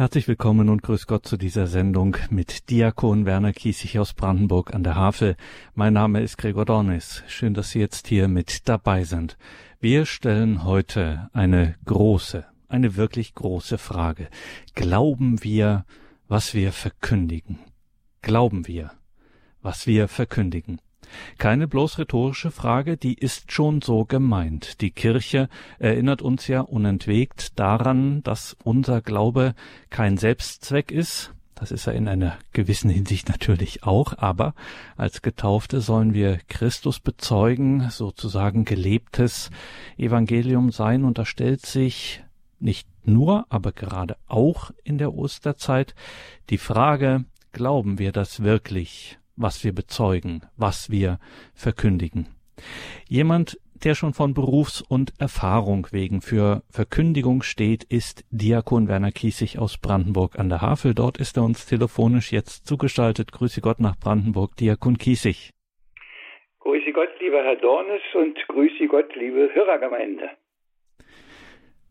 Herzlich 0.00 0.28
willkommen 0.28 0.70
und 0.70 0.82
grüß 0.82 1.06
Gott 1.06 1.26
zu 1.26 1.36
dieser 1.36 1.66
Sendung 1.66 2.16
mit 2.30 2.70
Diakon 2.70 3.26
Werner 3.26 3.52
Kiesig 3.52 3.98
aus 3.98 4.14
Brandenburg 4.14 4.72
an 4.72 4.82
der 4.82 4.94
Havel. 4.94 5.36
Mein 5.74 5.92
Name 5.92 6.22
ist 6.22 6.38
Gregor 6.38 6.64
Dornis. 6.64 7.22
Schön, 7.28 7.52
dass 7.52 7.68
Sie 7.68 7.80
jetzt 7.80 8.06
hier 8.06 8.26
mit 8.26 8.66
dabei 8.66 9.04
sind. 9.04 9.36
Wir 9.78 10.06
stellen 10.06 10.64
heute 10.64 11.28
eine 11.34 11.74
große, 11.84 12.46
eine 12.66 12.96
wirklich 12.96 13.34
große 13.34 13.76
Frage. 13.76 14.30
Glauben 14.74 15.44
wir, 15.44 15.84
was 16.28 16.54
wir 16.54 16.72
verkündigen? 16.72 17.58
Glauben 18.22 18.66
wir, 18.66 18.92
was 19.60 19.86
wir 19.86 20.08
verkündigen? 20.08 20.80
Keine 21.38 21.66
bloß 21.66 21.98
rhetorische 21.98 22.50
Frage, 22.50 22.96
die 22.96 23.14
ist 23.14 23.52
schon 23.52 23.82
so 23.82 24.04
gemeint. 24.04 24.80
Die 24.80 24.90
Kirche 24.90 25.48
erinnert 25.78 26.22
uns 26.22 26.46
ja 26.46 26.60
unentwegt 26.60 27.58
daran, 27.58 28.22
dass 28.22 28.56
unser 28.62 29.00
Glaube 29.00 29.54
kein 29.90 30.16
Selbstzweck 30.16 30.90
ist, 30.90 31.34
das 31.60 31.72
ist 31.72 31.86
er 31.86 31.92
in 31.92 32.08
einer 32.08 32.38
gewissen 32.54 32.88
Hinsicht 32.88 33.28
natürlich 33.28 33.82
auch, 33.82 34.16
aber 34.16 34.54
als 34.96 35.20
Getaufte 35.20 35.82
sollen 35.82 36.14
wir 36.14 36.38
Christus 36.48 37.00
bezeugen, 37.00 37.90
sozusagen 37.90 38.64
gelebtes 38.64 39.50
Evangelium 39.98 40.72
sein, 40.72 41.04
und 41.04 41.18
da 41.18 41.26
stellt 41.26 41.66
sich 41.66 42.24
nicht 42.60 42.88
nur, 43.04 43.44
aber 43.50 43.72
gerade 43.72 44.16
auch 44.26 44.70
in 44.84 44.96
der 44.96 45.14
Osterzeit 45.14 45.94
die 46.48 46.58
Frage, 46.58 47.26
glauben 47.52 47.98
wir 47.98 48.12
das 48.12 48.42
wirklich? 48.42 49.19
Was 49.40 49.64
wir 49.64 49.74
bezeugen, 49.74 50.42
was 50.56 50.90
wir 50.90 51.18
verkündigen. 51.54 52.28
Jemand, 53.08 53.58
der 53.84 53.94
schon 53.94 54.12
von 54.12 54.34
Berufs- 54.34 54.82
und 54.82 55.14
Erfahrung 55.18 55.86
wegen 55.90 56.20
für 56.20 56.62
Verkündigung 56.70 57.42
steht, 57.42 57.84
ist 57.84 58.24
Diakon 58.30 58.88
Werner 58.88 59.12
Kiesig 59.12 59.58
aus 59.58 59.78
Brandenburg 59.78 60.38
an 60.38 60.50
der 60.50 60.60
Havel. 60.60 60.94
Dort 60.94 61.18
ist 61.18 61.36
er 61.38 61.44
uns 61.44 61.66
telefonisch 61.66 62.32
jetzt 62.32 62.66
zugeschaltet. 62.66 63.32
Grüße 63.32 63.60
Gott 63.60 63.80
nach 63.80 63.98
Brandenburg, 63.98 64.56
Diakon 64.56 64.98
Kiesig. 64.98 65.50
Grüße 66.60 66.92
Gott, 66.92 67.08
lieber 67.20 67.42
Herr 67.42 67.56
Dornes 67.56 68.02
und 68.14 68.36
grüße 68.48 68.86
Gott, 68.88 69.16
liebe 69.16 69.48
Hörergemeinde. 69.54 70.30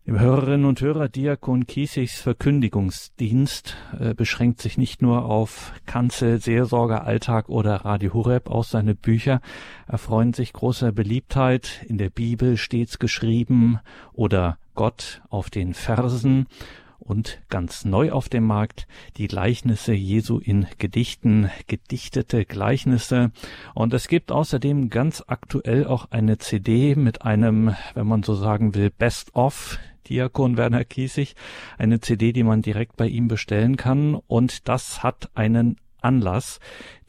Im 0.10 0.20
Hörerinnen 0.20 0.66
und 0.66 0.82
Hörer 0.82 1.08
Diakon 1.08 1.68
Kiesigs 1.68 2.20
Verkündigungsdienst 2.20 3.78
äh, 4.00 4.16
beschränkt 4.16 4.60
sich 4.60 4.76
nicht 4.76 5.04
nur 5.04 5.26
auf 5.26 5.72
Kanzel, 5.86 6.42
Seelsorger, 6.42 7.06
Alltag 7.06 7.48
oder 7.48 7.76
Radio 7.86 8.16
Horeb. 8.16 8.50
Auch 8.50 8.64
seine 8.64 8.96
Bücher 8.96 9.40
erfreuen 9.86 10.34
sich 10.34 10.52
großer 10.52 10.92
Beliebtheit. 10.94 11.86
In 11.88 12.00
der 12.00 12.10
Bibel 12.10 12.58
stets 12.58 12.98
geschrieben 12.98 13.78
oder 14.12 14.58
Gott 14.74 15.22
auf 15.30 15.52
den 15.52 15.76
Versen 15.76 16.48
und 17.00 17.42
ganz 17.50 17.86
neu 17.86 18.12
auf 18.12 18.30
dem 18.30 18.46
Markt 18.46 18.88
die 19.18 19.28
Gleichnisse 19.28 19.94
Jesu 19.94 20.38
in 20.38 20.68
Gedichten, 20.78 21.50
gedichtete 21.68 22.46
Gleichnisse. 22.46 23.32
Und 23.74 23.94
es 23.94 24.08
gibt 24.08 24.32
außerdem 24.32 24.90
ganz 24.90 25.24
aktuell 25.28 25.86
auch 25.88 26.08
eine 26.12 26.38
CD 26.38 26.96
mit 26.96 27.24
einem, 27.24 27.76
wenn 27.94 28.08
man 28.08 28.24
so 28.24 28.36
sagen 28.36 28.76
will, 28.76 28.90
Best-of 28.90 29.80
Diakon 30.08 30.58
Werner 30.58 30.86
Kiesig, 30.86 31.36
eine 31.78 32.00
CD, 32.00 32.34
die 32.34 32.44
man 32.44 32.62
direkt 32.62 32.98
bei 32.98 33.08
ihm 33.08 33.28
bestellen 33.28 33.78
kann. 33.78 34.16
Und 34.16 34.68
das 34.68 35.04
hat 35.04 35.30
einen 35.36 35.78
Anlass, 36.02 36.60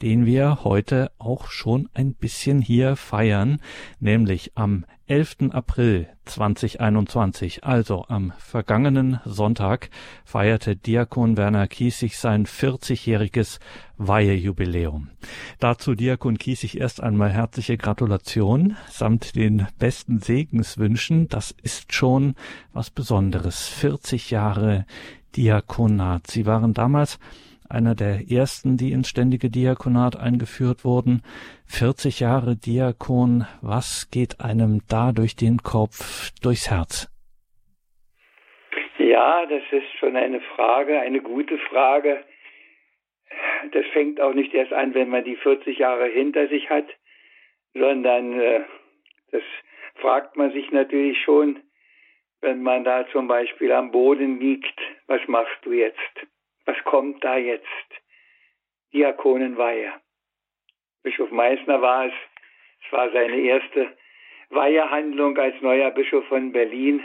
den 0.01 0.25
wir 0.25 0.63
heute 0.63 1.11
auch 1.17 1.47
schon 1.47 1.89
ein 1.93 2.13
bisschen 2.13 2.61
hier 2.61 2.95
feiern, 2.95 3.61
nämlich 3.99 4.51
am 4.55 4.85
11. 5.11 5.51
April 5.51 6.07
2021, 6.23 7.65
also 7.65 8.05
am 8.07 8.31
vergangenen 8.37 9.19
Sonntag, 9.25 9.89
feierte 10.23 10.77
Diakon 10.77 11.35
Werner 11.35 11.67
Kiesig 11.67 12.17
sein 12.17 12.45
40-jähriges 12.45 13.59
Weihejubiläum. 13.97 15.09
Dazu 15.59 15.95
Diakon 15.95 16.37
Kiesig 16.37 16.79
erst 16.79 17.03
einmal 17.03 17.29
herzliche 17.29 17.75
Gratulation 17.75 18.77
samt 18.89 19.35
den 19.35 19.67
besten 19.79 20.19
Segenswünschen. 20.19 21.27
Das 21.27 21.53
ist 21.61 21.91
schon 21.93 22.35
was 22.71 22.89
Besonderes. 22.89 23.67
40 23.67 24.31
Jahre 24.31 24.85
Diakonat. 25.35 26.27
Sie 26.27 26.45
waren 26.45 26.73
damals 26.73 27.19
einer 27.71 27.95
der 27.95 28.29
ersten, 28.29 28.77
die 28.77 28.91
ins 28.91 29.09
ständige 29.09 29.49
Diakonat 29.49 30.19
eingeführt 30.19 30.83
wurden. 30.85 31.23
40 31.67 32.19
Jahre 32.19 32.55
Diakon, 32.55 33.45
was 33.61 34.09
geht 34.11 34.41
einem 34.41 34.81
da 34.89 35.11
durch 35.11 35.35
den 35.35 35.57
Kopf, 35.59 36.31
durchs 36.41 36.69
Herz? 36.69 37.07
Ja, 38.97 39.45
das 39.45 39.63
ist 39.71 39.91
schon 39.99 40.15
eine 40.15 40.41
Frage, 40.55 40.99
eine 40.99 41.21
gute 41.21 41.57
Frage. 41.57 42.23
Das 43.71 43.85
fängt 43.93 44.19
auch 44.19 44.33
nicht 44.33 44.53
erst 44.53 44.73
an, 44.73 44.93
wenn 44.93 45.09
man 45.09 45.23
die 45.23 45.35
40 45.35 45.77
Jahre 45.77 46.07
hinter 46.07 46.47
sich 46.47 46.69
hat, 46.69 46.85
sondern 47.73 48.39
äh, 48.39 48.61
das 49.31 49.43
fragt 49.95 50.35
man 50.35 50.51
sich 50.51 50.71
natürlich 50.71 51.21
schon, 51.23 51.59
wenn 52.41 52.61
man 52.61 52.83
da 52.83 53.07
zum 53.11 53.27
Beispiel 53.27 53.71
am 53.71 53.91
Boden 53.91 54.39
liegt, 54.39 54.79
was 55.07 55.21
machst 55.27 55.57
du 55.63 55.71
jetzt? 55.71 56.27
Was 56.71 56.81
kommt 56.85 57.21
da 57.21 57.35
jetzt? 57.35 57.67
Diakonenweihe. 58.93 59.91
Bischof 61.03 61.29
Meissner 61.29 61.81
war 61.81 62.05
es. 62.05 62.13
Es 62.85 62.93
war 62.93 63.11
seine 63.11 63.41
erste 63.41 63.97
Weihehandlung 64.51 65.37
als 65.37 65.59
neuer 65.61 65.91
Bischof 65.91 66.25
von 66.27 66.53
Berlin. 66.53 67.03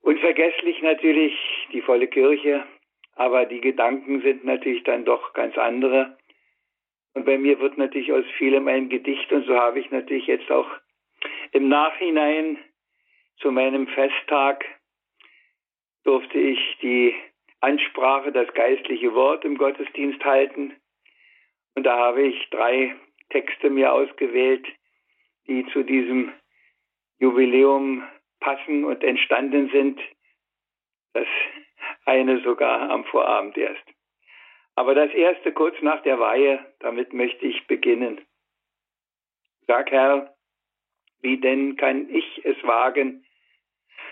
Unvergesslich 0.00 0.82
natürlich 0.82 1.32
die 1.72 1.80
volle 1.80 2.08
Kirche, 2.08 2.66
aber 3.14 3.46
die 3.46 3.60
Gedanken 3.60 4.20
sind 4.20 4.44
natürlich 4.44 4.82
dann 4.82 5.04
doch 5.04 5.32
ganz 5.32 5.56
andere. 5.56 6.18
Und 7.14 7.24
bei 7.24 7.38
mir 7.38 7.60
wird 7.60 7.78
natürlich 7.78 8.12
aus 8.12 8.24
vielem 8.36 8.66
ein 8.66 8.88
Gedicht 8.88 9.30
und 9.30 9.46
so 9.46 9.54
habe 9.54 9.78
ich 9.78 9.92
natürlich 9.92 10.26
jetzt 10.26 10.50
auch 10.50 10.68
im 11.52 11.68
Nachhinein 11.68 12.58
zu 13.36 13.52
meinem 13.52 13.86
Festtag 13.86 14.64
durfte 16.02 16.38
ich 16.38 16.58
die 16.82 17.14
Ansprache, 17.60 18.32
das 18.32 18.52
geistliche 18.54 19.14
Wort 19.14 19.44
im 19.44 19.58
Gottesdienst 19.58 20.24
halten. 20.24 20.74
Und 21.74 21.84
da 21.84 21.96
habe 21.96 22.22
ich 22.22 22.48
drei 22.50 22.94
Texte 23.30 23.70
mir 23.70 23.92
ausgewählt, 23.92 24.66
die 25.46 25.66
zu 25.72 25.82
diesem 25.82 26.32
Jubiläum 27.18 28.04
passen 28.40 28.84
und 28.84 29.02
entstanden 29.02 29.70
sind. 29.70 30.00
Das 31.12 31.26
eine 32.04 32.40
sogar 32.42 32.90
am 32.90 33.04
Vorabend 33.04 33.56
erst. 33.56 33.84
Aber 34.74 34.94
das 34.94 35.10
erste 35.12 35.52
kurz 35.52 35.80
nach 35.80 36.02
der 36.02 36.20
Weihe, 36.20 36.64
damit 36.80 37.12
möchte 37.12 37.46
ich 37.46 37.66
beginnen. 37.66 38.20
Sag 39.66 39.90
Herr, 39.90 40.34
wie 41.22 41.38
denn 41.38 41.76
kann 41.76 42.08
ich 42.10 42.44
es 42.44 42.62
wagen, 42.62 43.24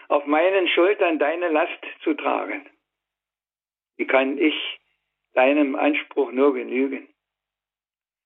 auf 0.09 0.26
meinen 0.26 0.66
Schultern 0.69 1.19
deine 1.19 1.49
Last 1.49 1.84
zu 2.03 2.15
tragen? 2.15 2.69
Wie 3.97 4.06
kann 4.06 4.38
ich 4.38 4.55
deinem 5.34 5.77
Anspruch 5.77 6.32
nur 6.32 6.55
genügen? 6.55 7.09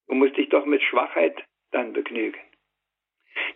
Du 0.06 0.14
musst 0.14 0.36
dich 0.36 0.48
doch 0.48 0.64
mit 0.64 0.82
Schwachheit 0.82 1.44
dann 1.70 1.92
begnügen. 1.92 2.40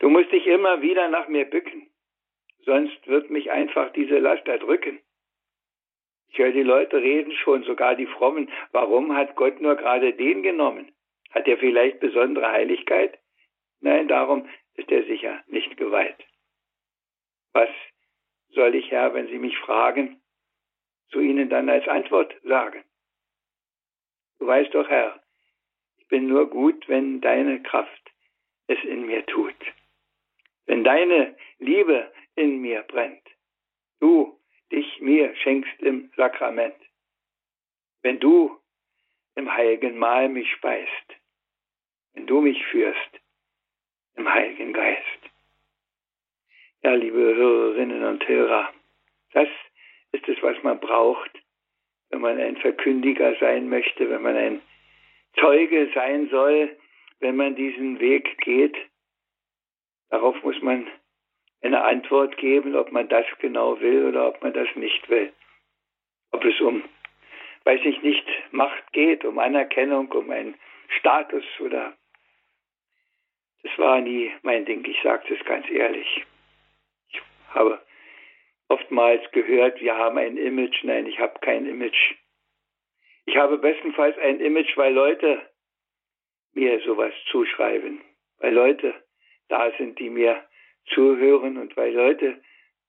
Du 0.00 0.08
musst 0.08 0.30
dich 0.32 0.46
immer 0.46 0.82
wieder 0.82 1.08
nach 1.08 1.28
mir 1.28 1.44
bücken, 1.44 1.90
sonst 2.64 3.06
wird 3.06 3.30
mich 3.30 3.50
einfach 3.50 3.92
diese 3.92 4.18
Last 4.18 4.46
erdrücken. 4.46 5.00
Ich 6.28 6.38
höre 6.38 6.52
die 6.52 6.62
Leute 6.62 6.96
reden 6.96 7.32
schon, 7.32 7.62
sogar 7.64 7.94
die 7.94 8.06
Frommen. 8.06 8.50
Warum 8.70 9.14
hat 9.14 9.36
Gott 9.36 9.60
nur 9.60 9.76
gerade 9.76 10.14
den 10.14 10.42
genommen? 10.42 10.90
Hat 11.30 11.46
er 11.46 11.58
vielleicht 11.58 12.00
besondere 12.00 12.50
Heiligkeit? 12.50 13.18
Nein, 13.80 14.08
darum 14.08 14.48
ist 14.74 14.90
er 14.90 15.04
sicher 15.04 15.42
nicht 15.46 15.76
geweiht. 15.76 16.16
Was 17.52 17.68
soll 18.48 18.74
ich, 18.74 18.90
Herr, 18.90 19.12
wenn 19.12 19.26
Sie 19.26 19.38
mich 19.38 19.58
fragen, 19.58 20.21
zu 21.12 21.20
ihnen 21.20 21.48
dann 21.48 21.68
als 21.68 21.86
Antwort 21.86 22.34
sagen. 22.42 22.82
Du 24.38 24.46
weißt 24.46 24.74
doch, 24.74 24.88
Herr, 24.88 25.22
ich 25.98 26.08
bin 26.08 26.26
nur 26.26 26.50
gut, 26.50 26.88
wenn 26.88 27.20
deine 27.20 27.62
Kraft 27.62 28.10
es 28.66 28.82
in 28.84 29.06
mir 29.06 29.24
tut. 29.26 29.54
Wenn 30.66 30.84
deine 30.84 31.36
Liebe 31.58 32.10
in 32.34 32.60
mir 32.60 32.82
brennt. 32.82 33.22
Du 34.00 34.38
dich 34.72 35.00
mir 35.00 35.34
schenkst 35.36 35.80
im 35.80 36.10
Sakrament. 36.16 36.76
Wenn 38.00 38.18
du 38.18 38.58
im 39.34 39.52
heiligen 39.52 39.98
Mahl 39.98 40.28
mich 40.28 40.50
speist. 40.52 40.88
Wenn 42.14 42.26
du 42.26 42.40
mich 42.40 42.64
führst 42.66 43.20
im 44.14 44.32
heiligen 44.32 44.72
Geist. 44.72 45.02
Ja, 46.82 46.94
liebe 46.94 47.18
Hörerinnen 47.18 48.04
und 48.04 48.26
Hörer, 48.26 48.72
das 49.32 49.48
ist 50.12 50.28
es, 50.28 50.42
was 50.42 50.62
man 50.62 50.78
braucht, 50.80 51.30
wenn 52.10 52.20
man 52.20 52.38
ein 52.38 52.56
Verkündiger 52.56 53.34
sein 53.40 53.68
möchte, 53.68 54.08
wenn 54.10 54.22
man 54.22 54.36
ein 54.36 54.62
Zeuge 55.38 55.90
sein 55.94 56.28
soll, 56.28 56.76
wenn 57.20 57.36
man 57.36 57.54
diesen 57.54 58.00
Weg 58.00 58.38
geht. 58.38 58.76
Darauf 60.10 60.42
muss 60.42 60.60
man 60.60 60.86
eine 61.62 61.82
Antwort 61.82 62.36
geben, 62.36 62.76
ob 62.76 62.92
man 62.92 63.08
das 63.08 63.26
genau 63.38 63.80
will 63.80 64.06
oder 64.06 64.28
ob 64.28 64.42
man 64.42 64.52
das 64.52 64.68
nicht 64.74 65.08
will. 65.08 65.32
ob 66.32 66.44
es 66.44 66.60
um, 66.60 66.82
weiß 67.64 67.80
ich 67.84 68.02
nicht, 68.02 68.26
Macht 68.50 68.92
geht, 68.92 69.24
um 69.24 69.38
Anerkennung, 69.38 70.10
um 70.12 70.30
einen 70.30 70.54
Status 70.98 71.44
oder 71.60 71.94
das 73.62 73.78
war 73.78 74.00
nie 74.00 74.32
mein 74.42 74.64
Ding, 74.64 74.84
ich 74.84 75.00
sage 75.02 75.34
es 75.34 75.44
ganz 75.44 75.68
ehrlich. 75.70 76.24
Ich 77.10 77.22
habe 77.54 77.80
oftmals 78.72 79.22
gehört, 79.32 79.80
wir 79.80 79.96
haben 79.96 80.16
ein 80.16 80.36
Image. 80.38 80.82
Nein, 80.82 81.06
ich 81.06 81.18
habe 81.18 81.38
kein 81.40 81.66
Image. 81.66 82.14
Ich 83.26 83.36
habe 83.36 83.58
bestenfalls 83.58 84.16
ein 84.18 84.40
Image, 84.40 84.76
weil 84.76 84.94
Leute 84.94 85.42
mir 86.54 86.80
sowas 86.80 87.12
zuschreiben, 87.30 88.00
weil 88.38 88.54
Leute 88.54 88.94
da 89.48 89.70
sind, 89.76 89.98
die 89.98 90.10
mir 90.10 90.42
zuhören 90.94 91.58
und 91.58 91.76
weil 91.76 91.92
Leute 91.92 92.42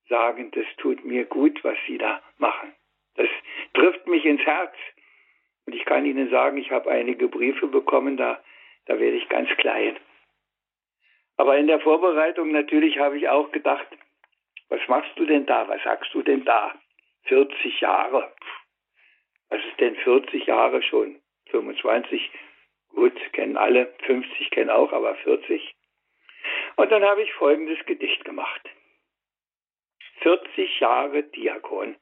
sagen, 0.07 0.51
das 0.51 0.65
tut 0.77 1.03
mir 1.03 1.25
gut, 1.25 1.61
was 1.63 1.77
sie 1.85 1.97
da 1.97 2.21
machen. 2.37 2.73
Das 3.15 3.27
trifft 3.73 4.07
mich 4.07 4.25
ins 4.25 4.41
Herz. 4.41 4.73
Und 5.65 5.75
ich 5.75 5.85
kann 5.85 6.05
Ihnen 6.05 6.29
sagen, 6.29 6.57
ich 6.57 6.71
habe 6.71 6.89
einige 6.91 7.27
Briefe 7.27 7.67
bekommen, 7.67 8.17
da, 8.17 8.41
da 8.85 8.99
werde 8.99 9.17
ich 9.17 9.29
ganz 9.29 9.49
klein. 9.57 9.97
Aber 11.37 11.57
in 11.57 11.67
der 11.67 11.79
Vorbereitung 11.79 12.51
natürlich 12.51 12.99
habe 12.99 13.17
ich 13.17 13.29
auch 13.29 13.51
gedacht, 13.51 13.87
was 14.73 14.87
machst 14.87 15.11
du 15.19 15.25
denn 15.27 15.45
da? 15.45 15.67
Was 15.67 15.83
sagst 15.83 16.11
du 16.15 16.23
denn 16.23 16.43
da? 16.45 16.73
40 17.25 17.79
Jahre. 17.81 18.33
Was 19.49 19.63
ist 19.63 19.79
denn 19.79 19.95
40 19.97 20.47
Jahre 20.47 20.81
schon? 20.81 21.21
25? 21.51 22.31
Gut, 22.89 23.13
kennen 23.33 23.55
alle. 23.55 23.93
50 24.05 24.49
kennen 24.49 24.71
auch, 24.71 24.91
aber 24.91 25.13
40. 25.13 25.75
Und 26.77 26.91
dann 26.91 27.03
habe 27.03 27.21
ich 27.21 27.31
folgendes 27.33 27.85
Gedicht 27.85 28.25
gemacht. 28.25 28.67
40 30.21 30.79
Jahre 30.79 31.21
Diakon. 31.21 31.95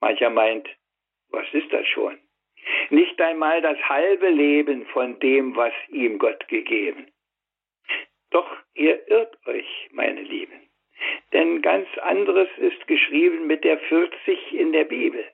Mancher 0.00 0.30
meint, 0.30 0.66
was 1.28 1.46
ist 1.52 1.70
das 1.74 1.86
schon? 1.88 2.18
Nicht 2.88 3.20
einmal 3.20 3.60
das 3.60 3.78
halbe 3.86 4.30
Leben 4.30 4.86
von 4.86 5.18
dem, 5.18 5.56
was 5.56 5.74
ihm 5.88 6.18
Gott 6.18 6.48
gegeben. 6.48 7.12
Doch 8.30 8.50
ihr 8.72 9.06
irrt 9.08 9.36
euch, 9.46 9.90
meine 9.92 10.22
Lieben. 10.22 10.71
Denn 11.32 11.62
ganz 11.62 11.88
anderes 11.98 12.48
ist 12.58 12.86
geschrieben 12.86 13.46
mit 13.46 13.64
der 13.64 13.78
40 13.78 14.52
in 14.52 14.72
der 14.72 14.84
Bibel. 14.84 15.24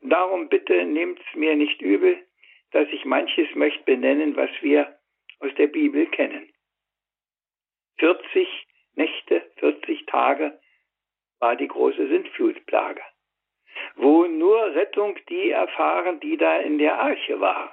Darum 0.00 0.48
bitte 0.48 0.84
nehmt's 0.84 1.24
mir 1.34 1.56
nicht 1.56 1.80
übel, 1.80 2.24
dass 2.72 2.88
ich 2.88 3.04
manches 3.04 3.48
möchte 3.54 3.84
benennen, 3.84 4.36
was 4.36 4.50
wir 4.60 4.98
aus 5.40 5.54
der 5.56 5.68
Bibel 5.68 6.06
kennen. 6.06 6.52
40 7.98 8.66
Nächte, 8.96 9.50
40 9.56 10.06
Tage 10.06 10.60
war 11.40 11.56
die 11.56 11.68
große 11.68 12.08
Sintflutplage, 12.08 13.02
wo 13.96 14.26
nur 14.26 14.74
Rettung 14.74 15.18
die 15.28 15.50
erfahren, 15.50 16.20
die 16.20 16.36
da 16.36 16.58
in 16.58 16.78
der 16.78 16.98
Arche 16.98 17.40
waren. 17.40 17.70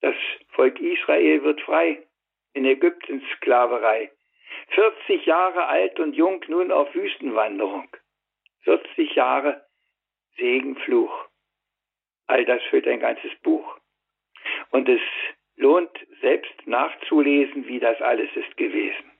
Das 0.00 0.14
Volk 0.48 0.78
Israel 0.80 1.42
wird 1.44 1.60
frei 1.62 2.06
in 2.52 2.64
Ägyptens 2.66 3.22
Sklaverei. 3.36 4.10
40 4.68 5.26
Jahre 5.26 5.66
alt 5.66 5.98
und 6.00 6.14
jung 6.14 6.44
nun 6.48 6.72
auf 6.72 6.94
Wüstenwanderung. 6.94 7.88
40 8.62 9.14
Jahre 9.14 9.66
Segenfluch. 10.36 11.28
All 12.26 12.44
das 12.44 12.62
füllt 12.64 12.86
ein 12.88 13.00
ganzes 13.00 13.34
Buch. 13.42 13.78
Und 14.70 14.88
es 14.88 15.00
lohnt 15.56 15.96
selbst 16.20 16.66
nachzulesen, 16.66 17.66
wie 17.66 17.78
das 17.78 18.00
alles 18.00 18.34
ist 18.34 18.56
gewesen. 18.56 19.12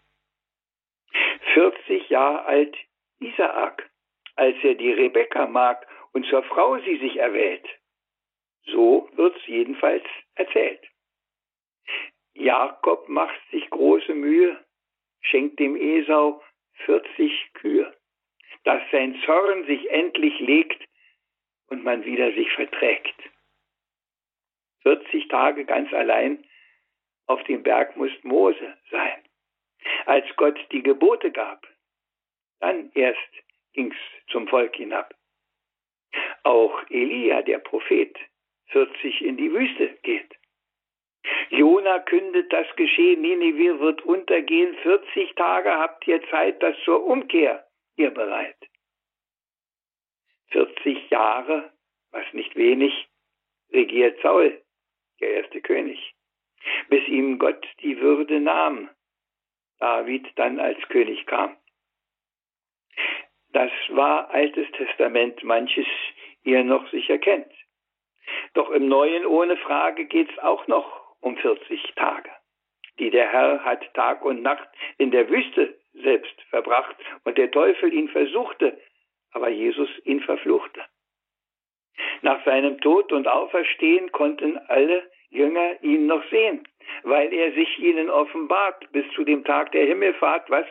40 1.53 2.09
Jahre 2.09 2.45
alt 2.47 2.77
Isaak, 3.21 3.91
als 4.35 4.57
er 4.63 4.75
die 4.75 4.93
Rebekka 4.93 5.47
mag 5.47 5.87
und 6.13 6.27
zur 6.27 6.43
Frau 6.43 6.79
sie 6.79 6.97
sich 6.99 7.17
erwählt. 7.17 7.67
So 8.67 9.09
wird's 9.13 9.47
jedenfalls 9.47 10.05
erzählt. 10.35 10.81
Jakob 12.33 13.09
macht 13.09 13.41
sich 13.51 13.69
große 13.71 14.15
Mühe, 14.15 14.64
schenkt 15.25 15.59
dem 15.59 15.77
Esau 15.77 16.43
40 16.87 17.53
Kühe, 17.55 17.95
dass 18.65 18.83
sein 18.93 19.21
Zorn 19.25 19.67
sich 19.67 19.91
endlich 19.91 20.39
legt 20.41 20.83
und 21.69 21.85
man 21.85 22.05
wieder 22.05 22.33
sich 22.33 22.51
verträgt. 22.53 23.15
40 24.83 25.29
Tage 25.29 25.65
ganz 25.65 25.93
allein 25.93 26.45
auf 27.27 27.43
dem 27.45 27.63
Berg 27.63 27.97
muss 27.97 28.13
Mose 28.23 28.77
sein. 28.91 29.23
Als 30.07 30.27
Gott 30.37 30.59
die 30.73 30.83
Gebote 30.83 31.31
gab, 31.33 31.67
dann 32.61 32.91
erst 32.95 33.19
ging's 33.73 33.97
zum 34.29 34.47
Volk 34.49 34.77
hinab. 34.77 35.15
Auch 36.43 36.83
Elia, 36.91 37.43
der 37.43 37.59
Prophet, 37.59 38.17
40 38.69 39.23
in 39.23 39.37
die 39.37 39.53
Wüste 39.53 39.99
geht. 40.03 40.35
Jona 41.51 42.01
kündet 42.01 42.53
das 42.53 42.67
Geschehen, 42.77 43.23
Ninive 43.23 43.81
wird 43.81 44.03
untergehen, 44.03 44.75
40 44.83 45.35
Tage 45.35 45.71
habt 45.71 46.07
ihr 46.07 46.23
Zeit, 46.31 46.63
das 46.63 46.77
zur 46.85 47.05
Umkehr 47.05 47.67
ihr 47.97 48.11
bereit. 48.11 48.57
40 50.51 51.11
Jahre, 51.11 51.73
was 52.11 52.25
nicht 52.33 52.55
wenig, 52.57 53.09
regiert 53.73 54.21
Saul, 54.23 54.63
der 55.21 55.43
erste 55.43 55.61
König, 55.61 56.15
bis 56.89 57.07
ihm 57.09 57.39
Gott 57.39 57.67
die 57.81 58.01
Würde 58.01 58.41
nahm, 58.41 58.91
David 59.79 60.27
dann 60.37 60.61
als 60.61 60.81
König 60.89 61.27
kam. 61.27 61.57
Das 63.53 63.71
war 63.89 64.31
Altes 64.31 64.71
Testament, 64.73 65.43
manches 65.45 65.87
ihr 66.43 66.65
noch 66.65 66.89
sicher 66.91 67.19
kennt. 67.19 67.53
Doch 68.55 68.71
im 68.71 68.89
Neuen 68.89 69.27
ohne 69.27 69.57
Frage 69.57 70.07
geht's 70.07 70.39
auch 70.39 70.67
noch 70.67 71.04
um 71.25 71.37
40 71.39 71.95
Tage, 71.97 72.31
die 72.99 73.11
der 73.11 73.33
Herr 73.33 73.65
hat 73.65 73.83
Tag 73.95 74.25
und 74.25 74.43
Nacht 74.43 74.69
in 74.99 75.11
der 75.11 75.29
Wüste 75.31 75.75
selbst 75.95 76.41
verbracht 76.51 76.97
und 77.25 77.39
der 77.39 77.51
Teufel 77.51 77.93
ihn 77.93 78.09
versuchte, 78.09 78.79
aber 79.33 79.49
Jesus 79.49 79.89
ihn 80.05 80.21
verfluchte. 80.21 80.83
Nach 82.23 82.45
seinem 82.45 82.81
Tod 82.81 83.13
und 83.13 83.27
Auferstehen 83.27 84.13
konnten 84.13 84.59
alle 84.69 85.11
Jünger 85.31 85.83
ihn 85.83 86.07
noch 86.07 86.23
sehen, 86.31 86.69
weil 87.03 87.33
er 87.33 87.53
sich 87.53 87.79
ihnen 87.79 88.11
offenbart 88.11 88.93
bis 88.93 89.09
zu 89.15 89.25
dem 89.25 89.45
Tag 89.45 89.73
der 89.73 89.87
Himmelfahrt, 89.87 90.51
was, 90.51 90.67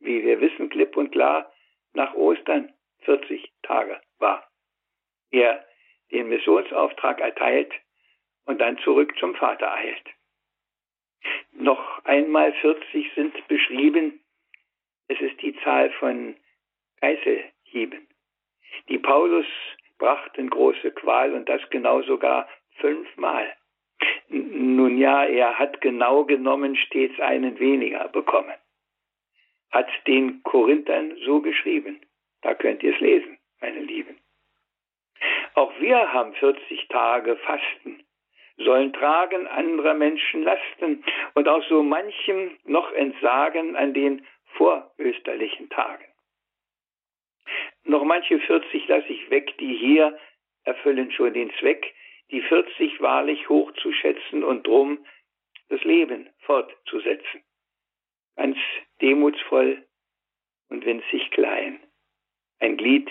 wie 0.00 0.22
wir 0.22 0.40
wissen, 0.40 0.68
klipp 0.68 0.96
und 0.96 1.12
klar 1.12 1.50
nach 1.94 2.14
Ostern 2.14 2.72
40 3.02 3.50
Tage 3.62 3.98
war. 4.18 4.46
Er 5.30 5.64
den 6.12 6.28
Missionsauftrag 6.28 7.20
erteilt 7.20 7.72
und 8.46 8.58
dann 8.60 8.78
zurück 8.78 9.14
zum 9.18 9.34
Vater 9.34 9.72
eilt. 9.72 10.04
Noch 11.52 12.04
einmal 12.04 12.52
40 12.52 13.12
sind 13.14 13.48
beschrieben. 13.48 14.20
Es 15.08 15.20
ist 15.20 15.40
die 15.42 15.56
Zahl 15.60 15.90
von 15.92 16.36
Geißelhieben. 17.00 18.06
Die 18.88 18.98
Paulus 18.98 19.46
brachten 19.98 20.50
große 20.50 20.92
Qual 20.92 21.32
und 21.32 21.48
das 21.48 21.60
genau 21.70 22.02
sogar 22.02 22.48
fünfmal. 22.76 23.54
Nun 24.28 24.98
ja, 24.98 25.24
er 25.24 25.58
hat 25.58 25.80
genau 25.80 26.24
genommen 26.24 26.76
stets 26.76 27.18
einen 27.20 27.58
weniger 27.58 28.08
bekommen. 28.08 28.54
Hat 29.70 29.88
den 30.06 30.42
Korinthern 30.42 31.16
so 31.24 31.40
geschrieben. 31.40 32.00
Da 32.42 32.54
könnt 32.54 32.82
ihr 32.82 32.94
es 32.94 33.00
lesen, 33.00 33.38
meine 33.60 33.80
Lieben. 33.80 34.18
Auch 35.54 35.72
wir 35.80 36.12
haben 36.12 36.34
40 36.34 36.88
Tage 36.88 37.36
Fasten 37.36 38.05
sollen 38.58 38.92
tragen 38.92 39.46
anderer 39.46 39.94
Menschen 39.94 40.42
Lasten 40.42 41.04
und 41.34 41.48
auch 41.48 41.62
so 41.68 41.82
manchem 41.82 42.58
noch 42.64 42.90
entsagen 42.92 43.76
an 43.76 43.92
den 43.92 44.26
vorösterlichen 44.54 45.68
Tagen. 45.68 46.04
Noch 47.84 48.04
manche 48.04 48.38
40 48.38 48.88
lasse 48.88 49.08
ich 49.08 49.30
weg, 49.30 49.56
die 49.58 49.76
hier 49.76 50.18
erfüllen 50.64 51.12
schon 51.12 51.34
den 51.34 51.52
Zweck, 51.60 51.94
die 52.30 52.40
40 52.40 53.00
wahrlich 53.00 53.48
hochzuschätzen 53.48 54.42
und 54.42 54.66
drum 54.66 55.06
das 55.68 55.82
Leben 55.84 56.28
fortzusetzen. 56.40 57.42
Ganz 58.36 58.58
demutsvoll 59.00 59.86
und 60.68 60.84
winzig 60.84 61.30
klein. 61.30 61.80
Ein 62.58 62.76
Glied 62.76 63.10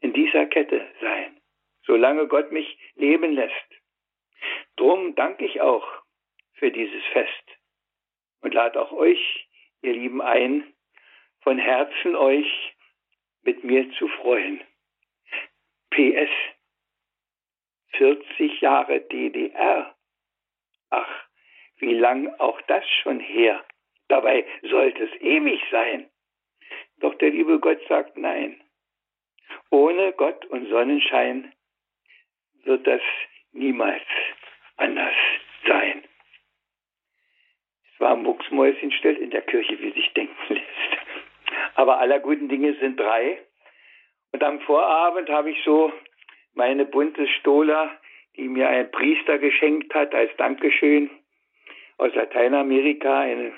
in 0.00 0.12
dieser 0.12 0.46
Kette 0.46 0.86
sein, 1.00 1.40
solange 1.84 2.28
Gott 2.28 2.52
mich 2.52 2.78
leben 2.94 3.32
lässt 3.32 3.79
Drum 4.80 5.14
danke 5.14 5.44
ich 5.44 5.60
auch 5.60 5.86
für 6.54 6.70
dieses 6.70 7.04
Fest 7.12 7.44
und 8.40 8.54
lade 8.54 8.80
auch 8.80 8.92
euch, 8.92 9.46
ihr 9.82 9.92
Lieben, 9.92 10.22
ein, 10.22 10.72
von 11.42 11.58
Herzen 11.58 12.16
euch 12.16 12.74
mit 13.42 13.62
mir 13.62 13.92
zu 13.98 14.08
freuen. 14.08 14.62
PS 15.90 16.30
40 17.90 18.62
Jahre 18.62 19.02
DDR. 19.02 19.94
Ach, 20.88 21.26
wie 21.76 21.92
lang 21.92 22.34
auch 22.38 22.62
das 22.62 22.88
schon 23.02 23.20
her. 23.20 23.62
Dabei 24.08 24.46
sollte 24.62 25.04
es 25.04 25.20
ewig 25.20 25.62
sein. 25.70 26.08
Doch 27.00 27.14
der 27.16 27.28
liebe 27.28 27.60
Gott 27.60 27.82
sagt 27.86 28.16
nein. 28.16 28.64
Ohne 29.70 30.14
Gott 30.14 30.46
und 30.46 30.70
Sonnenschein 30.70 31.52
wird 32.64 32.86
das 32.86 33.02
niemals 33.52 34.06
anders 34.80 35.14
sein. 35.66 36.02
Es 37.92 38.00
war 38.00 38.16
mucksmäuschenstill 38.16 39.16
in 39.16 39.30
der 39.30 39.42
Kirche, 39.42 39.80
wie 39.80 39.92
sich 39.92 40.12
denken 40.14 40.54
lässt. 40.54 40.66
Aber 41.74 41.98
aller 41.98 42.18
guten 42.20 42.48
Dinge 42.48 42.74
sind 42.74 42.98
drei. 42.98 43.38
Und 44.32 44.42
am 44.42 44.60
Vorabend 44.60 45.28
habe 45.28 45.50
ich 45.50 45.62
so 45.64 45.92
meine 46.54 46.84
bunte 46.84 47.26
Stola, 47.26 47.90
die 48.36 48.48
mir 48.48 48.68
ein 48.68 48.90
Priester 48.90 49.38
geschenkt 49.38 49.94
hat 49.94 50.14
als 50.14 50.34
Dankeschön 50.36 51.10
aus 51.98 52.14
Lateinamerika, 52.14 53.20
eine 53.20 53.52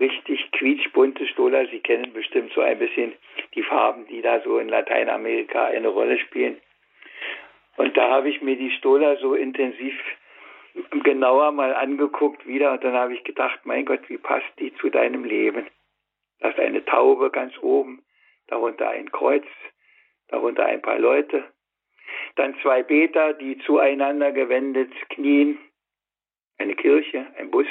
richtig 0.00 0.50
quietschbunte 0.52 1.26
Stola. 1.28 1.66
Sie 1.66 1.80
kennen 1.80 2.12
bestimmt 2.12 2.52
so 2.52 2.60
ein 2.60 2.78
bisschen 2.78 3.12
die 3.54 3.62
Farben, 3.62 4.06
die 4.06 4.22
da 4.22 4.40
so 4.40 4.58
in 4.58 4.68
Lateinamerika 4.68 5.66
eine 5.66 5.88
Rolle 5.88 6.18
spielen. 6.18 6.60
Und 7.76 7.96
da 7.96 8.10
habe 8.10 8.28
ich 8.28 8.42
mir 8.42 8.56
die 8.56 8.72
Stola 8.72 9.16
so 9.16 9.34
intensiv 9.34 9.94
genauer 11.04 11.52
mal 11.52 11.74
angeguckt 11.74 12.46
wieder 12.46 12.72
und 12.72 12.84
dann 12.84 12.94
habe 12.94 13.14
ich 13.14 13.24
gedacht, 13.24 13.60
mein 13.64 13.84
Gott, 13.84 14.08
wie 14.08 14.18
passt 14.18 14.50
die 14.58 14.74
zu 14.74 14.90
deinem 14.90 15.24
Leben? 15.24 15.66
Da 16.40 16.50
ist 16.50 16.58
eine 16.58 16.84
Taube 16.84 17.30
ganz 17.30 17.56
oben, 17.60 18.04
darunter 18.46 18.88
ein 18.90 19.10
Kreuz, 19.10 19.46
darunter 20.28 20.66
ein 20.66 20.82
paar 20.82 20.98
Leute, 20.98 21.44
dann 22.36 22.56
zwei 22.62 22.82
Beter, 22.82 23.34
die 23.34 23.58
zueinander 23.58 24.32
gewendet 24.32 24.92
knien, 25.10 25.58
eine 26.58 26.74
Kirche, 26.74 27.26
ein 27.36 27.50
Bus, 27.50 27.66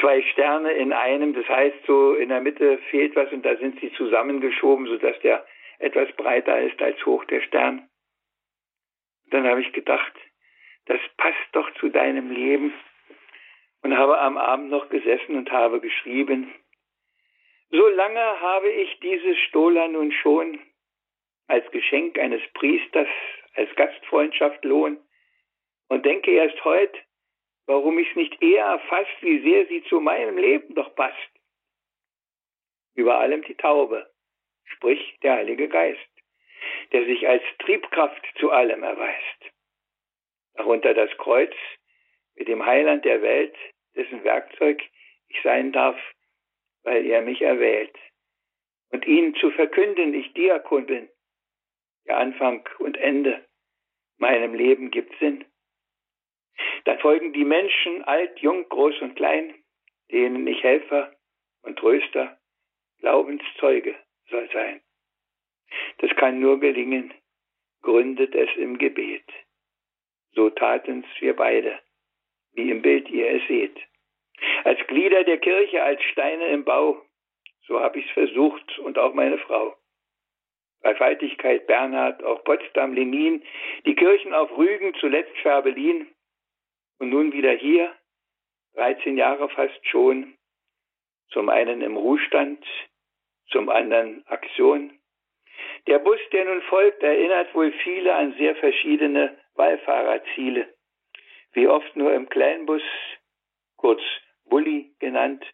zwei 0.00 0.22
Sterne 0.22 0.72
in 0.72 0.92
einem, 0.92 1.34
das 1.34 1.48
heißt 1.48 1.86
so 1.86 2.14
in 2.14 2.28
der 2.28 2.40
Mitte 2.40 2.78
fehlt 2.90 3.16
was 3.16 3.30
und 3.32 3.44
da 3.44 3.56
sind 3.56 3.80
sie 3.80 3.92
zusammengeschoben, 3.92 4.86
sodass 4.86 5.18
der 5.20 5.44
etwas 5.78 6.10
breiter 6.16 6.60
ist 6.60 6.80
als 6.80 7.04
hoch 7.04 7.24
der 7.24 7.40
Stern. 7.42 7.88
Dann 9.30 9.46
habe 9.46 9.60
ich 9.60 9.72
gedacht, 9.72 10.12
das 10.86 11.00
passt 11.16 11.48
doch 11.52 11.72
zu 11.74 11.88
deinem 11.88 12.30
Leben 12.30 12.72
und 13.82 13.96
habe 13.96 14.18
am 14.18 14.36
Abend 14.36 14.70
noch 14.70 14.88
gesessen 14.88 15.36
und 15.36 15.50
habe 15.52 15.80
geschrieben, 15.80 16.52
so 17.70 17.88
lange 17.88 18.40
habe 18.40 18.70
ich 18.70 18.98
diese 19.00 19.36
Stola 19.36 19.88
nun 19.88 20.12
schon 20.12 20.58
als 21.48 21.68
Geschenk 21.70 22.18
eines 22.18 22.42
Priesters, 22.54 23.08
als 23.54 23.74
Gastfreundschaft 23.74 24.64
lohn 24.64 24.98
und 25.88 26.04
denke 26.04 26.30
erst 26.32 26.64
heute, 26.64 26.98
warum 27.66 27.98
ich 27.98 28.08
es 28.10 28.16
nicht 28.16 28.42
eher 28.42 28.64
erfasst, 28.64 29.16
wie 29.20 29.40
sehr 29.40 29.66
sie 29.66 29.82
zu 29.84 30.00
meinem 30.00 30.38
Leben 30.38 30.74
doch 30.74 30.94
passt. 30.94 31.30
Über 32.94 33.18
allem 33.18 33.42
die 33.42 33.56
Taube, 33.56 34.10
sprich 34.64 35.18
der 35.22 35.34
Heilige 35.34 35.68
Geist, 35.68 36.00
der 36.92 37.04
sich 37.04 37.26
als 37.28 37.42
Triebkraft 37.58 38.24
zu 38.38 38.50
allem 38.50 38.82
erweist. 38.82 39.55
Darunter 40.56 40.94
das 40.94 41.10
Kreuz 41.18 41.54
mit 42.34 42.48
dem 42.48 42.64
Heiland 42.64 43.04
der 43.04 43.22
Welt, 43.22 43.54
dessen 43.94 44.24
Werkzeug 44.24 44.82
ich 45.28 45.40
sein 45.42 45.72
darf, 45.72 45.98
weil 46.82 47.04
er 47.06 47.22
mich 47.22 47.42
erwählt. 47.42 47.94
Und 48.90 49.06
ihnen 49.06 49.34
zu 49.36 49.50
verkünden, 49.50 50.14
ich 50.14 50.32
Diakon 50.34 50.86
bin, 50.86 51.08
der 52.06 52.18
Anfang 52.18 52.68
und 52.78 52.96
Ende 52.96 53.44
meinem 54.18 54.54
Leben 54.54 54.90
gibt 54.90 55.18
Sinn. 55.18 55.44
Dann 56.84 56.98
folgen 57.00 57.32
die 57.32 57.44
Menschen, 57.44 58.04
alt, 58.04 58.38
jung, 58.38 58.68
groß 58.68 59.00
und 59.02 59.16
klein, 59.16 59.54
denen 60.10 60.46
ich 60.46 60.62
Helfer 60.62 61.14
und 61.62 61.78
Tröster, 61.78 62.38
Glaubenszeuge 63.00 63.94
soll 64.30 64.48
sein. 64.52 64.80
Das 65.98 66.10
kann 66.16 66.40
nur 66.40 66.60
gelingen, 66.60 67.12
gründet 67.82 68.34
es 68.34 68.48
im 68.56 68.78
Gebet. 68.78 69.24
So 70.36 70.50
taten's 70.50 71.06
wir 71.20 71.34
beide, 71.34 71.80
wie 72.52 72.70
im 72.70 72.82
Bild 72.82 73.08
ihr 73.08 73.30
es 73.30 73.48
seht. 73.48 73.76
Als 74.64 74.78
Glieder 74.86 75.24
der 75.24 75.38
Kirche, 75.38 75.82
als 75.82 76.02
Steine 76.02 76.48
im 76.48 76.62
Bau, 76.64 77.00
so 77.66 77.80
hab 77.80 77.96
ich's 77.96 78.10
versucht 78.10 78.78
und 78.80 78.98
auch 78.98 79.14
meine 79.14 79.38
Frau. 79.38 79.74
Dreifaltigkeit 80.82 81.66
Bernhard, 81.66 82.22
auch 82.22 82.44
Potsdam, 82.44 82.92
Lenin, 82.92 83.42
die 83.86 83.94
Kirchen 83.94 84.34
auf 84.34 84.54
Rügen, 84.58 84.92
zuletzt 85.00 85.34
Färbelin 85.38 86.06
und 86.98 87.08
nun 87.08 87.32
wieder 87.32 87.52
hier, 87.52 87.96
13 88.74 89.16
Jahre 89.16 89.48
fast 89.48 89.86
schon, 89.88 90.36
zum 91.30 91.48
einen 91.48 91.80
im 91.80 91.96
Ruhestand, 91.96 92.62
zum 93.48 93.70
anderen 93.70 94.22
Aktion. 94.26 94.92
Der 95.86 95.98
Bus, 95.98 96.20
der 96.32 96.44
nun 96.44 96.60
folgt, 96.62 97.02
erinnert 97.02 97.54
wohl 97.54 97.72
viele 97.72 98.14
an 98.14 98.34
sehr 98.34 98.54
verschiedene 98.56 99.34
Wallfahrerziele, 99.56 100.72
wie 101.52 101.68
oft 101.68 101.96
nur 101.96 102.12
im 102.14 102.28
Kleinbus, 102.28 102.82
kurz 103.76 104.02
Bulli 104.44 104.94
genannt, 104.98 105.44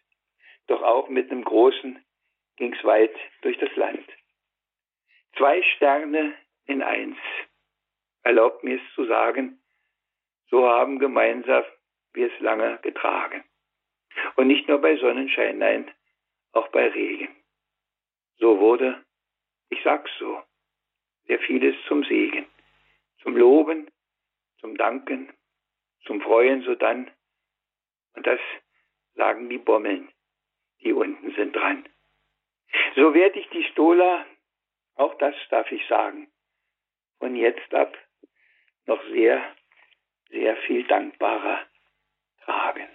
doch 0.67 0.81
auch 0.81 1.09
mit 1.09 1.31
einem 1.31 1.43
großen 1.43 2.03
ging's 2.57 2.83
weit 2.83 3.15
durch 3.41 3.57
das 3.57 3.75
Land. 3.75 4.07
Zwei 5.37 5.61
Sterne 5.75 6.35
in 6.65 6.81
eins. 6.81 7.17
Erlaubt 8.23 8.63
mir 8.63 8.77
es 8.77 8.93
zu 8.95 9.05
sagen, 9.05 9.59
so 10.49 10.67
haben 10.67 10.99
gemeinsam 10.99 11.63
wir 12.13 12.31
es 12.31 12.39
lange 12.39 12.77
getragen. 12.83 13.43
Und 14.35 14.47
nicht 14.47 14.67
nur 14.67 14.79
bei 14.79 14.95
Sonnenschein, 14.97 15.57
nein, 15.57 15.91
auch 16.51 16.67
bei 16.67 16.87
Regen. 16.89 17.35
So 18.37 18.59
wurde, 18.59 19.03
ich 19.69 19.81
sag's 19.83 20.11
so, 20.19 20.41
sehr 21.25 21.39
vieles 21.39 21.75
zum 21.87 22.03
Segen, 22.03 22.45
zum 23.23 23.35
Loben, 23.35 23.89
zum 24.59 24.77
Danken, 24.77 25.33
zum 26.05 26.21
Freuen 26.21 26.61
sodann. 26.61 27.11
Und 28.13 28.27
das 28.27 28.39
sagen 29.15 29.49
die 29.49 29.57
Bommeln, 29.57 30.11
die 30.81 30.93
unten 30.93 31.33
sind 31.33 31.55
dran. 31.55 31.87
So 32.95 33.13
werde 33.13 33.39
ich 33.39 33.49
die 33.49 33.63
Stola 33.71 34.25
auch 34.95 35.15
das 35.17 35.35
darf 35.49 35.71
ich 35.71 35.85
sagen. 35.87 36.31
Von 37.19 37.35
jetzt 37.35 37.73
ab 37.73 37.97
noch 38.85 39.01
sehr, 39.09 39.55
sehr 40.29 40.55
viel 40.57 40.85
dankbarer 40.85 41.65
tragen. 42.43 42.89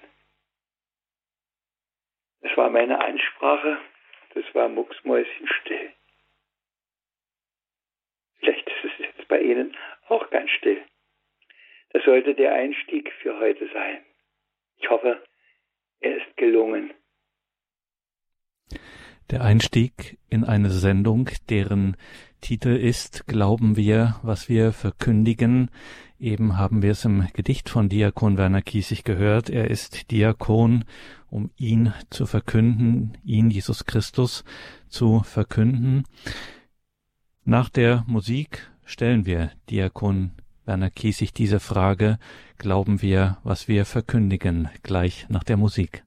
Das 2.40 2.56
war 2.56 2.70
meine 2.70 3.00
Ansprache. 3.00 3.80
Das 4.34 4.44
war 4.54 4.68
mucksmäuschenstill. 4.68 5.92
Vielleicht 8.38 8.68
ist 8.68 8.84
es 8.84 8.97
bei 9.28 9.40
Ihnen 9.40 9.76
auch 10.08 10.30
ganz 10.30 10.50
still. 10.50 10.82
Das 11.90 12.04
sollte 12.04 12.34
der 12.34 12.54
Einstieg 12.54 13.12
für 13.22 13.38
heute 13.38 13.68
sein. 13.72 13.98
Ich 14.78 14.90
hoffe, 14.90 15.22
er 16.00 16.16
ist 16.16 16.36
gelungen. 16.36 16.92
Der 19.30 19.42
Einstieg 19.42 20.18
in 20.30 20.44
eine 20.44 20.70
Sendung, 20.70 21.28
deren 21.50 21.96
Titel 22.40 22.70
ist 22.70 23.26
Glauben 23.26 23.76
wir, 23.76 24.16
was 24.22 24.48
wir 24.48 24.72
verkündigen. 24.72 25.70
Eben 26.18 26.56
haben 26.56 26.82
wir 26.82 26.92
es 26.92 27.04
im 27.04 27.26
Gedicht 27.34 27.68
von 27.68 27.88
Diakon 27.88 28.38
Werner 28.38 28.62
Kiesig 28.62 29.04
gehört. 29.04 29.50
Er 29.50 29.70
ist 29.70 30.10
Diakon, 30.10 30.84
um 31.30 31.50
ihn 31.56 31.92
zu 32.10 32.26
verkünden, 32.26 33.18
ihn, 33.22 33.50
Jesus 33.50 33.84
Christus, 33.84 34.44
zu 34.88 35.20
verkünden. 35.20 36.04
Nach 37.44 37.68
der 37.68 38.04
Musik 38.06 38.70
stellen 38.88 39.26
wir 39.26 39.52
Diakon 39.68 40.32
Werner 40.64 40.90
Kiesig 40.90 41.32
diese 41.32 41.60
Frage, 41.60 42.18
glauben 42.56 43.00
wir, 43.02 43.38
was 43.44 43.68
wir 43.68 43.84
verkündigen, 43.84 44.68
gleich 44.82 45.26
nach 45.28 45.44
der 45.44 45.56
Musik. 45.56 46.04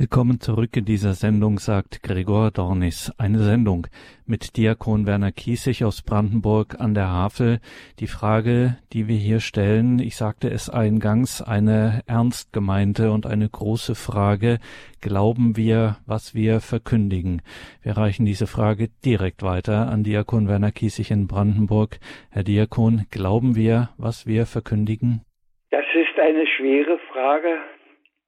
Willkommen 0.00 0.40
zurück 0.40 0.78
in 0.78 0.86
dieser 0.86 1.12
Sendung, 1.12 1.58
sagt 1.58 2.02
Gregor 2.02 2.50
Dornis. 2.50 3.12
Eine 3.18 3.40
Sendung 3.40 3.86
mit 4.24 4.56
Diakon 4.56 5.04
Werner 5.04 5.30
Kiesig 5.30 5.84
aus 5.84 6.00
Brandenburg 6.00 6.80
an 6.80 6.94
der 6.94 7.10
Havel. 7.10 7.60
Die 7.98 8.06
Frage, 8.06 8.78
die 8.94 9.08
wir 9.08 9.16
hier 9.16 9.40
stellen, 9.40 9.98
ich 9.98 10.16
sagte 10.16 10.48
es 10.48 10.70
eingangs, 10.70 11.42
eine 11.42 12.00
ernst 12.06 12.50
gemeinte 12.54 13.10
und 13.10 13.26
eine 13.26 13.46
große 13.46 13.94
Frage. 13.94 14.58
Glauben 15.02 15.58
wir, 15.58 15.98
was 16.06 16.34
wir 16.34 16.60
verkündigen? 16.60 17.42
Wir 17.82 17.98
reichen 17.98 18.24
diese 18.24 18.46
Frage 18.46 18.88
direkt 19.04 19.42
weiter 19.42 19.90
an 19.90 20.02
Diakon 20.02 20.48
Werner 20.48 20.72
Kiesig 20.72 21.10
in 21.10 21.26
Brandenburg. 21.26 21.98
Herr 22.30 22.44
Diakon, 22.44 23.04
glauben 23.10 23.54
wir, 23.54 23.90
was 23.98 24.26
wir 24.26 24.46
verkündigen? 24.46 25.26
Das 25.70 25.84
ist 25.92 26.18
eine 26.18 26.46
schwere 26.56 26.98
Frage 27.12 27.58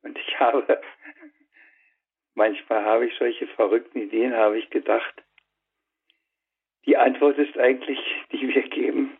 und 0.03 0.19
ich 0.19 0.39
habe 0.39 0.67
Manchmal 2.35 2.85
habe 2.85 3.07
ich 3.07 3.15
solche 3.19 3.47
verrückten 3.49 4.03
Ideen, 4.03 4.35
habe 4.35 4.59
ich 4.59 4.71
gedacht. 4.71 5.23
Die 6.87 6.97
Antwort 6.97 7.39
ist 7.39 7.57
eigentlich, 7.59 7.99
die 8.33 8.49
wir 8.49 8.63
geben. 8.63 9.17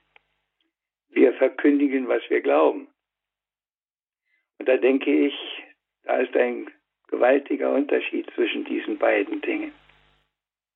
Wir 1.09 1.35
verkündigen, 1.35 2.09
was 2.09 2.23
wir 2.31 2.41
glauben. 2.41 2.89
Und 4.59 4.69
da 4.69 4.77
denke 4.77 5.11
ich, 5.27 5.35
da 6.05 6.19
ist 6.19 6.35
ein 6.37 6.71
gewaltiger 7.09 7.73
Unterschied 7.73 8.31
zwischen 8.35 8.65
diesen 8.65 8.99
beiden 8.99 9.41
Dingen. 9.43 9.73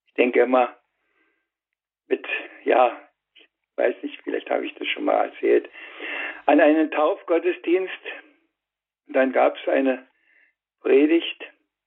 Ich 0.08 0.14
denke 0.14 0.40
immer, 0.40 0.76
mit, 2.06 2.26
ja, 2.64 3.00
ich 3.34 3.48
weiß 3.76 4.02
nicht, 4.02 4.20
vielleicht 4.22 4.50
habe 4.50 4.66
ich 4.66 4.74
das 4.74 4.86
schon 4.88 5.04
mal 5.04 5.24
erzählt, 5.28 5.70
an 6.44 6.60
einen 6.60 6.90
Taufgottesdienst, 6.90 7.92
dann 9.08 9.32
gab 9.32 9.56
es 9.56 9.68
eine 9.68 10.06
Predigt, 10.80 11.44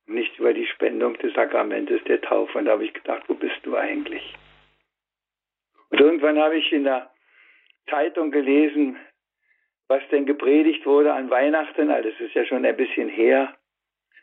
nicht 0.09 0.37
über 0.39 0.53
die 0.53 0.67
Spendung 0.67 1.17
des 1.17 1.33
Sakramentes 1.33 2.03
der 2.05 2.21
Taufe. 2.21 2.57
Und 2.57 2.65
da 2.65 2.71
habe 2.71 2.85
ich 2.85 2.93
gedacht, 2.93 3.23
wo 3.27 3.35
bist 3.35 3.59
du 3.63 3.75
eigentlich? 3.75 4.35
Und 5.89 6.01
irgendwann 6.01 6.39
habe 6.39 6.57
ich 6.57 6.71
in 6.71 6.83
der 6.83 7.11
Zeitung 7.89 8.31
gelesen, 8.31 8.97
was 9.87 10.07
denn 10.09 10.25
gepredigt 10.25 10.85
wurde 10.85 11.13
an 11.13 11.29
Weihnachten, 11.29 11.89
also 11.89 12.09
das 12.09 12.19
ist 12.19 12.35
ja 12.35 12.45
schon 12.45 12.63
ein 12.63 12.77
bisschen 12.77 13.09
her, 13.09 13.55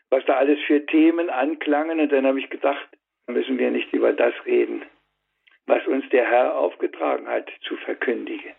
was 0.09 0.23
da 0.25 0.37
alles 0.37 0.59
für 0.65 0.85
Themen 0.85 1.29
anklangen. 1.29 1.99
Und 1.99 2.11
dann 2.11 2.25
habe 2.25 2.39
ich 2.39 2.49
gedacht, 2.49 2.87
müssen 3.27 3.57
wir 3.57 3.71
nicht 3.71 3.91
über 3.93 4.13
das 4.13 4.33
reden, 4.45 4.83
was 5.65 5.85
uns 5.87 6.07
der 6.09 6.25
Herr 6.25 6.57
aufgetragen 6.57 7.27
hat, 7.27 7.51
zu 7.67 7.75
verkündigen. 7.77 8.53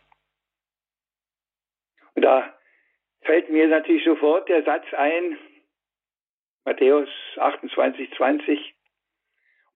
Und 2.15 2.23
da 2.23 2.53
fällt 3.23 3.49
mir 3.49 3.69
natürlich 3.69 4.05
sofort 4.05 4.49
der 4.49 4.63
Satz 4.65 4.85
ein, 4.93 5.39
Matthäus 6.69 7.09
28, 7.39 8.15
20, 8.15 8.75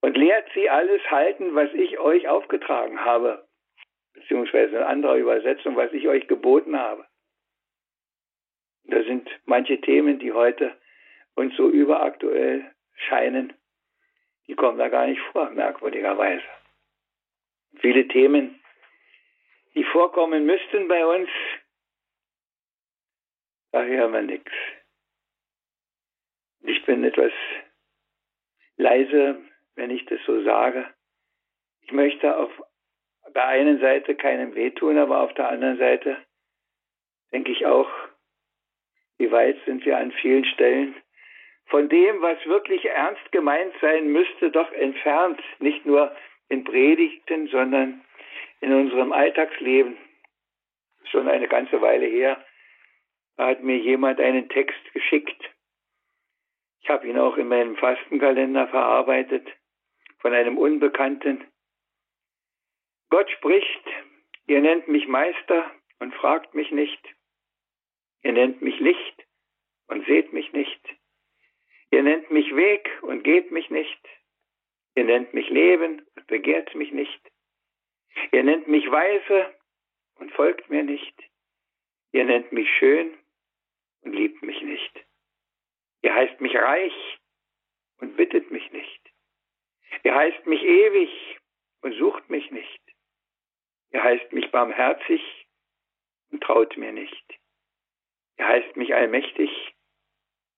und 0.01 0.15
lehrt 0.15 0.47
sie 0.53 0.69
alles 0.69 1.01
halten, 1.09 1.55
was 1.55 1.73
ich 1.73 1.97
euch 1.97 2.27
aufgetragen 2.27 3.03
habe, 3.03 3.47
beziehungsweise 4.13 4.77
in 4.77 4.83
anderer 4.83 5.15
Übersetzung, 5.15 5.75
was 5.75 5.91
ich 5.91 6.07
euch 6.07 6.27
geboten 6.27 6.77
habe. 6.77 7.07
Da 8.83 9.01
sind 9.05 9.27
manche 9.45 9.81
Themen, 9.81 10.19
die 10.19 10.33
heute 10.33 10.77
uns 11.33 11.57
so 11.57 11.67
überaktuell 11.67 12.71
scheinen, 13.07 13.53
die 14.45 14.53
kommen 14.53 14.77
da 14.77 14.87
gar 14.89 15.07
nicht 15.07 15.21
vor, 15.31 15.49
merkwürdigerweise. 15.49 16.45
Viele 17.77 18.07
Themen, 18.07 18.63
die 19.73 19.83
vorkommen 19.83 20.45
müssten 20.45 20.87
bei 20.87 21.03
uns, 21.03 21.29
da 23.71 23.81
hören 23.81 24.13
wir 24.13 24.21
nichts. 24.21 24.51
Ich 26.63 26.83
bin 26.85 27.03
etwas 27.03 27.31
leise, 28.77 29.41
wenn 29.75 29.89
ich 29.89 30.05
das 30.05 30.19
so 30.25 30.43
sage. 30.43 30.85
Ich 31.81 31.91
möchte 31.91 32.37
auf 32.37 32.51
der 33.35 33.47
einen 33.47 33.79
Seite 33.79 34.15
keinem 34.15 34.55
wehtun, 34.55 34.97
aber 34.97 35.21
auf 35.21 35.33
der 35.33 35.49
anderen 35.49 35.77
Seite 35.77 36.17
denke 37.31 37.51
ich 37.51 37.65
auch, 37.65 37.89
wie 39.17 39.31
weit 39.31 39.57
sind 39.65 39.85
wir 39.85 39.97
an 39.97 40.11
vielen 40.11 40.45
Stellen 40.45 40.95
von 41.65 41.89
dem, 41.89 42.21
was 42.21 42.45
wirklich 42.45 42.85
ernst 42.85 43.31
gemeint 43.31 43.73
sein 43.81 44.07
müsste, 44.07 44.51
doch 44.51 44.71
entfernt, 44.73 45.41
nicht 45.59 45.85
nur 45.85 46.15
in 46.49 46.63
Predigten, 46.63 47.47
sondern 47.47 48.01
in 48.61 48.73
unserem 48.73 49.11
Alltagsleben. 49.11 49.97
Schon 51.05 51.27
eine 51.27 51.47
ganze 51.47 51.81
Weile 51.81 52.05
her 52.05 52.43
hat 53.37 53.63
mir 53.63 53.77
jemand 53.77 54.19
einen 54.19 54.49
Text 54.49 54.93
geschickt. 54.93 55.52
Ich 56.83 56.89
habe 56.89 57.07
ihn 57.07 57.17
auch 57.17 57.37
in 57.37 57.47
meinem 57.47 57.77
Fastenkalender 57.77 58.67
verarbeitet 58.67 59.47
von 60.19 60.33
einem 60.33 60.57
Unbekannten. 60.57 61.45
Gott 63.09 63.29
spricht, 63.31 63.87
ihr 64.47 64.59
nennt 64.59 64.89
mich 64.89 65.07
Meister 65.07 65.71
und 65.99 66.13
fragt 66.13 66.53
mich 66.53 66.71
nicht. 66.71 67.01
Ihr 68.21 68.33
nennt 68.33 68.61
mich 68.61 68.77
Licht 68.79 69.25
und 69.87 70.05
seht 70.07 70.33
mich 70.33 70.51
nicht. 70.51 70.81
Ihr 71.91 72.03
nennt 72.03 72.31
mich 72.31 72.53
Weg 72.53 72.89
und 73.01 73.23
geht 73.23 73.51
mich 73.51 73.69
nicht. 73.69 74.09
Ihr 74.95 75.05
nennt 75.05 75.33
mich 75.33 75.49
Leben 75.49 76.01
und 76.15 76.27
begehrt 76.27 76.75
mich 76.75 76.91
nicht. 76.91 77.31
Ihr 78.33 78.43
nennt 78.43 78.67
mich 78.67 78.91
Weise 78.91 79.55
und 80.15 80.31
folgt 80.33 80.69
mir 80.69 80.83
nicht. 80.83 81.15
Ihr 82.11 82.25
nennt 82.25 82.51
mich 82.51 82.69
schön 82.77 83.17
und 84.01 84.13
liebt 84.13 84.43
mich 84.43 84.61
nicht. 84.61 85.05
Ihr 86.03 86.13
heißt 86.13 86.41
mich 86.41 86.55
reich 86.55 87.19
und 87.97 88.17
bittet 88.17 88.51
mich 88.51 88.71
nicht. 88.71 89.01
Ihr 90.03 90.13
heißt 90.13 90.45
mich 90.45 90.61
ewig 90.61 91.39
und 91.81 91.93
sucht 91.93 92.29
mich 92.29 92.51
nicht. 92.51 92.81
Ihr 93.91 94.03
heißt 94.03 94.33
mich 94.33 94.51
barmherzig 94.51 95.47
und 96.31 96.43
traut 96.43 96.75
mir 96.77 96.91
nicht. 96.91 97.39
Ihr 98.37 98.47
heißt 98.47 98.75
mich 98.75 98.93
allmächtig 98.93 99.49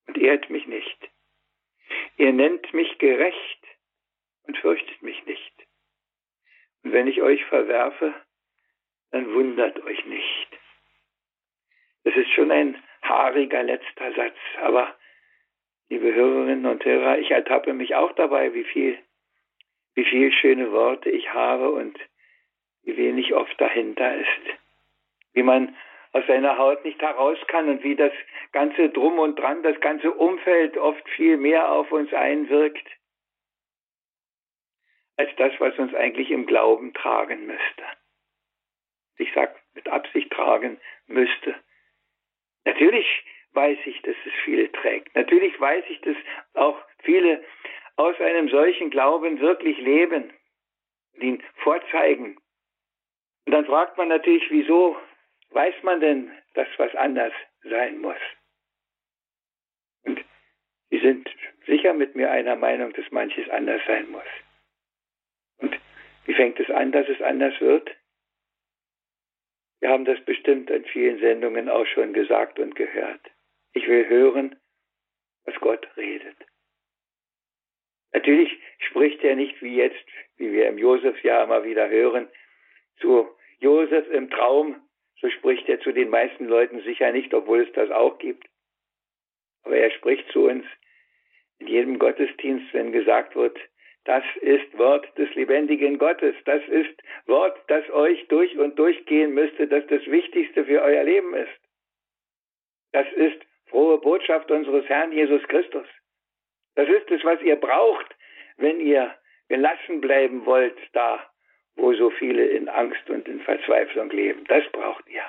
und 0.08 0.18
ehrt 0.18 0.50
mich 0.50 0.66
nicht. 0.66 1.12
Ihr 2.18 2.34
nennt 2.34 2.74
mich 2.74 2.98
gerecht 2.98 3.64
und 4.44 4.58
fürchtet 4.58 5.02
mich 5.04 5.24
nicht. 5.26 5.68
Und 6.84 6.92
wenn 6.92 7.08
ich 7.08 7.22
euch 7.22 7.44
verwerfe, 7.46 8.16
dann 9.12 9.32
wundert 9.32 9.80
euch 9.82 10.06
nicht. 10.06 10.60
Das 12.04 12.16
ist 12.16 12.32
schon 12.32 12.52
ein 12.52 12.82
haariger 13.04 13.62
letzter 13.62 14.14
Satz, 14.16 14.38
aber 14.58 14.98
liebe 15.90 16.14
Hörerinnen 16.14 16.66
und 16.66 16.84
Hörer, 16.84 17.20
ich 17.20 17.32
ertappe 17.32 17.74
mich 17.74 17.96
auch 17.96 18.12
dabei, 18.14 18.54
wie 18.54 18.64
viel, 18.64 18.98
wie 19.94 20.06
viel 20.06 20.32
schöne 20.32 20.72
Worte 20.72 21.10
ich 21.10 21.34
habe 21.34 21.70
und 21.70 21.98
wie 22.84 22.98
wenig 22.98 23.34
oft 23.34 23.60
dahinter 23.60 24.16
ist. 24.16 24.60
Wie 25.34 25.44
man 25.44 25.76
aus 26.12 26.26
seiner 26.28 26.58
Haut 26.58 26.84
nicht 26.86 27.02
heraus 27.02 27.38
kann 27.48 27.70
und 27.70 27.84
wie 27.84 27.96
das 27.96 28.14
ganze 28.52 28.90
Drum 28.90 29.20
und 29.20 29.38
Dran, 29.38 29.64
das 29.64 29.80
ganze 29.82 30.12
Umfeld 30.12 30.78
oft 30.78 31.08
viel 31.10 31.38
mehr 31.38 31.72
auf 31.72 31.92
uns 31.92 32.14
einwirkt, 32.14 32.88
als 35.18 35.30
das, 35.38 35.54
was 35.60 35.78
uns 35.78 35.94
eigentlich 35.94 36.32
im 36.32 36.46
Glauben 36.46 36.94
tragen 36.94 37.46
müsste. 37.46 37.84
Ich 39.18 39.32
sage 39.34 39.56
mit 39.74 39.88
Absicht 39.88 40.32
tragen 40.32 40.80
müsste. 41.08 41.56
Natürlich 42.66 43.06
weiß 43.54 43.78
ich, 43.86 44.02
dass 44.02 44.16
es 44.26 44.34
viele. 44.44 44.70
Natürlich 45.16 45.60
weiß 45.60 45.86
ich, 45.90 46.02
dass 46.02 46.18
auch 46.54 46.78
viele 47.00 47.44
aus 47.96 48.20
einem 48.20 48.50
solchen 48.50 48.90
Glauben 48.90 49.40
wirklich 49.40 49.78
leben, 49.80 50.32
ihn 51.14 51.42
vorzeigen. 51.64 52.38
Und 53.46 53.54
dann 53.54 53.66
fragt 53.66 53.98
man 53.98 54.10
natürlich, 54.10 54.44
wieso 54.52 54.98
weiß 55.52 55.76
man 55.84 56.02
denn, 56.02 56.32
dass 56.54 56.68
was 56.78 56.94
anders 56.96 57.34
sein 57.64 58.00
muss? 58.00 58.18
Und 60.04 60.24
Sie 60.90 61.00
sind 61.00 61.30
sicher 61.66 61.94
mit 61.94 62.16
mir 62.16 62.30
einer 62.30 62.58
Meinung, 62.58 62.92
dass 62.94 63.10
manches 63.12 63.50
anders 63.50 63.82
sein 63.88 64.10
muss. 64.12 64.24
Und 65.58 65.80
wie 66.26 66.34
fängt 66.34 66.60
es 66.60 66.70
an, 66.70 66.92
dass 66.92 67.08
es 67.08 67.22
anders 67.22 67.60
wird? 67.62 67.90
Wir 69.80 69.90
haben 69.90 70.06
das 70.06 70.20
bestimmt 70.26 70.70
in 70.70 70.84
vielen 70.86 71.20
Sendungen 71.20 71.70
auch 71.70 71.86
schon 71.86 72.12
gesagt 72.12 72.60
und 72.60 72.76
gehört. 72.76 73.22
Ich 73.74 73.88
will 73.88 74.08
hören, 74.10 74.56
was 75.46 75.56
Gott 75.62 75.88
redet. 75.98 76.38
Natürlich 78.14 78.58
spricht 78.80 79.24
er 79.24 79.36
nicht 79.36 79.62
wie 79.62 79.76
jetzt, 79.76 80.06
wie 80.38 80.52
wir 80.52 80.68
im 80.68 80.78
Josefsjahr 80.78 81.44
immer 81.44 81.64
wieder 81.64 81.90
hören, 81.90 82.28
zu 83.00 83.28
Josef 83.60 84.10
im 84.10 84.30
Traum, 84.30 84.82
so 85.20 85.30
spricht 85.30 85.68
er 85.70 85.80
zu 85.82 85.92
den 85.92 86.10
meisten 86.10 86.46
Leuten 86.46 86.82
sicher 86.82 87.12
nicht, 87.12 87.34
obwohl 87.34 87.62
es 87.62 87.72
das 87.74 87.92
auch 87.92 88.18
gibt. 88.18 88.48
Aber 89.64 89.78
er 89.78 89.92
spricht 89.92 90.30
zu 90.32 90.48
uns 90.48 90.66
in 91.60 91.68
jedem 91.68 92.00
Gottesdienst, 92.00 92.74
wenn 92.74 92.92
gesagt 92.92 93.36
wird, 93.36 93.58
das 94.06 94.24
ist 94.42 94.78
Wort 94.78 95.06
des 95.18 95.34
lebendigen 95.34 95.98
Gottes. 95.98 96.36
Das 96.46 96.62
ist 96.68 97.02
Wort, 97.26 97.58
das 97.68 97.90
euch 97.90 98.28
durch 98.28 98.56
und 98.58 98.78
durch 98.78 99.04
gehen 99.08 99.34
müsste, 99.34 99.68
das 99.68 99.86
das 99.88 100.06
Wichtigste 100.06 100.64
für 100.66 100.82
euer 100.82 101.04
Leben 101.04 101.34
ist. 101.34 101.60
Das 102.92 103.12
ist 103.14 103.42
frohe 103.68 103.98
Botschaft 104.00 104.50
unseres 104.52 104.88
Herrn 104.88 105.12
Jesus 105.12 105.44
Christus. 105.48 105.88
Das 106.76 106.88
ist 106.90 107.10
es, 107.10 107.24
was 107.24 107.42
ihr 107.42 107.56
braucht, 107.56 108.16
wenn 108.58 108.80
ihr 108.80 109.16
gelassen 109.48 110.02
bleiben 110.02 110.46
wollt, 110.46 110.78
da 110.94 111.26
wo 111.76 111.94
so 111.94 112.10
viele 112.10 112.46
in 112.46 112.70
Angst 112.70 113.10
und 113.10 113.28
in 113.28 113.42
Verzweiflung 113.42 114.10
leben. 114.10 114.46
Das 114.46 114.64
braucht 114.72 115.08
ihr. 115.10 115.24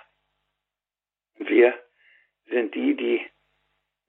Wir 1.39 1.75
sind 2.49 2.75
die, 2.75 2.95
die 2.95 3.27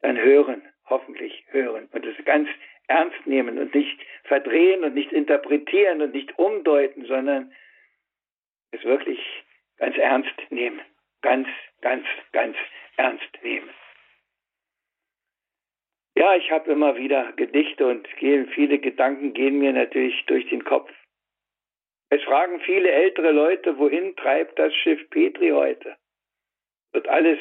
dann 0.02 0.18
hören, 0.18 0.62
hoffentlich 0.86 1.46
hören 1.50 1.90
und 1.92 2.06
es 2.06 2.16
ganz 2.26 2.48
ernst 2.88 3.26
nehmen 3.26 3.58
und 3.58 3.74
nicht 3.74 4.00
verdrehen 4.24 4.84
und 4.84 4.94
nicht 4.94 5.12
interpretieren 5.12 6.02
und 6.02 6.14
nicht 6.14 6.38
umdeuten, 6.38 7.06
sondern 7.06 7.52
es 8.72 8.84
wirklich 8.84 9.20
ganz 9.78 9.98
ernst 9.98 10.36
nehmen. 10.50 10.82
Ganz, 11.22 11.48
ganz, 11.82 12.06
ganz 12.32 12.56
ernst 12.96 13.28
nehmen. 13.42 13.70
Ja, 16.18 16.36
ich 16.36 16.50
habe 16.50 16.72
immer 16.72 16.96
wieder 16.96 17.32
Gedichte 17.34 17.86
und 17.86 18.08
viele 18.18 18.80
Gedanken 18.80 19.34
gehen 19.34 19.60
mir 19.60 19.72
natürlich 19.72 20.26
durch 20.26 20.50
den 20.50 20.64
Kopf. 20.64 20.92
Es 22.10 22.24
fragen 22.24 22.60
viele 22.62 22.90
ältere 22.90 23.32
Leute, 23.32 23.78
wohin 23.78 24.16
treibt 24.16 24.58
das 24.58 24.74
Schiff 24.74 25.08
Petri 25.12 25.50
heute? 25.50 25.96
Wird 26.92 27.08
alles, 27.08 27.38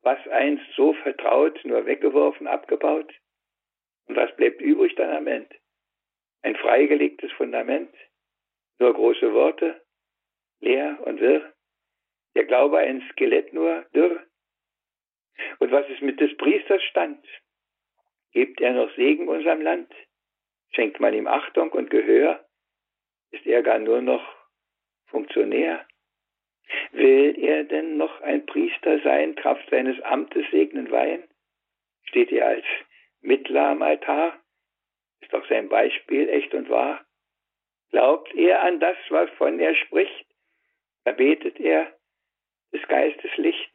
was 0.00 0.18
einst 0.26 0.64
so 0.74 0.94
vertraut, 0.94 1.64
nur 1.64 1.86
weggeworfen, 1.86 2.48
abgebaut? 2.48 3.14
Und 4.08 4.16
was 4.16 4.34
bleibt 4.34 4.60
übrig 4.60 4.96
dann 4.96 5.10
am 5.10 5.28
Ende? 5.28 5.54
Ein 6.42 6.56
freigelegtes 6.56 7.30
Fundament? 7.30 7.94
Nur 8.80 8.94
große 8.94 9.32
Worte? 9.32 9.80
Leer 10.58 10.98
und 11.04 11.20
wirr? 11.20 11.52
Der 12.34 12.46
Glaube 12.46 12.78
ein 12.78 13.00
Skelett 13.12 13.52
nur 13.52 13.82
dürr? 13.94 14.26
Und 15.60 15.70
was 15.70 15.88
ist 15.88 16.02
mit 16.02 16.18
des 16.18 16.36
Priesters 16.36 16.82
Stand? 16.82 17.24
Gibt 18.32 18.60
er 18.60 18.72
noch 18.72 18.94
Segen 18.96 19.28
unserem 19.28 19.60
Land? 19.60 19.92
Schenkt 20.72 21.00
man 21.00 21.14
ihm 21.14 21.26
Achtung 21.26 21.70
und 21.72 21.90
Gehör? 21.90 22.44
Ist 23.30 23.46
er 23.46 23.62
gar 23.62 23.78
nur 23.78 24.00
noch 24.00 24.26
Funktionär? 25.06 25.86
Will 26.92 27.38
er 27.38 27.64
denn 27.64 27.96
noch 27.96 28.20
ein 28.22 28.46
Priester 28.46 29.00
sein, 29.00 29.34
Kraft 29.34 29.68
seines 29.70 30.00
Amtes 30.02 30.44
segnen 30.50 30.90
weihen? 30.90 31.24
Steht 32.04 32.32
er 32.32 32.48
als 32.48 32.64
Mittler 33.20 33.68
am 33.68 33.82
Altar? 33.82 34.38
Ist 35.20 35.32
doch 35.32 35.46
sein 35.48 35.68
Beispiel 35.68 36.28
echt 36.28 36.54
und 36.54 36.70
wahr? 36.70 37.04
Glaubt 37.90 38.34
er 38.34 38.62
an 38.62 38.80
das, 38.80 38.96
wovon 39.10 39.60
er 39.60 39.74
spricht? 39.74 40.26
Erbetet 41.04 41.60
er 41.60 41.92
des 42.72 42.82
Geistes 42.88 43.36
Licht? 43.36 43.70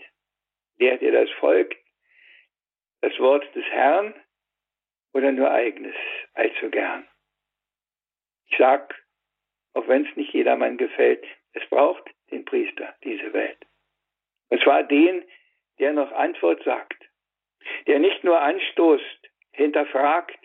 Lehrt 0.78 1.02
er 1.02 1.12
das 1.12 1.30
Volk 1.39 1.76
das 3.02 3.17
Wort 3.20 3.43
des 3.56 3.65
Herrn? 3.65 4.13
Oder 5.13 5.32
nur 5.32 5.52
eigenes 5.52 5.96
allzu 6.34 6.70
gern. 6.70 7.08
Ich 8.50 8.58
sag, 8.58 8.96
auch 9.74 9.88
wenn 9.88 10.06
es 10.06 10.15
nicht 10.15 10.34
jedermann 10.34 10.78
gefällt, 10.78 11.26
es 11.54 11.67
braucht 11.70 12.04
den 12.32 12.46
Priester, 12.46 12.96
diese 13.04 13.34
Welt. 13.34 13.58
Und 14.50 14.62
zwar 14.62 14.84
den, 14.84 15.24
der 15.80 15.93
noch 15.93 16.12
Antwort 16.12 16.63
sagt, 16.63 16.98
der 17.88 18.00
nicht 18.00 18.24
nur 18.24 18.39
anstoßt, 18.39 19.30
hinterfragt, 19.52 20.39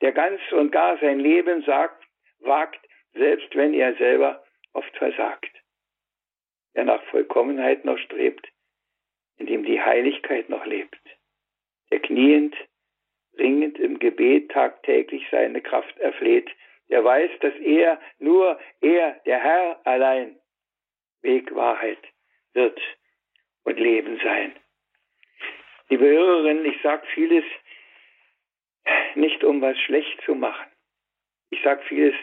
der 0.00 0.12
ganz 0.12 0.40
und 0.52 0.70
gar 0.70 0.98
sein 0.98 1.20
Leben 1.20 1.62
sagt, 1.62 2.04
wagt, 2.40 2.80
selbst 3.14 3.54
wenn 3.54 3.74
er 3.74 3.94
selber 3.96 4.44
oft 4.72 4.94
versagt, 4.96 5.50
der 6.74 6.84
nach 6.84 7.02
Vollkommenheit 7.04 7.84
noch 7.84 7.98
strebt, 7.98 8.46
in 9.36 9.46
dem 9.46 9.64
die 9.64 9.80
Heiligkeit 9.80 10.48
noch 10.48 10.64
lebt, 10.66 11.00
der 11.90 12.00
kniend 12.00 12.54
dringend 13.38 13.78
im 13.78 13.98
Gebet 13.98 14.50
tagtäglich 14.50 15.26
seine 15.30 15.62
Kraft 15.62 15.96
erfleht, 15.98 16.50
der 16.90 17.04
weiß, 17.04 17.30
dass 17.40 17.54
er, 17.56 18.00
nur 18.18 18.58
er, 18.80 19.20
der 19.26 19.40
Herr 19.40 19.80
allein, 19.86 20.36
Weg, 21.22 21.54
Wahrheit 21.54 21.98
wird 22.52 22.80
und 23.64 23.78
Leben 23.78 24.18
sein. 24.22 24.54
Liebe 25.88 26.06
Hörerinnen, 26.06 26.64
ich 26.64 26.80
sage 26.82 27.06
vieles 27.14 27.44
nicht, 29.14 29.42
um 29.44 29.60
was 29.60 29.78
schlecht 29.78 30.20
zu 30.24 30.34
machen. 30.34 30.66
Ich 31.50 31.62
sage 31.62 31.82
vieles 31.88 32.14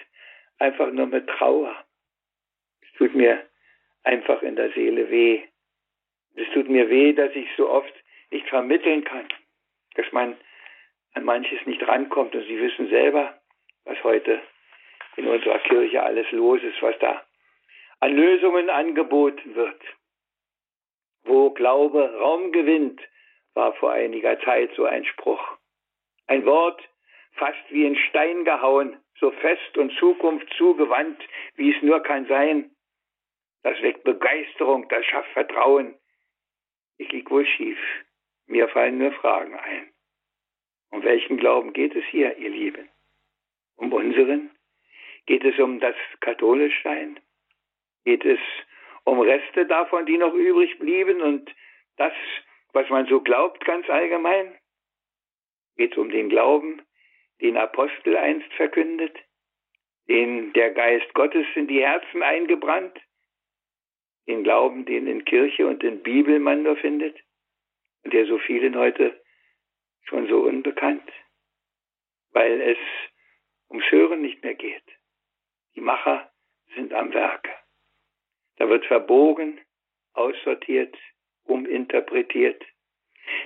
einfach 0.60 0.92
nur 0.92 1.08
mit 1.08 1.28
Trauer. 1.28 1.76
Es 2.82 2.98
tut 2.98 3.16
mir 3.16 3.46
einfach 4.04 4.42
in 4.42 4.56
der 4.56 4.72
Seele 4.72 5.10
weh. 5.10 5.44
Es 6.36 6.48
tut 6.54 6.70
mir 6.70 6.90
weh, 6.90 7.14
dass 7.14 7.34
ich 7.36 7.48
so 7.58 7.70
oft 7.70 7.94
nicht 8.32 8.48
vermitteln 8.48 9.04
kann, 9.04 9.28
dass 9.96 10.12
man 10.12 10.38
an 11.16 11.24
manches 11.24 11.66
nicht 11.66 11.86
rankommt. 11.88 12.36
Und 12.36 12.46
Sie 12.46 12.60
wissen 12.60 12.90
selber, 12.90 13.40
was 13.86 14.02
heute 14.04 14.42
in 15.16 15.28
unserer 15.28 15.60
Kirche 15.60 16.04
alles 16.04 16.30
los 16.32 16.62
ist, 16.62 16.82
was 16.82 16.98
da 17.00 17.26
an 18.02 18.16
Lösungen 18.16 18.70
angeboten 18.70 19.56
wird. 19.56 19.82
Wo 21.24 21.50
Glaube 21.52 22.14
Raum 22.20 22.52
gewinnt, 22.52 23.02
war 23.54 23.74
vor 23.74 23.92
einiger 23.94 24.40
Zeit 24.42 24.72
so 24.76 24.86
ein 24.86 25.06
Spruch. 25.06 25.58
Ein 26.28 26.46
Wort, 26.46 26.82
fast 27.34 27.64
wie 27.70 27.86
in 27.86 27.96
Stein 27.96 28.44
gehauen, 28.44 29.00
so 29.20 29.32
fest 29.32 29.78
und 29.78 29.98
Zukunft 29.98 30.48
zugewandt, 30.58 31.22
wie 31.56 31.74
es 31.74 31.82
nur 31.82 32.02
kann 32.04 32.28
sein. 32.28 32.72
Das 33.64 33.82
weckt 33.82 34.04
Begeisterung, 34.04 34.88
das 34.90 35.06
schafft 35.06 35.32
Vertrauen. 35.32 35.96
Ich 36.98 37.12
lieg 37.12 37.32
wohl 37.32 37.46
schief. 37.46 37.80
Mir 38.46 38.68
fallen 38.70 38.98
nur 38.98 39.12
Fragen 39.14 39.58
ein. 39.58 39.95
Um 40.92 41.04
welchen 41.04 41.38
Glauben 41.38 41.74
geht 41.74 41.96
es 41.96 42.04
hier, 42.06 42.38
ihr 42.38 42.50
Lieben? 42.50 42.90
Um 43.76 43.92
unseren? 43.92 44.52
Geht 45.26 45.44
es 45.44 45.58
um 45.60 45.80
das 45.80 45.96
Katholischsein? 46.22 47.20
Geht 48.04 48.24
es 48.24 48.40
um 49.04 49.20
Reste 49.20 49.66
davon, 49.66 50.06
die 50.06 50.18
noch 50.18 50.34
übrig 50.34 50.78
blieben 50.80 51.22
und 51.22 51.54
das, 51.98 52.14
was 52.74 52.90
man 52.90 53.08
so 53.08 53.22
glaubt, 53.22 53.64
ganz 53.66 53.90
allgemein? 53.90 54.56
Geht 55.78 55.94
es 55.94 55.98
um 55.98 56.10
den 56.10 56.30
Glauben, 56.30 56.82
den 57.42 57.58
Apostel 57.58 58.16
einst 58.18 58.52
verkündet, 58.54 59.18
den 60.08 60.54
der 60.54 60.72
Geist 60.72 61.14
Gottes 61.14 61.46
in 61.56 61.68
die 61.68 61.82
Herzen 61.82 62.24
eingebrannt, 62.24 63.00
den 64.28 64.44
Glauben, 64.44 64.86
den 64.86 65.08
in 65.08 65.26
Kirche 65.26 65.68
und 65.68 65.84
in 65.84 66.02
Bibel 66.02 66.40
man 66.40 66.64
nur 66.64 66.78
findet 66.78 67.18
und 68.04 68.14
der 68.14 68.26
so 68.26 68.38
vielen 68.40 68.76
heute 68.78 69.20
schon 70.06 70.28
so 70.28 70.42
unbekannt, 70.42 71.12
weil 72.32 72.62
es 72.62 72.78
ums 73.70 73.90
Hören 73.92 74.22
nicht 74.22 74.44
mehr 74.44 74.56
geht. 74.56 74.84
Die 75.76 75.82
Macher 75.82 76.32
sind 76.76 76.94
am 76.94 77.14
Werke. 77.14 77.52
Da 78.58 78.70
wird 78.70 78.86
verbogen, 78.86 79.60
aussortiert, 80.14 80.96
uminterpretiert. 81.44 82.64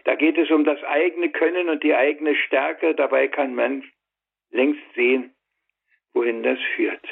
Da 0.03 0.15
geht 0.15 0.37
es 0.37 0.51
um 0.51 0.65
das 0.65 0.83
eigene 0.83 1.31
Können 1.31 1.69
und 1.69 1.83
die 1.83 1.95
eigene 1.95 2.35
Stärke. 2.35 2.93
Dabei 2.95 3.27
kann 3.27 3.55
man 3.55 3.89
längst 4.49 4.83
sehen, 4.93 5.33
wohin 6.13 6.43
das 6.43 6.59
führt. 6.75 7.05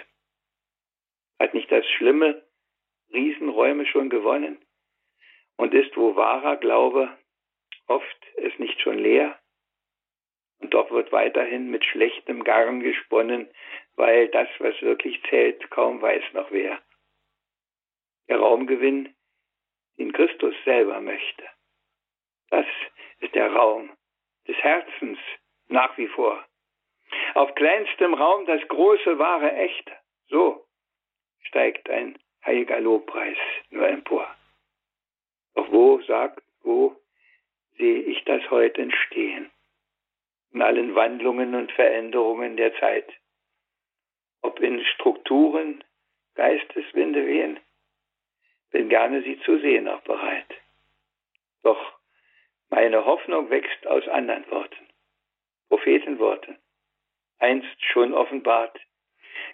Hat 1.40 1.54
nicht 1.54 1.72
das 1.72 1.86
schlimme 1.92 2.44
Riesenräume 3.14 3.86
schon 3.86 4.10
gewonnen? 4.10 4.58
Und 5.56 5.74
ist, 5.74 5.96
wo 5.98 6.16
wahrer 6.16 6.58
Glaube 6.58 7.18
oft 7.88 8.28
es 8.38 8.58
nicht 8.60 8.80
schon 8.82 8.98
leer? 9.00 9.40
Und 10.60 10.74
doch 10.74 10.90
wird 10.92 11.12
weiterhin 11.12 11.70
mit 11.70 11.86
schlechtem 11.86 12.44
Garn 12.44 12.80
gesponnen, 12.82 13.50
weil 13.96 14.28
das, 14.30 14.48
was 14.60 14.82
wirklich 14.82 15.22
zählt, 15.30 15.70
kaum 15.70 16.02
weiß 16.02 16.24
noch 16.34 16.52
wer. 16.52 16.82
Der 18.28 18.40
Raumgewinn, 18.40 19.16
den 19.98 20.12
Christus 20.14 20.56
selber 20.66 21.00
möchte. 21.00 21.44
Das 22.50 22.66
ist 23.20 23.34
der 23.36 23.52
Raum 23.54 23.92
des 24.48 24.58
Herzens 24.58 25.20
nach 25.68 25.98
wie 25.98 26.08
vor. 26.08 26.46
Auf 27.36 27.54
kleinstem 27.56 28.14
Raum 28.14 28.46
das 28.46 28.66
große, 28.68 29.20
wahre, 29.20 29.52
echte. 29.54 29.94
So 30.28 30.66
steigt 31.42 31.90
ein 31.90 32.18
heiliger 32.46 32.80
Lobpreis 32.80 33.38
nur 33.70 33.88
empor. 33.88 34.28
Doch 35.56 35.72
wo, 35.72 36.02
sagt, 36.02 36.44
wo 36.62 36.96
sehe 37.78 38.02
ich 38.02 38.24
das 38.26 38.50
heute 38.50 38.82
entstehen? 38.82 39.50
In 40.54 40.62
allen 40.62 40.96
Wandlungen 40.96 41.56
und 41.56 41.72
Veränderungen 41.72 42.58
der 42.58 42.74
Zeit. 42.80 43.08
Ob 44.42 44.60
in 44.60 44.84
Strukturen, 44.86 45.84
Geisteswinde 46.36 47.26
wehen, 47.26 47.60
bin 48.72 48.90
gerne 48.90 49.24
sie 49.24 49.40
zu 49.42 49.60
sehen 49.60 49.88
auch 49.88 50.02
bereit. 50.02 50.48
Doch 51.64 51.98
meine 52.70 53.06
Hoffnung 53.06 53.50
wächst 53.50 53.88
aus 53.88 54.08
anderen 54.08 54.50
Worten, 54.52 54.88
Prophetenworten, 55.70 56.58
einst 57.40 57.84
schon 57.86 58.14
offenbart. 58.14 58.80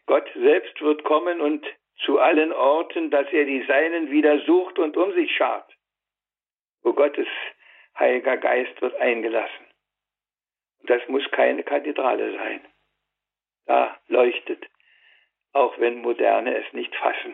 Gott 0.06 0.30
selbst 0.34 0.80
wird 0.82 1.04
kommen 1.04 1.42
und 1.42 1.66
zu 2.06 2.20
allen 2.20 2.52
Orten, 2.52 3.12
dass 3.12 3.32
er 3.32 3.46
die 3.46 3.64
Seinen 3.64 4.12
wieder 4.12 4.40
sucht 4.46 4.80
und 4.80 4.98
um 4.98 5.14
sich 5.14 5.34
schart, 5.36 5.72
wo 6.82 6.94
Gottes 6.94 7.28
Heiliger 8.04 8.36
Geist 8.36 8.82
wird 8.82 8.96
eingelassen. 9.00 9.66
Und 10.82 10.90
das 10.90 11.08
muss 11.08 11.24
keine 11.32 11.64
Kathedrale 11.64 12.36
sein. 12.36 12.60
Da 13.66 13.98
leuchtet, 14.10 14.68
auch 15.54 15.80
wenn 15.80 16.02
Moderne 16.02 16.54
es 16.58 16.74
nicht 16.74 16.94
fassen, 16.98 17.34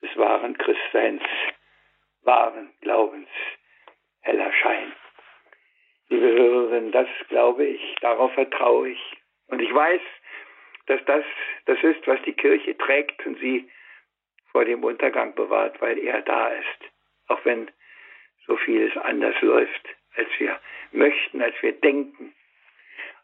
des 0.00 0.16
wahren 0.16 0.56
Christseins, 0.56 1.22
wahren 2.22 2.72
Glaubens, 2.80 3.28
heller 4.22 4.50
Schein. 4.54 4.90
Liebe 6.08 6.32
Hörerinnen, 6.32 6.90
das 6.92 7.08
glaube 7.28 7.66
ich, 7.66 7.94
darauf 8.00 8.32
vertraue 8.32 8.88
ich. 8.88 9.16
Und 9.48 9.60
ich 9.60 9.74
weiß, 9.74 10.00
dass 10.86 11.04
das 11.04 11.24
das 11.66 11.78
ist, 11.82 12.06
was 12.06 12.22
die 12.22 12.32
Kirche 12.32 12.74
trägt 12.78 13.26
und 13.26 13.38
sie 13.38 13.70
vor 14.50 14.64
dem 14.64 14.82
Untergang 14.82 15.34
bewahrt, 15.34 15.78
weil 15.82 15.98
er 15.98 16.22
da 16.22 16.48
ist. 16.48 16.90
Auch 17.26 17.44
wenn 17.44 17.70
so 18.48 18.56
vieles 18.56 18.96
anders 18.96 19.40
läuft, 19.42 19.88
als 20.16 20.28
wir 20.38 20.58
möchten, 20.90 21.40
als 21.40 21.54
wir 21.62 21.72
denken, 21.72 22.34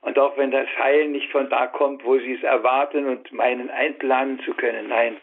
Und 0.02 0.18
auch 0.18 0.36
wenn 0.36 0.50
das 0.50 0.68
Heil 0.76 1.08
nicht 1.08 1.30
von 1.32 1.48
da 1.48 1.66
kommt, 1.66 2.04
wo 2.04 2.18
sie 2.18 2.34
es 2.34 2.42
erwarten 2.42 3.06
und 3.06 3.32
meinen 3.32 3.70
einplanen 3.70 4.38
zu 4.40 4.52
können, 4.52 4.88
nein. 4.88 5.18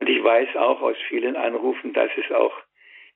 Und 0.00 0.08
ich 0.08 0.22
weiß 0.22 0.56
auch 0.56 0.82
aus 0.82 0.96
vielen 1.08 1.36
Anrufen, 1.36 1.92
dass 1.92 2.10
es 2.16 2.32
auch 2.32 2.52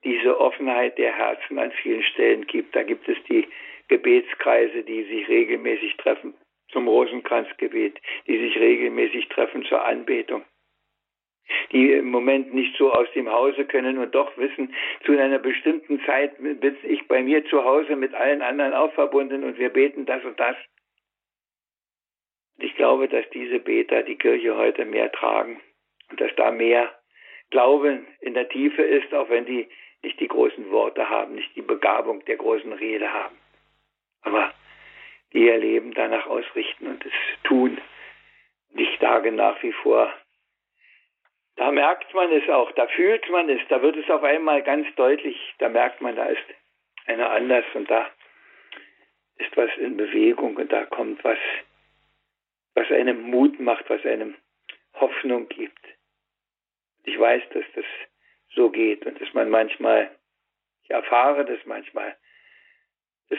diese 0.04 0.38
Offenheit 0.38 0.98
der 0.98 1.12
Herzen 1.12 1.58
an 1.58 1.72
vielen 1.72 2.04
Stellen 2.04 2.46
gibt. 2.46 2.76
Da 2.76 2.84
gibt 2.84 3.08
es 3.08 3.16
die 3.28 3.48
Gebetskreise, 3.88 4.84
die 4.84 5.02
sich 5.02 5.28
regelmäßig 5.28 5.96
treffen 5.96 6.34
zum 6.70 6.86
Rosenkranzgebet, 6.86 8.00
die 8.28 8.38
sich 8.38 8.56
regelmäßig 8.56 9.28
treffen 9.30 9.64
zur 9.64 9.84
Anbetung 9.84 10.44
die 11.72 11.92
im 11.92 12.10
Moment 12.10 12.54
nicht 12.54 12.76
so 12.76 12.92
aus 12.92 13.08
dem 13.14 13.30
Hause 13.30 13.64
können 13.64 13.98
und 13.98 14.14
doch 14.14 14.36
wissen, 14.36 14.74
zu 15.04 15.12
einer 15.12 15.38
bestimmten 15.38 16.00
Zeit 16.04 16.36
bin 16.38 16.76
ich 16.82 17.06
bei 17.08 17.22
mir 17.22 17.44
zu 17.46 17.64
Hause 17.64 17.96
mit 17.96 18.14
allen 18.14 18.42
anderen 18.42 18.72
auch 18.72 18.92
verbunden 18.92 19.44
und 19.44 19.58
wir 19.58 19.70
beten 19.70 20.06
das 20.06 20.24
und 20.24 20.38
das. 20.38 20.56
Ich 22.58 22.74
glaube, 22.76 23.08
dass 23.08 23.28
diese 23.30 23.58
Beter 23.58 24.02
die 24.02 24.16
Kirche 24.16 24.56
heute 24.56 24.84
mehr 24.84 25.12
tragen 25.12 25.60
und 26.10 26.20
dass 26.20 26.34
da 26.36 26.50
mehr 26.50 26.92
Glauben 27.50 28.06
in 28.20 28.34
der 28.34 28.48
Tiefe 28.48 28.82
ist, 28.82 29.12
auch 29.14 29.28
wenn 29.28 29.44
die 29.44 29.68
nicht 30.02 30.18
die 30.20 30.28
großen 30.28 30.70
Worte 30.70 31.08
haben, 31.08 31.34
nicht 31.34 31.54
die 31.54 31.62
Begabung 31.62 32.24
der 32.24 32.36
großen 32.36 32.72
Rede 32.72 33.12
haben. 33.12 33.36
Aber 34.22 34.52
die 35.32 35.44
ihr 35.46 35.58
Leben 35.58 35.92
danach 35.92 36.26
ausrichten 36.26 36.86
und 36.86 37.04
es 37.04 37.12
tun. 37.44 37.78
Und 38.72 38.80
ich 38.80 38.98
sage 39.00 39.32
nach 39.32 39.62
wie 39.62 39.72
vor, 39.72 40.12
da 41.56 41.70
merkt 41.70 42.12
man 42.14 42.30
es 42.32 42.48
auch, 42.48 42.70
da 42.72 42.86
fühlt 42.88 43.28
man 43.30 43.48
es, 43.48 43.60
da 43.68 43.80
wird 43.82 43.96
es 43.96 44.08
auf 44.10 44.22
einmal 44.22 44.62
ganz 44.62 44.86
deutlich, 44.94 45.36
da 45.58 45.68
merkt 45.68 46.00
man, 46.00 46.14
da 46.14 46.26
ist 46.26 46.44
einer 47.06 47.30
anders 47.30 47.64
und 47.74 47.90
da 47.90 48.10
ist 49.36 49.56
was 49.56 49.70
in 49.78 49.96
Bewegung 49.96 50.56
und 50.56 50.72
da 50.72 50.84
kommt 50.86 51.22
was, 51.24 51.38
was 52.74 52.90
einem 52.90 53.22
Mut 53.22 53.58
macht, 53.60 53.88
was 53.88 54.04
einem 54.04 54.36
Hoffnung 54.94 55.48
gibt. 55.48 55.80
Ich 57.04 57.18
weiß, 57.18 57.42
dass 57.52 57.64
das 57.74 57.84
so 58.54 58.70
geht 58.70 59.06
und 59.06 59.20
dass 59.20 59.32
man 59.34 59.50
manchmal, 59.50 60.10
ich 60.82 60.90
erfahre 60.90 61.44
das 61.44 61.58
manchmal, 61.64 62.16
dass 63.28 63.38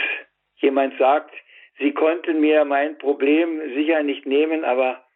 jemand 0.57 0.97
sagt, 0.97 1.33
Sie 1.79 1.93
konnten 1.93 2.39
mir 2.39 2.65
mein 2.65 2.97
Problem 2.97 3.61
sicher 3.75 4.01
nicht 4.01 4.25
nehmen, 4.25 4.65
aber 4.65 5.06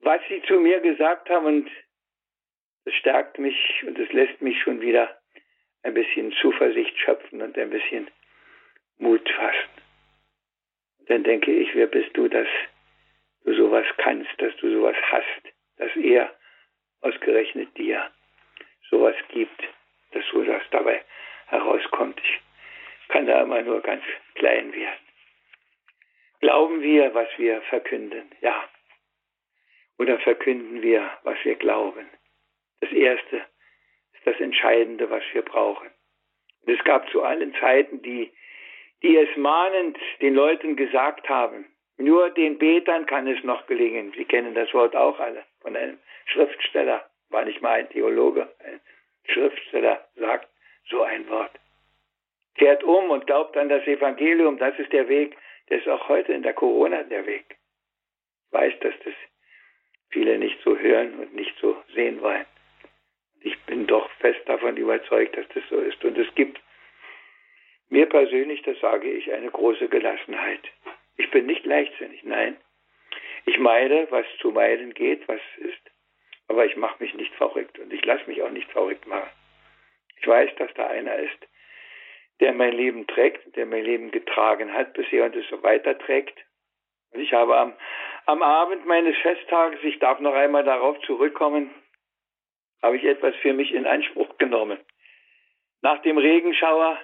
was 0.00 0.20
sie 0.28 0.42
zu 0.42 0.60
mir 0.60 0.80
gesagt 0.80 1.28
haben 1.30 1.46
und 1.46 1.70
es 2.84 2.94
stärkt 2.94 3.38
mich 3.38 3.84
und 3.86 3.98
es 3.98 4.10
lässt 4.12 4.40
mich 4.40 4.60
schon 4.62 4.80
wieder 4.80 5.18
ein 5.82 5.94
bisschen 5.94 6.32
Zuversicht 6.40 6.96
schöpfen 6.98 7.42
und 7.42 7.56
ein 7.58 7.70
bisschen 7.70 8.10
Mut 8.98 9.28
fassen. 9.30 9.82
Dann 11.06 11.24
denke 11.24 11.52
ich, 11.52 11.74
wer 11.74 11.86
bist 11.86 12.16
du, 12.16 12.28
dass 12.28 12.48
du 13.44 13.54
sowas 13.54 13.86
kannst, 13.98 14.30
dass 14.38 14.54
du 14.56 14.70
sowas 14.72 14.96
hast, 15.10 15.54
dass 15.76 15.94
er 15.96 16.34
ausgerechnet 17.00 17.76
dir 17.76 18.10
sowas 18.90 19.16
gibt, 19.28 19.62
dass 20.12 20.24
so 20.32 20.42
das 20.42 20.62
dabei 20.70 21.04
herauskommt. 21.46 22.20
Ich 22.22 23.08
kann 23.08 23.26
da 23.26 23.42
immer 23.42 23.62
nur 23.62 23.80
ganz 23.80 24.02
klein 24.34 24.72
werden. 24.72 25.00
Glauben 26.40 26.82
wir, 26.82 27.14
was 27.14 27.28
wir 27.36 27.60
verkünden? 27.62 28.30
Ja 28.40 28.68
oder 29.98 30.18
verkünden 30.20 30.82
wir, 30.82 31.10
was 31.24 31.36
wir 31.44 31.56
glauben? 31.56 32.08
Das 32.80 32.92
Erste 32.92 33.36
ist 34.14 34.26
das 34.26 34.40
Entscheidende, 34.40 35.10
was 35.10 35.22
wir 35.32 35.42
brauchen. 35.42 35.88
Und 36.62 36.72
es 36.72 36.82
gab 36.84 37.08
zu 37.10 37.22
allen 37.22 37.54
Zeiten 37.60 38.02
die, 38.02 38.32
die 39.02 39.16
es 39.16 39.36
mahnend 39.36 39.98
den 40.20 40.34
Leuten 40.34 40.76
gesagt 40.76 41.28
haben, 41.28 41.66
nur 41.96 42.30
den 42.30 42.58
Betern 42.58 43.06
kann 43.06 43.26
es 43.26 43.42
noch 43.42 43.66
gelingen. 43.66 44.12
Sie 44.16 44.24
kennen 44.24 44.54
das 44.54 44.72
Wort 44.72 44.94
auch 44.94 45.18
alle 45.18 45.44
von 45.60 45.76
einem 45.76 45.98
Schriftsteller, 46.26 47.08
war 47.30 47.44
nicht 47.44 47.60
mal 47.60 47.72
ein 47.72 47.88
Theologe, 47.90 48.48
ein 48.64 48.80
Schriftsteller 49.24 50.06
sagt 50.14 50.48
so 50.88 51.02
ein 51.02 51.28
Wort. 51.28 51.50
Kehrt 52.54 52.82
um 52.84 53.10
und 53.10 53.26
glaubt 53.26 53.56
an 53.56 53.68
das 53.68 53.86
Evangelium, 53.86 54.58
das 54.58 54.78
ist 54.78 54.92
der 54.92 55.08
Weg, 55.08 55.36
der 55.68 55.78
ist 55.78 55.88
auch 55.88 56.08
heute 56.08 56.32
in 56.32 56.42
der 56.42 56.54
Corona 56.54 57.02
der 57.02 57.26
Weg. 57.26 57.56
Ich 58.46 58.52
weiß, 58.52 58.74
dass 58.80 58.94
das 59.04 59.14
viele 60.10 60.38
nicht 60.38 60.58
so 60.62 60.76
hören 60.76 61.14
und 61.18 61.34
nicht 61.34 61.54
so 61.60 61.76
sehen 61.94 62.20
wollen. 62.20 62.46
Ich 63.40 63.58
bin 63.64 63.86
doch 63.86 64.10
fest 64.18 64.40
davon 64.46 64.76
überzeugt, 64.76 65.36
dass 65.36 65.46
das 65.48 65.62
so 65.68 65.78
ist. 65.78 66.04
Und 66.04 66.18
es 66.18 66.34
gibt 66.34 66.60
mir 67.88 68.06
persönlich, 68.06 68.62
das 68.62 68.78
sage 68.80 69.10
ich, 69.10 69.32
eine 69.32 69.50
große 69.50 69.88
Gelassenheit. 69.88 70.60
Ich 71.16 71.30
bin 71.30 71.46
nicht 71.46 71.64
leichtsinnig, 71.64 72.22
nein. 72.24 72.56
Ich 73.46 73.58
meide, 73.58 74.06
was 74.10 74.26
zu 74.40 74.50
meiden 74.50 74.92
geht, 74.94 75.26
was 75.28 75.40
ist. 75.58 75.80
Aber 76.48 76.66
ich 76.66 76.76
mache 76.76 77.02
mich 77.02 77.14
nicht 77.14 77.34
verrückt 77.34 77.78
und 77.78 77.92
ich 77.92 78.04
lasse 78.04 78.26
mich 78.26 78.42
auch 78.42 78.50
nicht 78.50 78.70
verrückt 78.70 79.06
machen. 79.06 79.30
Ich 80.20 80.26
weiß, 80.26 80.50
dass 80.56 80.72
da 80.74 80.86
einer 80.88 81.16
ist, 81.16 81.48
der 82.40 82.52
mein 82.52 82.72
Leben 82.72 83.06
trägt, 83.06 83.56
der 83.56 83.66
mein 83.66 83.84
Leben 83.84 84.10
getragen 84.10 84.72
hat 84.72 84.94
bisher 84.94 85.24
und 85.24 85.36
es 85.36 85.48
so 85.48 85.62
weiterträgt. 85.62 86.38
Und 87.12 87.20
ich 87.20 87.32
habe 87.32 87.56
am 87.56 87.74
am 88.28 88.42
Abend 88.42 88.84
meines 88.84 89.16
Festtages, 89.22 89.82
ich 89.82 89.98
darf 90.00 90.20
noch 90.20 90.34
einmal 90.34 90.62
darauf 90.62 91.00
zurückkommen, 91.06 91.70
habe 92.82 92.98
ich 92.98 93.04
etwas 93.04 93.34
für 93.36 93.54
mich 93.54 93.72
in 93.72 93.86
Anspruch 93.86 94.36
genommen. 94.36 94.78
Nach 95.80 96.02
dem 96.02 96.18
Regenschauer 96.18 96.98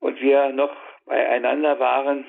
und 0.00 0.20
wir 0.20 0.48
noch 0.48 0.74
beieinander 1.06 1.78
waren 1.78 2.26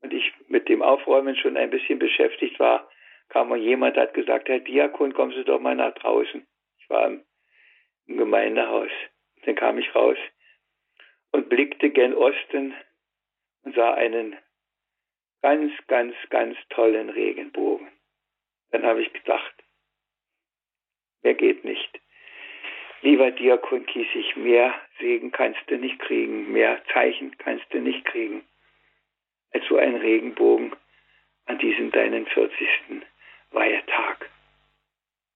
und 0.00 0.14
ich 0.14 0.32
mit 0.48 0.70
dem 0.70 0.80
Aufräumen 0.80 1.36
schon 1.36 1.58
ein 1.58 1.68
bisschen 1.68 1.98
beschäftigt 1.98 2.58
war, 2.58 2.88
kam 3.28 3.50
und 3.50 3.60
jemand 3.60 3.98
hat 3.98 4.14
gesagt, 4.14 4.48
Herr 4.48 4.60
Diakon, 4.60 5.12
kommen 5.12 5.32
Sie 5.32 5.44
doch 5.44 5.60
mal 5.60 5.74
nach 5.74 5.92
draußen. 5.96 6.46
Ich 6.78 6.88
war 6.88 7.08
im, 7.08 7.22
im 8.06 8.16
Gemeindehaus. 8.16 8.90
Dann 9.44 9.54
kam 9.54 9.76
ich 9.76 9.94
raus 9.94 10.16
und 11.32 11.50
blickte 11.50 11.90
gen 11.90 12.14
Osten 12.14 12.74
und 13.64 13.74
sah 13.74 13.92
einen 13.92 14.38
ganz, 15.46 15.72
ganz, 15.86 16.16
ganz 16.28 16.56
tollen 16.70 17.08
Regenbogen. 17.08 17.86
Dann 18.72 18.82
habe 18.82 19.00
ich 19.00 19.12
gedacht, 19.12 19.54
mehr 21.22 21.34
geht 21.34 21.64
nicht. 21.64 22.00
Lieber 23.02 23.30
Diakon 23.30 23.86
Kiesig, 23.86 24.34
mehr 24.34 24.74
Segen 24.98 25.30
kannst 25.30 25.60
du 25.68 25.76
nicht 25.78 26.00
kriegen, 26.00 26.50
mehr 26.50 26.82
Zeichen 26.92 27.38
kannst 27.38 27.64
du 27.72 27.78
nicht 27.78 28.04
kriegen, 28.06 28.44
als 29.52 29.64
so 29.68 29.76
ein 29.76 29.94
Regenbogen 29.94 30.74
an 31.44 31.60
diesem 31.60 31.92
deinen 31.92 32.26
40. 32.26 32.68
Weihetag. 33.52 34.28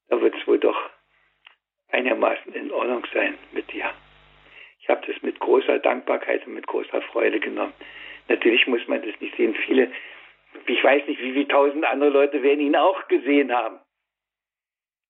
Da 0.09 0.21
wird 0.21 0.35
es 0.35 0.45
wohl 0.49 0.59
doch 0.59 0.91
einigermaßen 1.93 2.53
in 2.53 2.73
Ordnung 2.73 3.07
sein 3.15 3.39
mit 3.53 3.71
dir. 3.73 3.95
Ich 4.81 4.89
habe 4.89 5.07
das 5.07 5.23
mit 5.23 5.39
großer 5.39 5.79
Dankbarkeit 5.79 6.45
und 6.49 6.55
mit 6.55 6.67
großer 6.67 7.01
Freude 7.03 7.39
genommen. 7.39 7.75
Natürlich 8.29 8.67
muss 8.67 8.87
man 8.89 9.03
das 9.03 9.21
nicht 9.21 9.37
sehen. 9.37 9.55
Viele, 9.67 9.91
ich 10.67 10.83
weiß 10.83 11.07
nicht, 11.07 11.21
wie 11.21 11.33
viele 11.33 11.49
tausend 11.49 11.85
andere 11.85 12.11
Leute 12.11 12.43
werden 12.43 12.61
ihn 12.61 12.77
auch 12.77 13.09
gesehen 13.09 13.53
haben. 13.53 13.79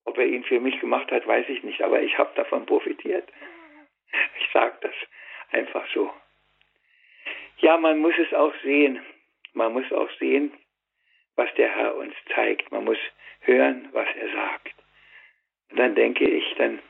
Ob 0.04 0.18
er 0.18 0.26
ihn 0.26 0.44
für 0.44 0.60
mich 0.60 0.80
gemacht 0.80 1.10
hat, 1.10 1.26
weiß 1.26 1.48
ich 1.48 1.62
nicht, 1.62 1.82
aber 1.82 2.02
ich 2.02 2.16
habe 2.18 2.30
davon 2.34 2.66
profitiert. 2.66 3.28
Ich 4.40 4.52
sage 4.52 4.76
das 4.80 4.94
einfach 5.52 5.86
so. 5.94 6.10
Ja, 7.58 7.76
man 7.76 7.98
muss 7.98 8.14
es 8.18 8.32
auch 8.34 8.54
sehen. 8.62 9.04
Man 9.52 9.72
muss 9.72 9.90
auch 9.92 10.10
sehen, 10.18 10.52
was 11.36 11.52
der 11.54 11.74
Herr 11.74 11.94
uns 11.96 12.14
zeigt. 12.34 12.70
Man 12.72 12.84
muss 12.84 12.98
hören, 13.40 13.88
was 13.92 14.08
er 14.16 14.32
sagt. 14.32 14.74
Und 15.70 15.78
dann 15.78 15.94
denke 15.94 16.28
ich, 16.28 16.54
dann 16.56 16.80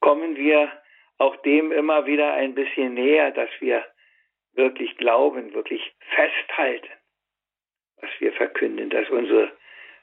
kommen 0.00 0.36
wir 0.36 0.70
auch 1.18 1.36
dem 1.42 1.72
immer 1.72 2.06
wieder 2.06 2.34
ein 2.34 2.54
bisschen 2.54 2.94
näher, 2.94 3.30
dass 3.30 3.50
wir 3.60 3.84
wirklich 4.54 4.96
glauben, 4.96 5.52
wirklich 5.54 5.94
festhalten, 6.14 6.90
was 8.00 8.10
wir 8.18 8.32
verkünden, 8.32 8.90
dass 8.90 9.08
unsere 9.10 9.52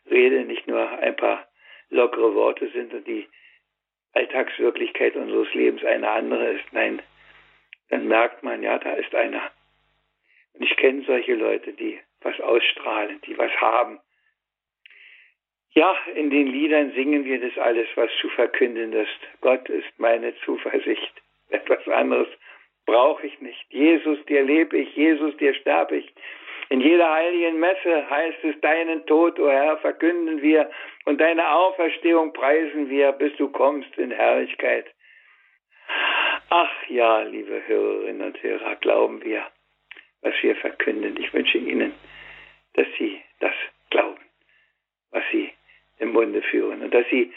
Rede 0.10 0.46
nicht 0.46 0.68
nur 0.68 0.90
ein 1.00 1.16
paar 1.16 1.48
lockere 1.90 2.34
Worte 2.36 2.70
sind 2.70 2.94
und 2.94 3.06
die 3.08 3.28
Alltagswirklichkeit 4.14 5.16
unseres 5.16 5.54
Lebens 5.54 5.84
eine 5.84 6.10
andere 6.10 6.54
ist. 6.54 6.66
Nein, 6.72 7.02
dann 7.90 8.08
merkt 8.08 8.44
man, 8.44 8.64
ja, 8.64 8.78
da 8.80 8.94
ist 8.94 9.14
einer. 9.14 9.52
Und 10.54 10.64
ich 10.64 10.76
kenne 10.78 11.04
solche 11.04 11.36
Leute, 11.36 11.74
die 11.74 12.00
was 12.22 12.40
ausstrahlen, 12.40 13.22
die 13.22 13.38
was 13.38 13.52
haben. 13.62 14.00
Ja, 15.74 15.98
in 16.16 16.30
den 16.30 16.48
Liedern 16.48 16.92
singen 16.94 17.24
wir 17.24 17.40
das 17.40 17.58
alles, 17.58 17.88
was 17.96 18.12
zu 18.20 18.30
verkünden 18.30 18.92
ist. 18.92 19.20
Gott 19.40 19.70
ist 19.70 19.88
meine 19.98 20.36
Zuversicht. 20.40 21.14
Etwas 21.50 21.88
anderes 21.88 22.28
brauche 22.92 23.26
ich 23.26 23.40
nicht. 23.40 23.66
Jesus, 23.70 24.20
dir 24.26 24.44
lebe 24.44 24.78
ich, 24.78 24.94
Jesus, 24.98 25.36
dir 25.38 25.54
sterbe 25.54 25.96
ich. 25.96 26.14
In 26.68 26.82
jeder 26.82 27.10
heiligen 27.10 27.58
Messe 27.58 28.10
heißt 28.10 28.44
es, 28.44 28.60
deinen 28.60 29.06
Tod, 29.06 29.40
o 29.40 29.46
oh 29.46 29.50
Herr, 29.50 29.78
verkünden 29.78 30.42
wir 30.42 30.70
und 31.06 31.22
deine 31.22 31.50
Auferstehung 31.52 32.34
preisen 32.34 32.90
wir, 32.90 33.14
bis 33.14 33.34
du 33.38 33.48
kommst 33.48 33.98
in 33.98 34.12
Herrlichkeit. 34.12 34.88
Ach 36.50 36.90
ja, 36.90 37.22
liebe 37.22 37.66
Hörerinnen 37.66 38.28
und 38.28 38.44
Hörer, 38.44 38.76
glauben 38.76 39.24
wir, 39.24 39.48
was 40.22 40.34
wir 40.42 40.58
verkünden. 40.58 41.16
Ich 41.18 41.34
wünsche 41.34 41.60
Ihnen, 41.60 41.94
dass 42.74 42.88
Sie 43.00 43.22
das 43.40 43.56
glauben, 43.90 44.20
was 45.12 45.24
Sie 45.32 45.50
im 46.00 46.12
Munde 46.12 46.42
führen 46.42 46.82
und 46.82 46.94
dass 46.94 47.08
Sie 47.10 47.32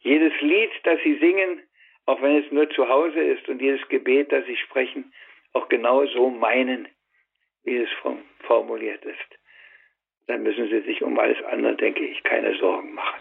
jedes 0.00 0.38
Lied, 0.42 0.70
das 0.84 1.00
Sie 1.02 1.14
singen, 1.16 1.62
auch 2.08 2.22
wenn 2.22 2.42
es 2.42 2.50
nur 2.50 2.70
zu 2.70 2.88
Hause 2.88 3.20
ist 3.20 3.46
und 3.50 3.60
jedes 3.60 3.86
Gebet, 3.88 4.32
das 4.32 4.46
Sie 4.46 4.56
sprechen, 4.56 5.12
auch 5.52 5.68
genau 5.68 6.06
so 6.06 6.30
meinen, 6.30 6.88
wie 7.64 7.76
es 7.76 7.88
formuliert 8.46 9.04
ist. 9.04 9.38
Dann 10.26 10.42
müssen 10.42 10.68
Sie 10.70 10.80
sich 10.80 11.02
um 11.02 11.18
alles 11.18 11.36
andere, 11.44 11.76
denke 11.76 12.04
ich, 12.06 12.22
keine 12.22 12.56
Sorgen 12.56 12.94
machen 12.94 13.20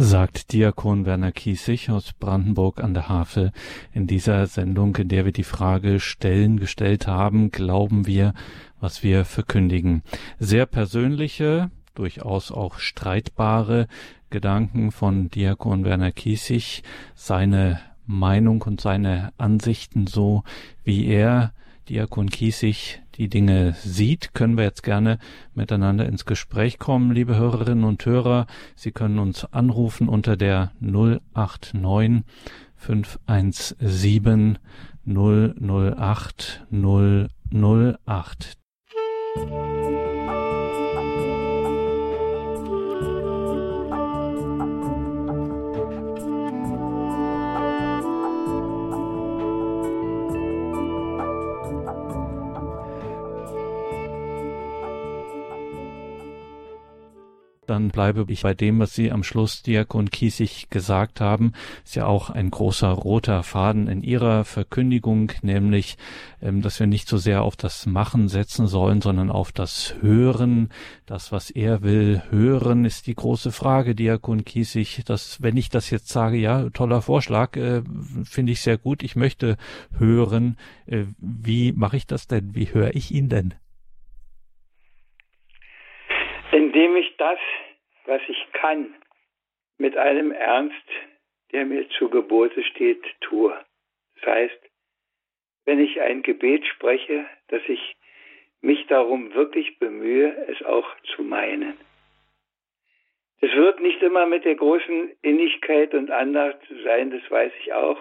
sagt 0.00 0.52
Diakon 0.52 1.06
Werner 1.06 1.32
Kiesig 1.32 1.90
aus 1.90 2.12
Brandenburg 2.12 2.78
an 2.78 2.94
der 2.94 3.08
Havel 3.08 3.50
in 3.92 4.06
dieser 4.06 4.46
Sendung, 4.46 4.94
in 4.94 5.08
der 5.08 5.24
wir 5.24 5.32
die 5.32 5.42
Frage 5.42 5.98
stellen, 5.98 6.60
gestellt 6.60 7.08
haben, 7.08 7.50
glauben 7.50 8.06
wir, 8.06 8.32
was 8.80 9.02
wir 9.02 9.24
verkündigen. 9.24 10.04
Sehr 10.38 10.66
persönliche, 10.66 11.72
durchaus 11.96 12.52
auch 12.52 12.78
streitbare 12.78 13.88
Gedanken 14.30 14.92
von 14.92 15.30
Diakon 15.30 15.84
Werner 15.84 16.12
Kiesig, 16.12 16.82
seine 17.14 17.80
Meinung 18.06 18.62
und 18.62 18.80
seine 18.80 19.32
Ansichten 19.38 20.06
so, 20.06 20.42
wie 20.84 21.06
er 21.06 21.52
Diakon 21.88 22.28
Kiesig 22.28 23.00
die 23.14 23.28
Dinge 23.28 23.74
sieht, 23.82 24.34
können 24.34 24.56
wir 24.56 24.64
jetzt 24.64 24.82
gerne 24.82 25.18
miteinander 25.54 26.06
ins 26.06 26.24
Gespräch 26.24 26.78
kommen, 26.78 27.12
liebe 27.12 27.36
Hörerinnen 27.36 27.84
und 27.84 28.04
Hörer. 28.04 28.46
Sie 28.76 28.92
können 28.92 29.18
uns 29.18 29.44
anrufen 29.46 30.08
unter 30.08 30.36
der 30.36 30.72
089 30.80 32.24
517 32.76 34.58
008 35.04 36.66
008. 36.70 38.58
dann 57.68 57.88
bleibe 57.90 58.24
ich 58.28 58.42
bei 58.42 58.54
dem, 58.54 58.78
was 58.78 58.94
Sie 58.94 59.12
am 59.12 59.22
Schluss 59.22 59.62
Diakon 59.62 60.10
Kiesig 60.10 60.70
gesagt 60.70 61.20
haben. 61.20 61.52
Ist 61.84 61.96
ja 61.96 62.06
auch 62.06 62.30
ein 62.30 62.50
großer 62.50 62.88
roter 62.88 63.42
Faden 63.42 63.88
in 63.88 64.02
Ihrer 64.02 64.44
Verkündigung, 64.44 65.32
nämlich, 65.42 65.98
ähm, 66.40 66.62
dass 66.62 66.80
wir 66.80 66.86
nicht 66.86 67.08
so 67.08 67.18
sehr 67.18 67.42
auf 67.42 67.56
das 67.56 67.86
Machen 67.86 68.28
setzen 68.28 68.66
sollen, 68.66 69.02
sondern 69.02 69.30
auf 69.30 69.52
das 69.52 69.94
Hören. 70.00 70.70
Das, 71.06 71.30
was 71.30 71.50
er 71.50 71.82
will, 71.82 72.22
hören, 72.30 72.84
ist 72.84 73.06
die 73.06 73.14
große 73.14 73.52
Frage, 73.52 73.94
Diakon 73.94 74.44
Kiesig. 74.44 75.02
Dass, 75.04 75.42
wenn 75.42 75.56
ich 75.56 75.68
das 75.68 75.90
jetzt 75.90 76.08
sage, 76.08 76.38
ja, 76.38 76.70
toller 76.70 77.02
Vorschlag, 77.02 77.56
äh, 77.56 77.82
finde 78.24 78.52
ich 78.52 78.60
sehr 78.60 78.78
gut. 78.78 79.02
Ich 79.02 79.16
möchte 79.16 79.56
hören. 79.96 80.56
Äh, 80.86 81.04
wie 81.18 81.72
mache 81.72 81.96
ich 81.98 82.06
das 82.06 82.26
denn? 82.26 82.54
Wie 82.54 82.72
höre 82.72 82.94
ich 82.94 83.12
ihn 83.12 83.28
denn? 83.28 83.54
Indem 86.68 86.96
ich 86.96 87.16
das, 87.16 87.38
was 88.04 88.20
ich 88.28 88.46
kann, 88.52 88.94
mit 89.78 89.96
einem 89.96 90.32
Ernst, 90.32 90.86
der 91.50 91.64
mir 91.64 91.88
zu 91.88 92.10
Gebote 92.10 92.62
steht, 92.62 93.02
tue. 93.22 93.58
Das 94.16 94.26
heißt, 94.26 94.60
wenn 95.64 95.80
ich 95.80 95.98
ein 96.02 96.22
Gebet 96.22 96.66
spreche, 96.66 97.24
dass 97.48 97.62
ich 97.68 97.96
mich 98.60 98.86
darum 98.86 99.32
wirklich 99.32 99.78
bemühe, 99.78 100.46
es 100.48 100.62
auch 100.62 100.86
zu 101.14 101.22
meinen. 101.22 101.78
Es 103.40 103.50
wird 103.54 103.80
nicht 103.80 104.02
immer 104.02 104.26
mit 104.26 104.44
der 104.44 104.56
großen 104.56 105.12
Innigkeit 105.22 105.94
und 105.94 106.10
Andacht 106.10 106.60
sein, 106.84 107.10
das 107.10 107.30
weiß 107.30 107.52
ich 107.62 107.72
auch, 107.72 108.00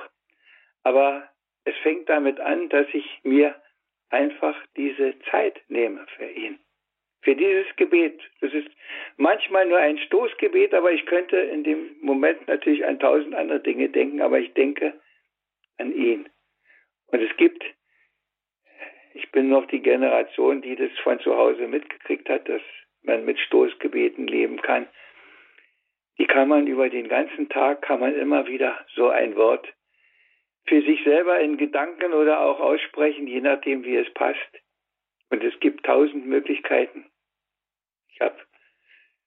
aber 0.83 1.29
es 1.63 1.75
fängt 1.83 2.09
damit 2.09 2.41
an, 2.41 2.67
dass 2.67 2.87
ich 2.91 3.21
mir 3.23 3.55
einfach 4.09 4.57
diese 4.75 5.17
Zeit 5.31 5.57
nehme 5.69 6.05
für 6.17 6.29
ihn 6.29 6.59
für 7.27 7.35
dieses 7.35 7.67
Gebet. 7.75 8.21
Das 8.39 8.53
ist 8.53 8.69
manchmal 9.17 9.65
nur 9.65 9.79
ein 9.79 9.97
Stoßgebet, 9.97 10.73
aber 10.73 10.93
ich 10.93 11.05
könnte 11.05 11.35
in 11.35 11.65
dem 11.65 11.97
Moment 11.99 12.47
natürlich 12.47 12.85
an 12.85 12.99
tausend 12.99 13.35
andere 13.35 13.59
Dinge 13.59 13.89
denken, 13.89 14.21
aber 14.21 14.39
ich 14.39 14.53
denke 14.53 14.93
an 15.77 15.93
ihn. 15.93 16.29
Und 17.07 17.21
es 17.21 17.35
gibt, 17.35 17.65
ich 19.13 19.29
bin 19.33 19.49
noch 19.49 19.67
die 19.67 19.81
Generation, 19.81 20.61
die 20.61 20.77
das 20.77 20.91
von 21.03 21.19
zu 21.19 21.35
Hause 21.35 21.67
mitgekriegt 21.67 22.29
hat, 22.29 22.47
dass 22.47 22.61
man 23.01 23.25
mit 23.25 23.37
Stoßgebeten 23.39 24.25
leben 24.27 24.61
kann. 24.61 24.87
Die 26.19 26.27
kann 26.27 26.47
man 26.47 26.65
über 26.65 26.89
den 26.89 27.09
ganzen 27.09 27.49
Tag, 27.49 27.81
kann 27.81 27.99
man 27.99 28.15
immer 28.15 28.47
wieder 28.47 28.85
so 28.95 29.09
ein 29.09 29.35
Wort 29.35 29.67
für 30.65 30.81
sich 30.81 31.03
selber 31.03 31.41
in 31.41 31.57
Gedanken 31.57 32.13
oder 32.13 32.39
auch 32.39 32.61
aussprechen, 32.61 33.27
je 33.27 33.41
nachdem, 33.41 33.83
wie 33.83 33.97
es 33.97 34.13
passt. 34.13 34.39
Und 35.29 35.43
es 35.43 35.59
gibt 35.59 35.85
tausend 35.85 36.25
Möglichkeiten. 36.25 37.03
Ich 38.17 38.21
habe 38.21 38.35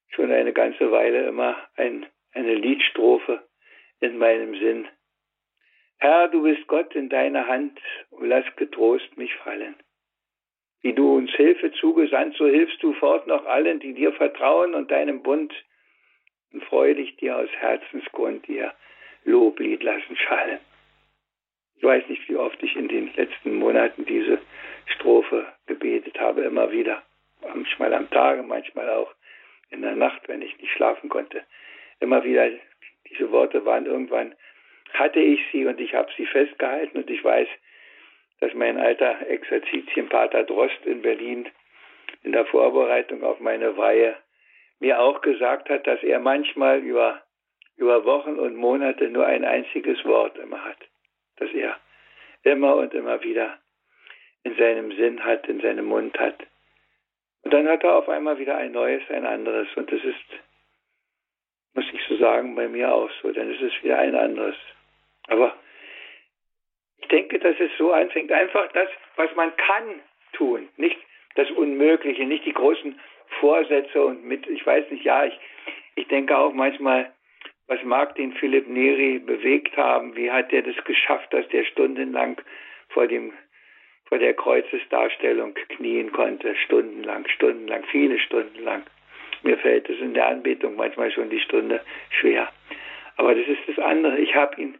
schon 0.09 0.33
eine 0.33 0.51
ganze 0.51 0.91
Weile 0.91 1.25
immer 1.25 1.55
ein, 1.77 2.05
eine 2.33 2.55
Liedstrophe 2.55 3.41
in 4.01 4.17
meinem 4.17 4.53
Sinn. 4.59 4.85
Herr, 5.99 6.27
du 6.27 6.43
bist 6.43 6.67
Gott 6.67 6.93
in 6.93 7.07
deiner 7.07 7.47
Hand 7.47 7.79
und 8.09 8.27
lass 8.27 8.43
getrost 8.57 9.15
mich 9.15 9.33
fallen. 9.35 9.75
Wie 10.81 10.91
du 10.91 11.15
uns 11.15 11.31
Hilfe 11.31 11.71
zugesandt, 11.71 12.35
so 12.35 12.47
hilfst 12.47 12.83
du 12.83 12.91
fort 12.91 13.27
noch 13.27 13.45
allen, 13.45 13.79
die 13.79 13.93
dir 13.93 14.11
vertrauen 14.11 14.75
und 14.75 14.91
deinem 14.91 15.23
Bund 15.23 15.53
und 16.51 16.61
freudig 16.65 17.15
dir 17.15 17.37
aus 17.37 17.49
Herzensgrund 17.59 18.49
ihr 18.49 18.73
Loblied 19.23 19.83
lassen 19.83 20.17
schallen. 20.17 20.59
Ich 21.77 21.83
weiß 21.83 22.09
nicht, 22.09 22.27
wie 22.27 22.35
oft 22.35 22.61
ich 22.61 22.75
in 22.75 22.89
den 22.89 23.13
letzten 23.15 23.55
Monaten 23.55 24.03
diese 24.03 24.41
Strophe 24.87 25.47
gebetet 25.65 26.19
habe, 26.19 26.41
immer 26.41 26.73
wieder 26.73 27.01
manchmal 27.41 27.93
am 27.93 28.09
Tage, 28.09 28.43
manchmal 28.43 28.89
auch 28.89 29.13
in 29.69 29.81
der 29.81 29.95
Nacht, 29.95 30.27
wenn 30.27 30.41
ich 30.41 30.57
nicht 30.59 30.71
schlafen 30.73 31.09
konnte. 31.09 31.43
Immer 31.99 32.23
wieder, 32.23 32.49
diese 33.09 33.31
Worte 33.31 33.65
waren 33.65 33.85
irgendwann, 33.85 34.35
hatte 34.93 35.19
ich 35.19 35.39
sie 35.51 35.65
und 35.65 35.79
ich 35.79 35.93
habe 35.93 36.11
sie 36.17 36.25
festgehalten 36.25 36.97
und 36.97 37.09
ich 37.09 37.23
weiß, 37.23 37.47
dass 38.39 38.53
mein 38.53 38.77
alter 38.77 39.27
Exerzitienpater 39.27 40.43
Drost 40.43 40.85
in 40.85 41.01
Berlin 41.01 41.49
in 42.23 42.33
der 42.33 42.45
Vorbereitung 42.45 43.23
auf 43.23 43.39
meine 43.39 43.77
Weihe 43.77 44.17
mir 44.79 44.99
auch 44.99 45.21
gesagt 45.21 45.69
hat, 45.69 45.85
dass 45.87 46.01
er 46.03 46.19
manchmal 46.19 46.79
über, 46.79 47.21
über 47.77 48.03
Wochen 48.03 48.39
und 48.39 48.55
Monate 48.55 49.09
nur 49.09 49.25
ein 49.25 49.45
einziges 49.45 50.03
Wort 50.05 50.37
immer 50.37 50.63
hat, 50.63 50.77
dass 51.37 51.51
er 51.53 51.79
immer 52.43 52.75
und 52.75 52.93
immer 52.93 53.23
wieder 53.23 53.57
in 54.43 54.55
seinem 54.57 54.91
Sinn 54.93 55.23
hat, 55.23 55.47
in 55.47 55.61
seinem 55.61 55.85
Mund 55.85 56.19
hat. 56.19 56.35
Und 57.43 57.53
dann 57.53 57.67
hat 57.67 57.83
er 57.83 57.95
auf 57.95 58.09
einmal 58.09 58.37
wieder 58.37 58.57
ein 58.57 58.71
neues, 58.71 59.01
ein 59.09 59.25
anderes. 59.25 59.67
Und 59.75 59.91
das 59.91 60.03
ist, 60.03 60.25
muss 61.73 61.85
ich 61.91 62.01
so 62.07 62.17
sagen, 62.17 62.55
bei 62.55 62.67
mir 62.67 62.93
auch 62.93 63.09
so. 63.21 63.31
Dann 63.31 63.51
ist 63.51 63.61
es 63.61 63.83
wieder 63.83 63.97
ein 63.99 64.15
anderes. 64.15 64.55
Aber 65.27 65.55
ich 66.97 67.07
denke, 67.07 67.39
dass 67.39 67.59
es 67.59 67.71
so 67.77 67.91
anfängt. 67.91 68.31
Einfach 68.31 68.71
das, 68.73 68.89
was 69.15 69.33
man 69.35 69.55
kann 69.57 70.01
tun. 70.33 70.69
Nicht 70.77 70.97
das 71.35 71.49
Unmögliche, 71.51 72.25
nicht 72.25 72.45
die 72.45 72.53
großen 72.53 72.99
Vorsätze 73.39 74.03
und 74.03 74.23
mit, 74.25 74.45
ich 74.47 74.65
weiß 74.65 74.89
nicht, 74.91 75.03
ja, 75.03 75.25
ich, 75.25 75.39
ich 75.95 76.07
denke 76.07 76.37
auch 76.37 76.53
manchmal, 76.53 77.11
was 77.67 77.81
mag 77.83 78.15
den 78.15 78.33
Philipp 78.33 78.67
Neri 78.67 79.19
bewegt 79.19 79.77
haben? 79.77 80.15
Wie 80.15 80.29
hat 80.29 80.51
er 80.51 80.61
das 80.61 80.75
geschafft, 80.83 81.33
dass 81.33 81.47
der 81.49 81.63
stundenlang 81.63 82.41
vor 82.89 83.07
dem 83.07 83.31
vor 84.11 84.19
der 84.19 84.33
Kreuzesdarstellung 84.33 85.53
knien 85.53 86.11
konnte, 86.11 86.53
stundenlang, 86.57 87.25
stundenlang, 87.29 87.85
viele 87.91 88.19
Stunden 88.19 88.61
lang. 88.61 88.83
Mir 89.41 89.57
fällt 89.57 89.89
es 89.89 90.01
in 90.01 90.13
der 90.13 90.27
Anbetung 90.27 90.75
manchmal 90.75 91.13
schon 91.13 91.29
die 91.29 91.39
Stunde 91.39 91.79
schwer. 92.19 92.51
Aber 93.15 93.33
das 93.33 93.47
ist 93.47 93.61
das 93.67 93.79
andere. 93.79 94.19
Ich 94.19 94.35
habe 94.35 94.61
ihn, 94.61 94.77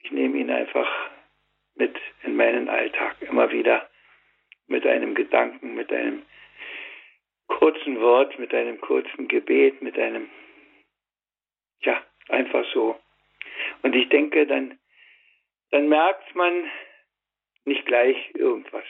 ich 0.00 0.10
nehme 0.10 0.36
ihn 0.36 0.50
einfach 0.50 0.86
mit 1.74 1.96
in 2.22 2.36
meinen 2.36 2.68
Alltag, 2.68 3.16
immer 3.22 3.50
wieder 3.50 3.88
mit 4.66 4.86
einem 4.86 5.14
Gedanken, 5.14 5.74
mit 5.74 5.90
einem 5.90 6.20
kurzen 7.46 7.98
Wort, 7.98 8.38
mit 8.38 8.52
einem 8.52 8.78
kurzen 8.78 9.26
Gebet, 9.26 9.80
mit 9.80 9.98
einem, 9.98 10.28
ja, 11.80 11.98
einfach 12.28 12.66
so. 12.74 13.00
Und 13.80 13.96
ich 13.96 14.10
denke, 14.10 14.46
dann, 14.46 14.78
dann 15.70 15.88
merkt 15.88 16.34
man, 16.34 16.70
nicht 17.64 17.86
gleich 17.86 18.16
irgendwas. 18.34 18.84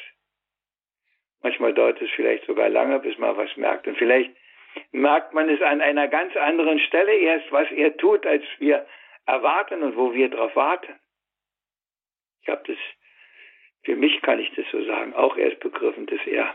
Manchmal 1.42 1.74
dauert 1.74 2.00
es 2.00 2.10
vielleicht 2.10 2.46
sogar 2.46 2.68
lange, 2.68 2.98
bis 3.00 3.18
man 3.18 3.36
was 3.36 3.54
merkt. 3.56 3.86
Und 3.86 3.98
vielleicht 3.98 4.34
merkt 4.92 5.34
man 5.34 5.48
es 5.48 5.60
an 5.60 5.80
einer 5.80 6.08
ganz 6.08 6.34
anderen 6.36 6.80
Stelle 6.80 7.14
erst, 7.14 7.52
was 7.52 7.70
er 7.70 7.96
tut, 7.96 8.26
als 8.26 8.44
wir 8.58 8.86
erwarten 9.26 9.82
und 9.82 9.96
wo 9.96 10.14
wir 10.14 10.30
darauf 10.30 10.56
warten. 10.56 10.94
Ich 12.42 12.48
habe 12.48 12.62
das 12.66 12.78
für 13.84 13.96
mich 13.96 14.20
kann 14.22 14.40
ich 14.40 14.50
das 14.54 14.64
so 14.72 14.82
sagen, 14.84 15.14
auch 15.14 15.36
erst 15.36 15.60
begriffen, 15.60 16.06
dass 16.06 16.20
er 16.26 16.54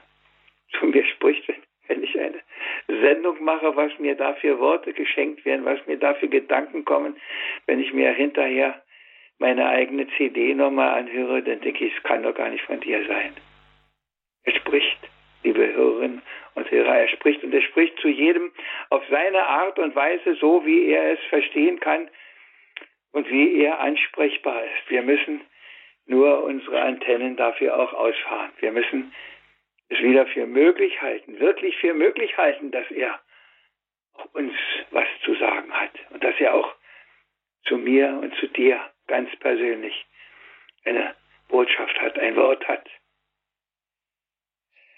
zu 0.71 0.85
mir 0.87 1.05
spricht, 1.05 1.47
wenn, 1.87 2.03
ich 2.03 2.19
eine 2.19 2.41
Sendung 2.87 3.43
mache, 3.43 3.75
was 3.75 3.97
mir 3.99 4.15
dafür 4.15 4.59
Worte 4.59 4.93
geschenkt 4.93 5.45
werden, 5.45 5.65
was 5.65 5.85
mir 5.87 5.97
dafür 5.97 6.27
Gedanken 6.27 6.85
kommen, 6.85 7.15
wenn 7.65 7.79
ich 7.79 7.93
mir 7.93 8.11
hinterher 8.11 8.81
meine 9.39 9.67
eigene 9.67 10.07
CD 10.17 10.53
nochmal 10.53 10.99
anhöre, 10.99 11.41
dann 11.41 11.61
denke 11.61 11.85
ich, 11.85 11.95
es 11.95 12.03
kann 12.03 12.23
doch 12.23 12.35
gar 12.35 12.49
nicht 12.49 12.63
von 12.65 12.79
dir 12.79 13.05
sein. 13.07 13.33
Er 14.43 14.53
spricht, 14.53 14.99
liebe 15.43 15.73
Hörerinnen 15.73 16.21
und 16.55 16.69
Hörer, 16.69 16.99
er 16.99 17.07
spricht 17.07 17.43
und 17.43 17.53
er 17.53 17.61
spricht 17.61 17.97
zu 17.99 18.09
jedem 18.09 18.51
auf 18.89 19.03
seine 19.09 19.43
Art 19.47 19.79
und 19.79 19.95
Weise, 19.95 20.35
so 20.35 20.65
wie 20.65 20.91
er 20.91 21.13
es 21.13 21.19
verstehen 21.29 21.79
kann 21.79 22.09
und 23.11 23.29
wie 23.29 23.61
er 23.61 23.79
ansprechbar 23.79 24.63
ist. 24.65 24.89
Wir 24.89 25.01
müssen 25.01 25.41
nur 26.05 26.43
unsere 26.43 26.81
Antennen 26.81 27.37
dafür 27.37 27.79
auch 27.79 27.93
ausfahren. 27.93 28.51
Wir 28.59 28.71
müssen 28.71 29.13
es 29.89 29.99
wieder 29.99 30.27
für 30.27 30.45
möglich 30.45 31.01
halten, 31.01 31.39
wirklich 31.39 31.77
für 31.77 31.93
möglich 31.93 32.37
halten, 32.37 32.71
dass 32.71 32.89
er 32.91 33.19
uns 34.33 34.53
was 34.91 35.07
zu 35.23 35.33
sagen 35.35 35.71
hat 35.71 35.91
und 36.09 36.23
dass 36.23 36.35
er 36.39 36.55
auch 36.55 36.75
zu 37.65 37.77
mir 37.77 38.19
und 38.21 38.35
zu 38.35 38.47
dir 38.47 38.79
ganz 39.09 39.29
persönlich 39.39 40.05
eine 40.85 41.13
Botschaft 41.49 41.99
hat, 41.99 42.17
ein 42.17 42.35
Wort 42.35 42.65
hat. 42.67 42.87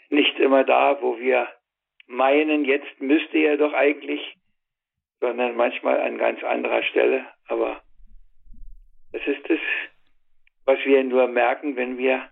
Nicht 0.09 0.37
immer 0.39 0.63
da, 0.63 1.01
wo 1.01 1.17
wir 1.17 1.47
meinen, 2.07 2.65
jetzt 2.65 2.99
müsste 2.99 3.37
er 3.37 3.57
doch 3.57 3.73
eigentlich, 3.73 4.37
sondern 5.19 5.55
manchmal 5.55 5.99
an 6.01 6.17
ganz 6.17 6.43
anderer 6.43 6.83
Stelle. 6.83 7.25
Aber 7.47 7.81
das 9.13 9.25
ist 9.25 9.49
es, 9.49 9.59
was 10.65 10.77
wir 10.85 11.03
nur 11.03 11.27
merken, 11.27 11.75
wenn 11.77 11.97
wir 11.97 12.29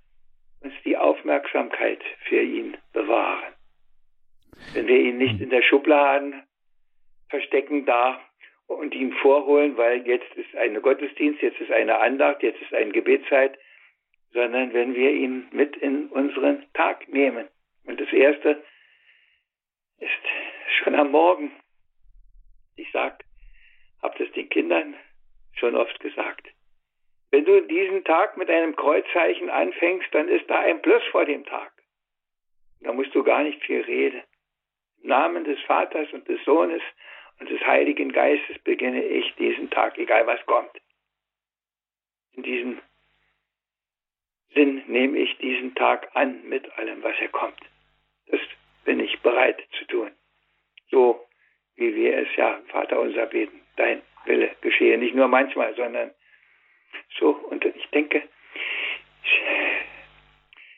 uns 0.61 0.73
die 0.83 0.97
Aufmerksamkeit 0.97 2.03
für 2.27 2.41
ihn 2.41 2.77
bewahren. 2.91 3.53
Wenn 4.73 4.87
wir 4.87 4.99
ihn 4.99 5.17
nicht 5.17 5.35
hm. 5.35 5.43
in 5.43 5.49
der 5.49 5.61
Schublade 5.61 6.43
verstecken 7.29 7.85
da 7.85 8.19
und 8.69 8.93
ihn 8.93 9.13
vorholen, 9.13 9.77
weil 9.77 10.07
jetzt 10.07 10.31
ist 10.35 10.55
eine 10.55 10.79
Gottesdienst, 10.79 11.41
jetzt 11.41 11.59
ist 11.59 11.71
eine 11.71 11.99
Andacht, 11.99 12.43
jetzt 12.43 12.61
ist 12.61 12.73
eine 12.73 12.91
Gebetszeit, 12.91 13.57
sondern 14.31 14.73
wenn 14.73 14.93
wir 14.93 15.11
ihn 15.11 15.47
mit 15.51 15.75
in 15.77 16.07
unseren 16.09 16.71
Tag 16.73 17.07
nehmen. 17.09 17.47
Und 17.85 17.99
das 17.99 18.11
Erste 18.13 18.63
ist 19.97 20.11
schon 20.77 20.93
am 20.93 21.11
Morgen. 21.11 21.51
Ich 22.75 22.91
sag, 22.91 23.23
hab 24.03 24.15
das 24.17 24.31
den 24.33 24.47
Kindern 24.49 24.95
schon 25.53 25.75
oft 25.75 25.99
gesagt. 25.99 26.47
Wenn 27.31 27.45
du 27.45 27.61
diesen 27.61 28.03
Tag 28.03 28.37
mit 28.37 28.49
einem 28.49 28.75
Kreuzzeichen 28.75 29.49
anfängst, 29.49 30.07
dann 30.13 30.29
ist 30.29 30.47
da 30.47 30.59
ein 30.59 30.81
Plus 30.81 31.03
vor 31.11 31.25
dem 31.25 31.43
Tag. 31.45 31.71
Da 32.81 32.93
musst 32.93 33.13
du 33.15 33.23
gar 33.23 33.43
nicht 33.43 33.63
viel 33.63 33.81
reden. 33.81 34.21
Im 35.01 35.09
Namen 35.09 35.43
des 35.43 35.59
Vaters 35.61 36.11
und 36.13 36.27
des 36.27 36.43
Sohnes 36.45 36.81
und 37.39 37.49
des 37.49 37.65
Heiligen 37.65 38.11
Geistes 38.11 38.59
beginne 38.59 39.03
ich 39.03 39.33
diesen 39.35 39.69
Tag, 39.69 39.97
egal 39.97 40.27
was 40.27 40.45
kommt. 40.45 40.71
In 42.33 42.43
diesem 42.43 42.79
Sinn 44.53 44.83
nehme 44.87 45.17
ich 45.19 45.37
diesen 45.37 45.75
Tag 45.75 46.09
an 46.15 46.47
mit 46.47 46.71
allem, 46.77 47.03
was 47.03 47.15
er 47.19 47.29
kommt. 47.29 47.59
Das 48.27 48.39
bin 48.83 48.99
ich 48.99 49.19
bereit 49.21 49.61
zu 49.77 49.85
tun. 49.85 50.11
So 50.89 51.25
wie 51.75 51.95
wir 51.95 52.17
es 52.17 52.27
ja, 52.35 52.59
Vater 52.67 52.99
unser 52.99 53.25
beten, 53.27 53.61
dein 53.77 54.01
Wille 54.25 54.51
geschehe. 54.61 54.97
Nicht 54.97 55.15
nur 55.15 55.27
manchmal, 55.27 55.73
sondern 55.75 56.11
so, 57.19 57.29
und 57.29 57.63
ich 57.63 57.87
denke, 57.91 58.23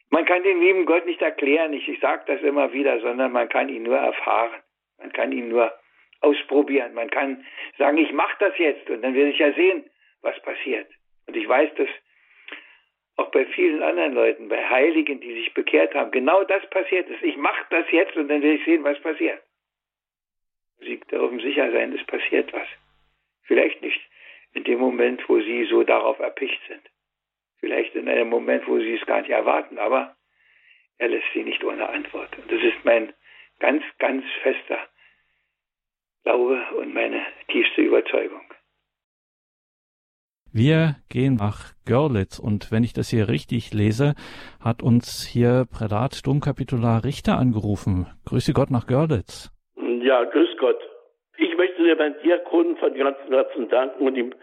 man 0.09 0.25
kann 0.25 0.43
den 0.43 0.59
lieben 0.59 0.85
Gott 0.85 1.05
nicht 1.05 1.21
erklären, 1.21 1.73
ich, 1.73 1.87
ich 1.87 1.99
sage 1.99 2.23
das 2.27 2.41
immer 2.41 2.73
wieder, 2.73 2.99
sondern 2.99 3.31
man 3.31 3.49
kann 3.49 3.69
ihn 3.69 3.83
nur 3.83 3.97
erfahren. 3.97 4.61
Man 4.97 5.11
kann 5.13 5.31
ihn 5.31 5.49
nur 5.49 5.73
ausprobieren. 6.21 6.93
Man 6.93 7.09
kann 7.09 7.45
sagen, 7.77 7.97
ich 7.97 8.11
mache 8.11 8.35
das 8.39 8.57
jetzt 8.57 8.89
und 8.89 9.01
dann 9.01 9.13
werde 9.13 9.31
ich 9.31 9.39
ja 9.39 9.51
sehen, 9.53 9.83
was 10.21 10.39
passiert. 10.41 10.87
Und 11.27 11.35
ich 11.35 11.47
weiß, 11.47 11.73
dass 11.75 11.89
auch 13.17 13.31
bei 13.31 13.45
vielen 13.45 13.83
anderen 13.83 14.13
Leuten, 14.13 14.47
bei 14.47 14.67
Heiligen, 14.69 15.19
die 15.19 15.33
sich 15.33 15.53
bekehrt 15.53 15.93
haben, 15.93 16.11
genau 16.11 16.43
das 16.43 16.67
passiert 16.69 17.09
ist. 17.09 17.21
Ich 17.21 17.37
mache 17.37 17.65
das 17.69 17.85
jetzt 17.91 18.15
und 18.15 18.29
dann 18.29 18.41
werde 18.41 18.55
ich 18.55 18.65
sehen, 18.65 18.83
was 18.83 18.99
passiert. 18.99 19.41
Sie 20.79 20.99
dürfen 20.99 21.39
sicher 21.39 21.71
sein, 21.71 21.93
es 21.93 22.05
passiert 22.05 22.51
was. 22.53 22.67
Vielleicht 23.43 23.81
nicht 23.81 24.01
in 24.53 24.63
dem 24.63 24.79
Moment, 24.79 25.27
wo 25.29 25.39
sie 25.39 25.65
so 25.65 25.83
darauf 25.83 26.19
erpicht 26.19 26.59
sind. 26.67 26.81
Vielleicht 27.59 27.93
in 27.95 28.09
einem 28.09 28.29
Moment, 28.29 28.67
wo 28.67 28.79
sie 28.79 28.95
es 28.95 29.05
gar 29.05 29.21
nicht 29.21 29.29
erwarten, 29.29 29.77
aber 29.77 30.15
er 30.97 31.09
lässt 31.09 31.27
sie 31.33 31.43
nicht 31.43 31.63
ohne 31.63 31.87
Antwort. 31.87 32.35
Und 32.37 32.51
das 32.51 32.61
ist 32.61 32.83
mein 32.83 33.13
ganz, 33.59 33.83
ganz 33.99 34.25
fester 34.41 34.79
Glaube 36.23 36.59
und 36.77 36.93
meine 36.93 37.21
tiefste 37.47 37.81
Überzeugung. 37.81 38.41
Wir 40.53 40.97
gehen 41.09 41.35
nach 41.35 41.71
Görlitz 41.85 42.37
und 42.37 42.73
wenn 42.73 42.83
ich 42.83 42.91
das 42.91 43.09
hier 43.09 43.29
richtig 43.29 43.73
lese, 43.73 44.15
hat 44.59 44.83
uns 44.83 45.25
hier 45.25 45.65
Prälat 45.71 46.27
Domkapitular 46.27 47.05
Richter 47.05 47.37
angerufen. 47.37 48.07
Grüße 48.27 48.51
Gott 48.51 48.69
nach 48.69 48.85
Görlitz. 48.85 49.49
Ja, 49.77 50.25
grüß 50.25 50.57
Gott. 50.57 50.79
Ich 51.37 51.55
möchte 51.55 51.81
dir 51.81 51.95
beim 51.97 52.15
Diakonen 52.21 52.75
von 52.77 52.93
ganzem 52.93 53.33
Herzen 53.33 53.69
danken 53.69 54.05
und 54.05 54.15
ihm 54.17 54.35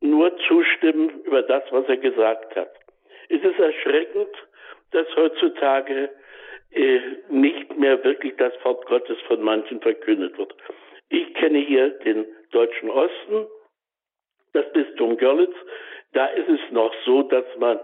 nur 0.00 0.36
zustimmen 0.48 1.22
über 1.24 1.42
das, 1.42 1.62
was 1.70 1.86
er 1.86 1.98
gesagt 1.98 2.56
hat. 2.56 2.70
Es 3.28 3.40
ist 3.42 3.58
erschreckend, 3.58 4.34
dass 4.90 5.06
heutzutage 5.14 6.10
äh, 6.72 7.00
nicht 7.28 7.76
mehr 7.78 8.02
wirklich 8.04 8.34
das 8.36 8.52
Wort 8.64 8.86
Gottes 8.86 9.18
von 9.26 9.42
manchen 9.42 9.80
verkündet 9.80 10.36
wird. 10.38 10.54
Ich 11.08 11.34
kenne 11.34 11.58
hier 11.58 11.90
den 11.90 12.24
deutschen 12.50 12.90
Osten, 12.90 13.46
das 14.52 14.72
Bistum 14.72 15.16
Görlitz. 15.16 15.54
Da 16.12 16.26
ist 16.26 16.48
es 16.48 16.60
noch 16.72 16.94
so, 17.04 17.22
dass 17.22 17.44
man 17.58 17.80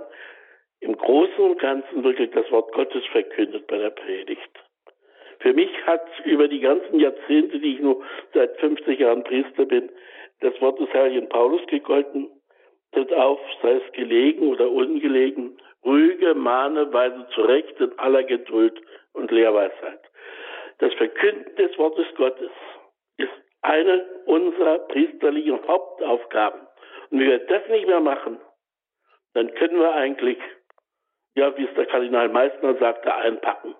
im 0.80 0.97
Großen 0.97 1.39
und 1.39 1.59
Ganzen 1.59 2.05
wirklich 2.05 2.30
das 2.30 2.51
Wort 2.51 2.72
Gottes 2.72 3.05
verkündet 3.07 3.66
bei 3.66 3.78
der 3.78 3.91
Predigt. 3.91 4.51
Für 5.41 5.53
mich 5.53 5.70
hat 5.86 6.07
über 6.24 6.49
die 6.49 6.61
ganzen 6.61 6.99
Jahrzehnte, 6.99 7.59
die 7.61 7.74
ich 7.74 7.80
nur 7.80 8.03
seit 8.34 8.57
50 8.59 8.99
Jahren 8.99 9.24
Priester 9.24 9.66
bin, 9.66 9.91
das 10.41 10.61
Wort 10.61 10.80
des 10.80 10.93
Heiligen 10.93 11.28
Paulus 11.28 11.64
gegolten. 11.66 12.28
Tritt 12.93 13.12
auf, 13.12 13.39
sei 13.61 13.72
es 13.72 13.93
gelegen 13.93 14.49
oder 14.49 14.70
ungelegen, 14.70 15.61
rüge, 15.89 16.34
mahne, 16.34 16.93
weise 16.93 17.26
zurecht 17.34 17.80
in 17.80 17.99
aller 17.99 18.22
Geduld 18.24 18.80
und 19.14 19.30
Lehrweisheit. 19.30 20.01
Das 20.78 20.93
Verkünden 20.95 21.57
des 21.57 21.76
Wortes 21.78 22.07
Gottes 22.16 22.51
ist 23.16 23.32
eine 23.62 24.05
unserer 24.26 24.78
priesterlichen 24.80 25.66
Hauptaufgaben. 25.66 26.61
Und 27.11 27.20
wenn 27.20 27.28
wir 27.28 27.39
das 27.47 27.68
nicht 27.68 27.86
mehr 27.86 28.01
machen, 28.01 28.39
dann 29.34 29.53
können 29.55 29.80
wir 29.80 29.93
eigentlich, 29.93 30.39
ja, 31.34 31.57
wie 31.57 31.64
es 31.64 31.74
der 31.74 31.86
Kardinal 31.86 32.28
Meissner 32.28 32.74
sagte, 32.76 33.14
einpacken. 33.14 33.74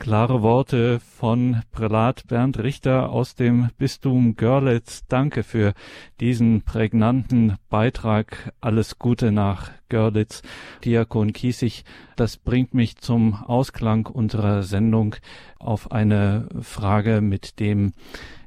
Klare 0.00 0.40
Worte 0.40 0.98
von 0.98 1.60
Prälat 1.72 2.26
Bernd 2.26 2.58
Richter 2.58 3.10
aus 3.10 3.34
dem 3.34 3.68
Bistum 3.76 4.34
Görlitz. 4.34 5.04
Danke 5.08 5.42
für 5.42 5.74
diesen 6.20 6.62
prägnanten 6.62 7.58
Beitrag. 7.68 8.54
Alles 8.62 8.98
Gute 8.98 9.30
nach 9.30 9.70
Görlitz. 9.90 10.40
Diakon 10.86 11.34
Kiesig, 11.34 11.84
das 12.16 12.38
bringt 12.38 12.72
mich 12.72 12.96
zum 12.96 13.34
Ausklang 13.34 14.06
unserer 14.06 14.62
Sendung 14.62 15.16
auf 15.58 15.92
eine 15.92 16.48
Frage 16.62 17.20
mit 17.20 17.60
dem 17.60 17.92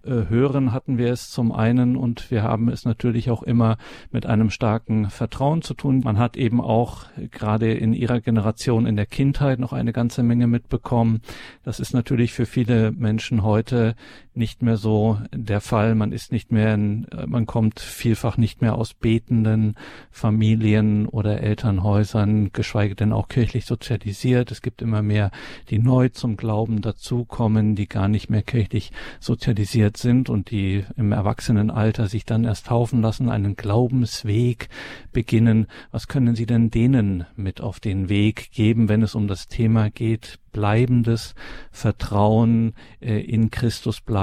äh, 0.06 0.30
hören 0.30 0.74
hatten 0.74 0.98
wir 0.98 1.12
es 1.14 1.30
zum 1.30 1.52
einen 1.52 1.96
und 1.96 2.30
wir 2.30 2.44
haben 2.44 2.70
es 2.70 2.84
natürlich 2.84 3.30
auch 3.30 3.42
immer 3.42 3.78
mit 4.12 4.26
einem 4.26 4.50
starken 4.50 5.10
Vertrauen 5.10 5.62
zu 5.62 5.74
tun. 5.74 6.02
Man 6.04 6.18
hat 6.18 6.36
eben 6.36 6.60
auch 6.60 7.06
gerade 7.32 7.74
in 7.74 7.94
ihrer 7.94 8.20
Generation 8.20 8.86
in 8.86 8.96
der 8.96 9.06
Kindheit 9.06 9.60
noch 9.60 9.72
eine 9.72 9.94
ganze 9.94 10.22
Menge 10.22 10.48
mitbekommen. 10.48 11.22
Das 11.64 11.80
ist 11.80 11.94
natürlich 11.94 12.34
für 12.34 12.46
viele 12.46 12.92
Menschen 12.92 13.44
heute 13.44 13.96
nicht 14.36 14.62
mehr 14.62 14.78
so 14.78 15.20
der 15.32 15.62
Fall. 15.62 15.96
Man 15.96 16.12
ist 16.12 16.32
nicht 16.32 16.52
mehr, 16.52 16.74
in, 16.74 17.08
man 17.28 17.46
kommt 17.46 17.80
vielfach 17.80 18.38
nicht 18.38 18.62
mehr 18.62 18.76
aus 18.76 18.94
betenden 18.94 19.76
Familien 20.12 21.08
oder 21.08 21.42
Elternhäusern, 21.42 22.52
geschweige 22.52 22.96
denn 22.96 23.14
auch 23.14 23.28
kirchlich 23.28 23.66
sozialisiert. 23.66 24.52
Es 24.52 24.62
gibt 24.62 24.82
immer 24.82 25.02
mehr, 25.02 25.32
die 25.70 25.80
neu 25.80 26.10
zum 26.10 26.38
Glauben 26.38 26.82
dazukommen, 26.82 27.76
die 27.76 27.88
gar 27.88 28.08
nicht 28.08 28.30
mehr 28.30 28.44
kirchlich 28.44 28.92
sozialisiert 29.20 29.98
sind 29.98 30.30
und 30.30 30.52
die 30.52 30.86
im 30.96 31.12
Erwachsenenalter 31.12 32.08
sich 32.08 32.26
dann 32.26 32.44
erst 32.44 32.68
taufen 32.68 33.02
lassen, 33.02 33.30
einen 33.30 33.56
Glaubensweg 33.56 34.70
beginnen. 35.12 35.68
Was 35.92 36.08
können 36.08 36.36
Sie 36.36 36.46
denn 36.46 36.70
denen 36.70 37.26
mit 37.36 37.62
auf 37.62 37.80
den 37.80 38.10
Weg 38.10 38.52
geben, 38.52 38.90
wenn 38.90 39.02
es 39.02 39.16
um 39.16 39.28
das 39.28 39.48
Thema 39.48 39.90
geht, 39.90 40.40
bleibendes 40.54 41.36
Vertrauen 41.72 42.74
äh, 43.02 43.20
in 43.20 43.52
Christus 43.52 44.00
bleiben, 44.00 44.23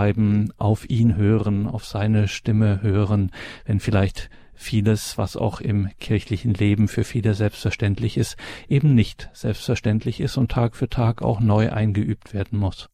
auf 0.59 0.88
ihn 0.88 1.16
hören, 1.16 1.66
auf 1.66 1.84
seine 1.84 2.26
Stimme 2.26 2.80
hören, 2.82 3.30
wenn 3.66 3.80
vielleicht 3.80 4.30
vieles, 4.55 5.18
was 5.18 5.36
auch 5.36 5.61
im 5.61 5.88
kirchlichen 6.01 6.55
Leben 6.55 6.88
für 6.88 7.05
viele 7.05 7.34
selbstverständlich 7.34 8.16
ist, 8.16 8.36
eben 8.68 8.94
nicht 8.94 9.28
selbstverständlich 9.32 10.20
ist 10.20 10.36
und 10.38 10.51
Tag 10.51 10.74
für 10.74 10.88
Tag 10.88 11.22
auch 11.22 11.40
neu 11.40 11.70
eingeübt 11.70 12.32
werden 12.34 12.59
muss. 12.59 12.88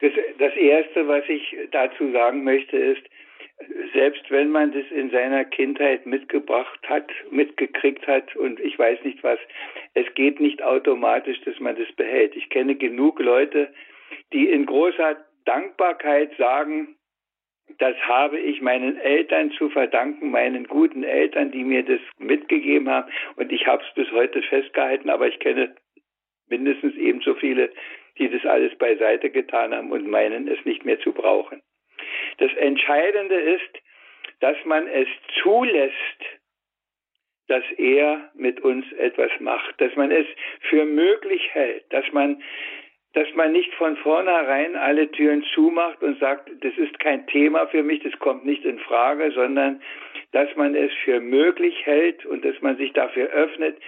Das, 0.00 0.12
das 0.38 0.56
Erste, 0.56 1.06
was 1.06 1.24
ich 1.28 1.54
dazu 1.70 2.12
sagen 2.12 2.44
möchte, 2.44 2.76
ist, 2.76 3.02
selbst 3.94 4.30
wenn 4.30 4.50
man 4.50 4.72
das 4.72 4.84
in 4.90 5.10
seiner 5.10 5.44
Kindheit 5.44 6.06
mitgebracht 6.06 6.80
hat, 6.88 7.10
mitgekriegt 7.30 8.06
hat 8.06 8.36
und 8.36 8.60
ich 8.60 8.78
weiß 8.78 9.02
nicht 9.04 9.22
was, 9.22 9.38
es 9.94 10.06
geht 10.14 10.40
nicht 10.40 10.62
automatisch, 10.62 11.40
dass 11.44 11.58
man 11.60 11.76
das 11.76 11.90
behält. 11.92 12.36
Ich 12.36 12.50
kenne 12.50 12.74
genug 12.74 13.18
Leute, 13.18 13.72
die 14.32 14.50
in 14.50 14.66
großer 14.66 15.16
Dankbarkeit 15.46 16.36
sagen, 16.36 16.96
das 17.78 17.96
habe 18.02 18.38
ich 18.38 18.60
meinen 18.60 18.98
Eltern 18.98 19.50
zu 19.52 19.68
verdanken, 19.70 20.30
meinen 20.30 20.66
guten 20.68 21.02
Eltern, 21.02 21.50
die 21.50 21.64
mir 21.64 21.82
das 21.82 22.00
mitgegeben 22.18 22.88
haben. 22.88 23.10
Und 23.36 23.50
ich 23.50 23.66
habe 23.66 23.82
es 23.82 23.94
bis 23.94 24.10
heute 24.12 24.42
festgehalten, 24.42 25.10
aber 25.10 25.26
ich 25.26 25.38
kenne 25.40 25.74
mindestens 26.48 26.94
ebenso 26.94 27.34
viele, 27.34 27.72
die 28.18 28.30
das 28.30 28.44
alles 28.46 28.76
beiseite 28.78 29.30
getan 29.30 29.74
haben 29.74 29.90
und 29.90 30.06
meinen, 30.06 30.48
es 30.48 30.64
nicht 30.64 30.84
mehr 30.84 31.00
zu 31.00 31.12
brauchen. 31.12 31.60
Das 32.38 32.52
Entscheidende 32.54 33.34
ist, 33.34 33.82
dass 34.40 34.56
man 34.64 34.86
es 34.86 35.08
zulässt, 35.42 35.94
dass 37.48 37.64
er 37.76 38.30
mit 38.34 38.60
uns 38.60 38.90
etwas 38.92 39.30
macht, 39.40 39.80
dass 39.80 39.94
man 39.96 40.10
es 40.10 40.26
für 40.68 40.84
möglich 40.84 41.48
hält, 41.52 41.84
dass 41.92 42.04
man 42.12 42.42
dass 43.16 43.32
man 43.34 43.50
nicht 43.50 43.72
von 43.76 43.96
vornherein 43.96 44.76
alle 44.76 45.10
Türen 45.10 45.42
zumacht 45.54 46.02
und 46.02 46.20
sagt, 46.20 46.50
das 46.60 46.76
ist 46.76 46.98
kein 46.98 47.26
Thema 47.28 47.66
für 47.68 47.82
mich, 47.82 48.02
das 48.02 48.12
kommt 48.18 48.44
nicht 48.44 48.62
in 48.66 48.78
Frage, 48.78 49.32
sondern 49.32 49.80
dass 50.32 50.54
man 50.54 50.74
es 50.74 50.92
für 51.02 51.18
möglich 51.20 51.86
hält 51.86 52.26
und 52.26 52.44
dass 52.44 52.60
man 52.60 52.76
sich 52.76 52.92
dafür 52.92 53.28
öffnet, 53.28 53.78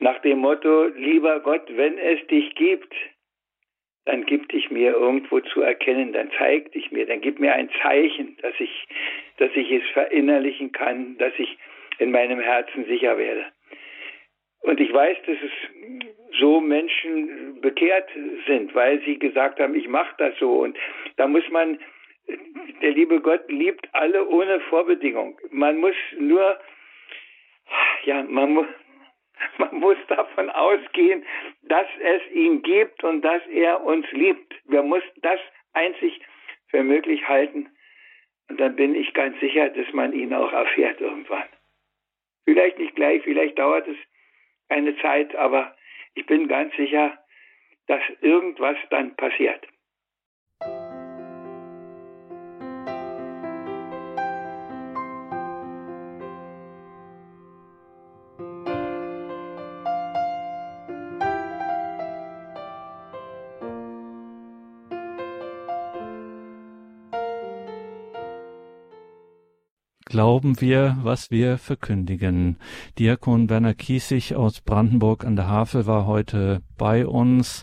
nach 0.00 0.18
dem 0.18 0.40
Motto, 0.40 0.84
lieber 0.88 1.40
Gott, 1.40 1.62
wenn 1.76 1.96
es 1.96 2.26
dich 2.26 2.54
gibt, 2.56 2.92
dann 4.04 4.26
gib 4.26 4.50
dich 4.50 4.70
mir 4.70 4.90
irgendwo 4.90 5.40
zu 5.40 5.62
erkennen, 5.62 6.12
dann 6.12 6.30
zeig 6.36 6.70
dich 6.72 6.92
mir, 6.92 7.06
dann 7.06 7.22
gib 7.22 7.40
mir 7.40 7.54
ein 7.54 7.70
Zeichen, 7.80 8.36
dass 8.42 8.54
ich, 8.58 8.86
dass 9.38 9.50
ich 9.54 9.72
es 9.72 9.88
verinnerlichen 9.94 10.72
kann, 10.72 11.16
dass 11.16 11.32
ich 11.38 11.56
in 11.98 12.10
meinem 12.10 12.40
Herzen 12.40 12.84
sicher 12.84 13.16
werde. 13.16 13.46
Und 14.60 14.78
ich 14.78 14.92
weiß, 14.92 15.16
dass 15.24 15.36
es 15.42 16.07
so 16.38 16.60
Menschen 16.60 17.60
bekehrt 17.60 18.08
sind, 18.46 18.74
weil 18.74 19.00
sie 19.04 19.18
gesagt 19.18 19.60
haben, 19.60 19.74
ich 19.74 19.88
mache 19.88 20.14
das 20.18 20.36
so. 20.38 20.60
Und 20.60 20.76
da 21.16 21.26
muss 21.26 21.48
man, 21.50 21.78
der 22.82 22.90
liebe 22.92 23.20
Gott 23.20 23.50
liebt 23.50 23.88
alle 23.92 24.26
ohne 24.28 24.60
Vorbedingung. 24.60 25.38
Man 25.50 25.78
muss 25.78 25.96
nur, 26.18 26.58
ja, 28.04 28.22
man 28.22 28.54
muss, 28.54 28.66
man 29.58 29.74
muss 29.74 29.96
davon 30.08 30.50
ausgehen, 30.50 31.24
dass 31.62 31.86
es 32.00 32.22
ihn 32.32 32.62
gibt 32.62 33.02
und 33.04 33.22
dass 33.22 33.42
er 33.48 33.82
uns 33.84 34.10
liebt. 34.12 34.54
Wir 34.66 34.82
müssen 34.82 35.10
das 35.22 35.40
einzig 35.72 36.20
für 36.68 36.82
möglich 36.82 37.26
halten. 37.28 37.68
Und 38.48 38.60
dann 38.60 38.76
bin 38.76 38.94
ich 38.94 39.12
ganz 39.12 39.38
sicher, 39.40 39.68
dass 39.68 39.92
man 39.92 40.12
ihn 40.12 40.32
auch 40.32 40.52
erfährt 40.52 41.00
irgendwann. 41.00 41.44
Vielleicht 42.44 42.78
nicht 42.78 42.96
gleich, 42.96 43.22
vielleicht 43.22 43.58
dauert 43.58 43.86
es 43.86 43.96
eine 44.70 44.96
Zeit, 44.98 45.34
aber 45.34 45.76
ich 46.18 46.26
bin 46.26 46.48
ganz 46.48 46.74
sicher, 46.76 47.16
dass 47.86 48.02
irgendwas 48.20 48.76
dann 48.90 49.14
passiert. 49.14 49.64
Glauben 70.18 70.60
wir, 70.60 70.96
was 71.04 71.30
wir 71.30 71.58
verkündigen. 71.58 72.56
Diakon 72.98 73.48
Werner 73.48 73.72
Kiesig 73.72 74.34
aus 74.34 74.60
Brandenburg 74.60 75.24
an 75.24 75.36
der 75.36 75.46
Havel 75.46 75.86
war 75.86 76.06
heute 76.06 76.60
bei 76.76 77.06
uns. 77.06 77.62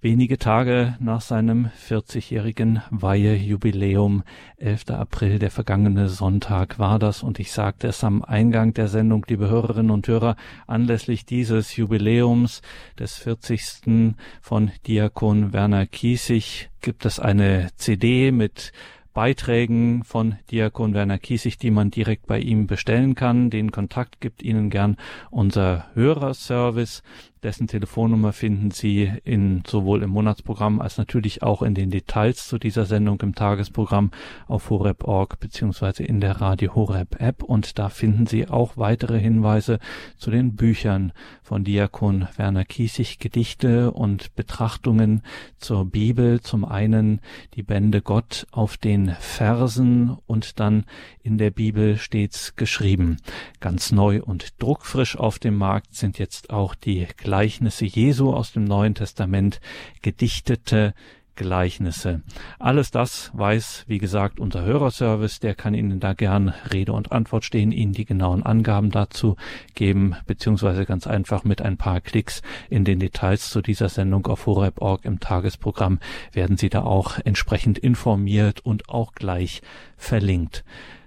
Wenige 0.00 0.38
Tage 0.38 0.96
nach 1.00 1.20
seinem 1.20 1.68
40-jährigen 1.88 2.80
Weihejubiläum, 2.90 4.22
11. 4.58 4.90
April, 4.90 5.40
der 5.40 5.50
vergangene 5.50 6.08
Sonntag 6.08 6.78
war 6.78 7.00
das. 7.00 7.24
Und 7.24 7.40
ich 7.40 7.50
sagte 7.50 7.88
es 7.88 8.04
am 8.04 8.22
Eingang 8.22 8.72
der 8.72 8.86
Sendung, 8.86 9.26
liebe 9.28 9.48
Hörerinnen 9.48 9.90
und 9.90 10.06
Hörer, 10.06 10.36
anlässlich 10.68 11.26
dieses 11.26 11.74
Jubiläums 11.74 12.62
des 13.00 13.16
40. 13.16 14.14
von 14.40 14.70
Diakon 14.86 15.52
Werner 15.52 15.86
Kiesig 15.86 16.70
gibt 16.82 17.04
es 17.04 17.18
eine 17.18 17.70
CD 17.74 18.30
mit 18.30 18.70
Beiträgen 19.12 20.04
von 20.04 20.36
Diakon 20.50 20.94
Werner 20.94 21.18
Kiesig, 21.18 21.58
die 21.58 21.70
man 21.70 21.90
direkt 21.90 22.26
bei 22.26 22.38
ihm 22.38 22.66
bestellen 22.66 23.14
kann. 23.14 23.50
Den 23.50 23.72
Kontakt 23.72 24.20
gibt 24.20 24.42
Ihnen 24.42 24.70
gern 24.70 24.96
unser 25.30 25.86
Hörerservice. 25.94 27.02
Dessen 27.42 27.68
Telefonnummer 27.68 28.34
finden 28.34 28.70
Sie 28.70 29.10
in 29.24 29.62
sowohl 29.66 30.02
im 30.02 30.10
Monatsprogramm 30.10 30.78
als 30.78 30.98
natürlich 30.98 31.42
auch 31.42 31.62
in 31.62 31.74
den 31.74 31.88
Details 31.88 32.46
zu 32.46 32.58
dieser 32.58 32.84
Sendung 32.84 33.18
im 33.22 33.34
Tagesprogramm 33.34 34.10
auf 34.46 34.68
horeb.org 34.68 35.40
beziehungsweise 35.40 36.04
in 36.04 36.20
der 36.20 36.42
Radio 36.42 36.74
Horeb 36.74 37.18
App 37.18 37.42
und 37.42 37.78
da 37.78 37.88
finden 37.88 38.26
Sie 38.26 38.46
auch 38.46 38.76
weitere 38.76 39.18
Hinweise 39.18 39.78
zu 40.18 40.30
den 40.30 40.54
Büchern 40.54 41.12
von 41.42 41.64
Diakon 41.64 42.28
Werner 42.36 42.66
Kiesig, 42.66 43.18
Gedichte 43.18 43.90
und 43.90 44.34
Betrachtungen 44.34 45.22
zur 45.56 45.86
Bibel. 45.86 46.42
Zum 46.42 46.66
einen 46.66 47.20
die 47.54 47.62
Bände 47.62 48.02
Gott 48.02 48.46
auf 48.50 48.76
den 48.76 49.16
Versen 49.18 50.16
und 50.26 50.60
dann 50.60 50.84
in 51.22 51.38
der 51.38 51.50
Bibel 51.50 51.96
stets 51.96 52.54
geschrieben. 52.56 53.16
Ganz 53.60 53.92
neu 53.92 54.22
und 54.22 54.62
druckfrisch 54.62 55.16
auf 55.16 55.38
dem 55.38 55.56
Markt 55.56 55.94
sind 55.94 56.18
jetzt 56.18 56.50
auch 56.50 56.74
die 56.74 57.06
Gleichnisse 57.30 57.84
Jesu 57.84 58.34
aus 58.34 58.50
dem 58.50 58.64
Neuen 58.64 58.96
Testament, 58.96 59.60
gedichtete 60.02 60.94
Gleichnisse. 61.36 62.22
Alles 62.58 62.90
das 62.90 63.30
weiß, 63.34 63.84
wie 63.86 63.98
gesagt, 63.98 64.40
unser 64.40 64.64
Hörerservice. 64.64 65.38
Der 65.38 65.54
kann 65.54 65.74
Ihnen 65.74 66.00
da 66.00 66.12
gern 66.12 66.48
Rede 66.72 66.92
und 66.92 67.12
Antwort 67.12 67.44
stehen, 67.44 67.70
Ihnen 67.70 67.92
die 67.92 68.04
genauen 68.04 68.42
Angaben 68.42 68.90
dazu 68.90 69.36
geben, 69.76 70.16
beziehungsweise 70.26 70.84
ganz 70.86 71.06
einfach 71.06 71.44
mit 71.44 71.62
ein 71.62 71.76
paar 71.76 72.00
Klicks 72.00 72.42
in 72.68 72.84
den 72.84 72.98
Details 72.98 73.48
zu 73.48 73.62
dieser 73.62 73.88
Sendung 73.88 74.26
auf 74.26 74.46
horeb.org 74.46 75.04
im 75.04 75.20
Tagesprogramm 75.20 76.00
werden 76.32 76.56
Sie 76.56 76.68
da 76.68 76.82
auch 76.82 77.16
entsprechend 77.24 77.78
informiert 77.78 78.58
und 78.66 78.88
auch 78.88 79.12
gleich 79.12 79.62
verlinkt. 79.96 80.64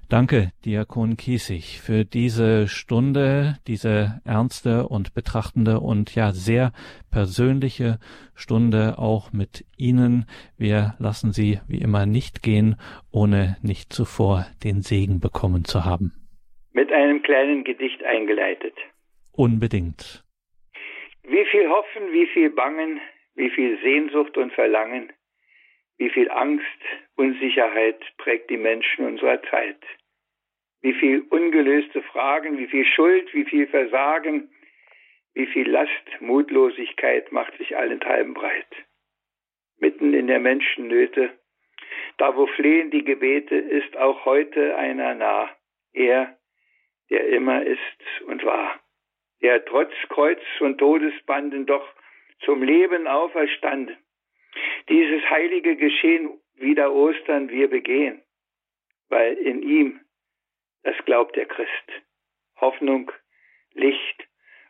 Danke, 0.09 0.51
Diakon 0.63 1.17
Kiesig, 1.17 1.81
für 1.81 2.05
diese 2.05 2.67
Stunde, 2.67 3.55
diese 3.67 4.21
ernste 4.25 4.87
und 4.87 5.13
betrachtende 5.15 5.79
und 5.79 6.13
ja 6.13 6.31
sehr 6.31 6.71
persönliche 7.11 7.97
Stunde 8.35 8.95
auch 8.99 9.33
mit 9.33 9.65
Ihnen. 9.77 10.25
Wir 10.57 10.93
lassen 10.99 11.31
Sie 11.31 11.59
wie 11.67 11.81
immer 11.81 12.05
nicht 12.05 12.43
gehen, 12.43 12.75
ohne 13.11 13.57
nicht 13.63 13.91
zuvor 13.91 14.45
den 14.63 14.81
Segen 14.81 15.19
bekommen 15.19 15.65
zu 15.65 15.83
haben. 15.83 16.11
Mit 16.73 16.91
einem 16.91 17.23
kleinen 17.23 17.63
Gedicht 17.63 18.03
eingeleitet. 18.03 18.75
Unbedingt. 19.31 20.23
Wie 21.23 21.45
viel 21.49 21.69
Hoffen, 21.69 22.11
wie 22.11 22.27
viel 22.27 22.49
Bangen, 22.51 22.99
wie 23.35 23.49
viel 23.49 23.79
Sehnsucht 23.81 24.37
und 24.37 24.53
Verlangen, 24.53 25.11
wie 26.03 26.09
viel 26.09 26.29
Angst, 26.29 26.65
Unsicherheit 27.15 28.01
prägt 28.17 28.49
die 28.49 28.57
Menschen 28.57 29.05
unserer 29.05 29.41
Zeit 29.43 29.79
wie 30.83 30.93
viel 30.93 31.25
ungelöste 31.29 32.03
Fragen, 32.03 32.57
wie 32.57 32.67
viel 32.67 32.85
Schuld, 32.85 33.33
wie 33.33 33.45
viel 33.45 33.67
Versagen, 33.67 34.49
wie 35.33 35.47
viel 35.47 35.67
Last, 35.67 35.89
Mutlosigkeit 36.19 37.31
macht 37.31 37.57
sich 37.57 37.75
allenthalben 37.75 38.33
breit. 38.33 38.67
Mitten 39.79 40.13
in 40.13 40.27
der 40.27 40.39
Menschennöte, 40.39 41.31
da 42.17 42.35
wo 42.35 42.47
flehen 42.47 42.91
die 42.91 43.03
Gebete, 43.03 43.55
ist 43.55 43.95
auch 43.97 44.25
heute 44.25 44.75
einer 44.75 45.15
nah, 45.15 45.49
er, 45.93 46.37
der 47.09 47.27
immer 47.29 47.63
ist 47.65 48.21
und 48.27 48.43
war, 48.43 48.79
der 49.41 49.63
trotz 49.63 49.93
Kreuz 50.09 50.41
und 50.59 50.79
Todesbanden 50.79 51.65
doch 51.65 51.87
zum 52.41 52.61
Leben 52.61 53.07
auferstanden. 53.07 53.95
Dieses 54.89 55.29
heilige 55.29 55.75
Geschehen 55.75 56.39
wieder 56.55 56.93
Ostern 56.93 57.49
wir 57.49 57.69
begehen, 57.69 58.21
weil 59.09 59.33
in 59.37 59.61
ihm 59.61 59.99
das 60.83 60.95
glaubt 61.05 61.35
der 61.35 61.45
Christ. 61.45 61.71
Hoffnung, 62.57 63.11
Licht 63.73 64.27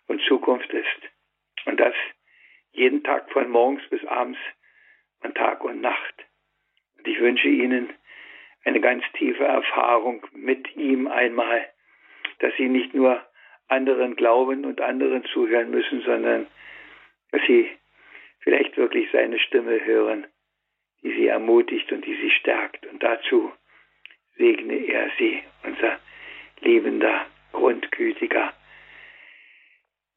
und 0.07 0.21
Zukunft 0.27 0.71
ist. 0.71 0.85
Und 1.65 1.79
das 1.79 1.95
jeden 2.71 3.03
Tag 3.03 3.31
von 3.31 3.49
morgens 3.49 3.87
bis 3.89 4.03
abends 4.05 4.39
und 5.21 5.35
Tag 5.35 5.63
und 5.63 5.81
Nacht. 5.81 6.15
Und 6.97 7.07
ich 7.07 7.19
wünsche 7.19 7.47
Ihnen 7.47 7.93
eine 8.63 8.79
ganz 8.79 9.03
tiefe 9.13 9.43
Erfahrung 9.43 10.25
mit 10.33 10.75
ihm 10.75 11.07
einmal, 11.07 11.67
dass 12.39 12.53
sie 12.55 12.69
nicht 12.69 12.93
nur 12.93 13.21
anderen 13.67 14.15
glauben 14.15 14.65
und 14.65 14.81
anderen 14.81 15.25
zuhören 15.25 15.69
müssen, 15.71 16.01
sondern 16.01 16.47
dass 17.31 17.41
sie 17.47 17.69
vielleicht 18.43 18.77
wirklich 18.77 19.09
seine 19.11 19.39
Stimme 19.39 19.83
hören, 19.83 20.27
die 21.01 21.13
sie 21.13 21.27
ermutigt 21.27 21.91
und 21.91 22.05
die 22.05 22.15
sie 22.15 22.31
stärkt. 22.31 22.85
Und 22.87 23.01
dazu 23.01 23.51
segne 24.37 24.75
er 24.87 25.09
sie, 25.17 25.41
unser 25.63 25.99
liebender, 26.61 27.25
grundgütiger, 27.51 28.53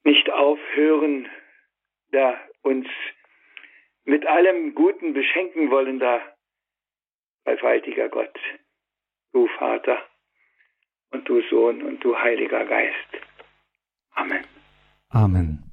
nicht 0.03 0.29
aufhören, 0.31 1.27
da 2.11 2.39
uns 2.61 2.87
mit 4.05 4.25
allem 4.25 4.73
Guten 4.73 5.13
beschenken 5.13 5.69
wollender, 5.69 6.21
dreifaltiger 7.43 8.07
Gott, 8.09 8.37
du 9.33 9.47
Vater 9.59 10.01
und 11.11 11.27
du 11.27 11.41
Sohn 11.49 11.83
und 11.83 12.03
du 12.03 12.17
Heiliger 12.17 12.65
Geist. 12.65 13.09
Amen. 14.15 14.45
Amen. 15.09 15.66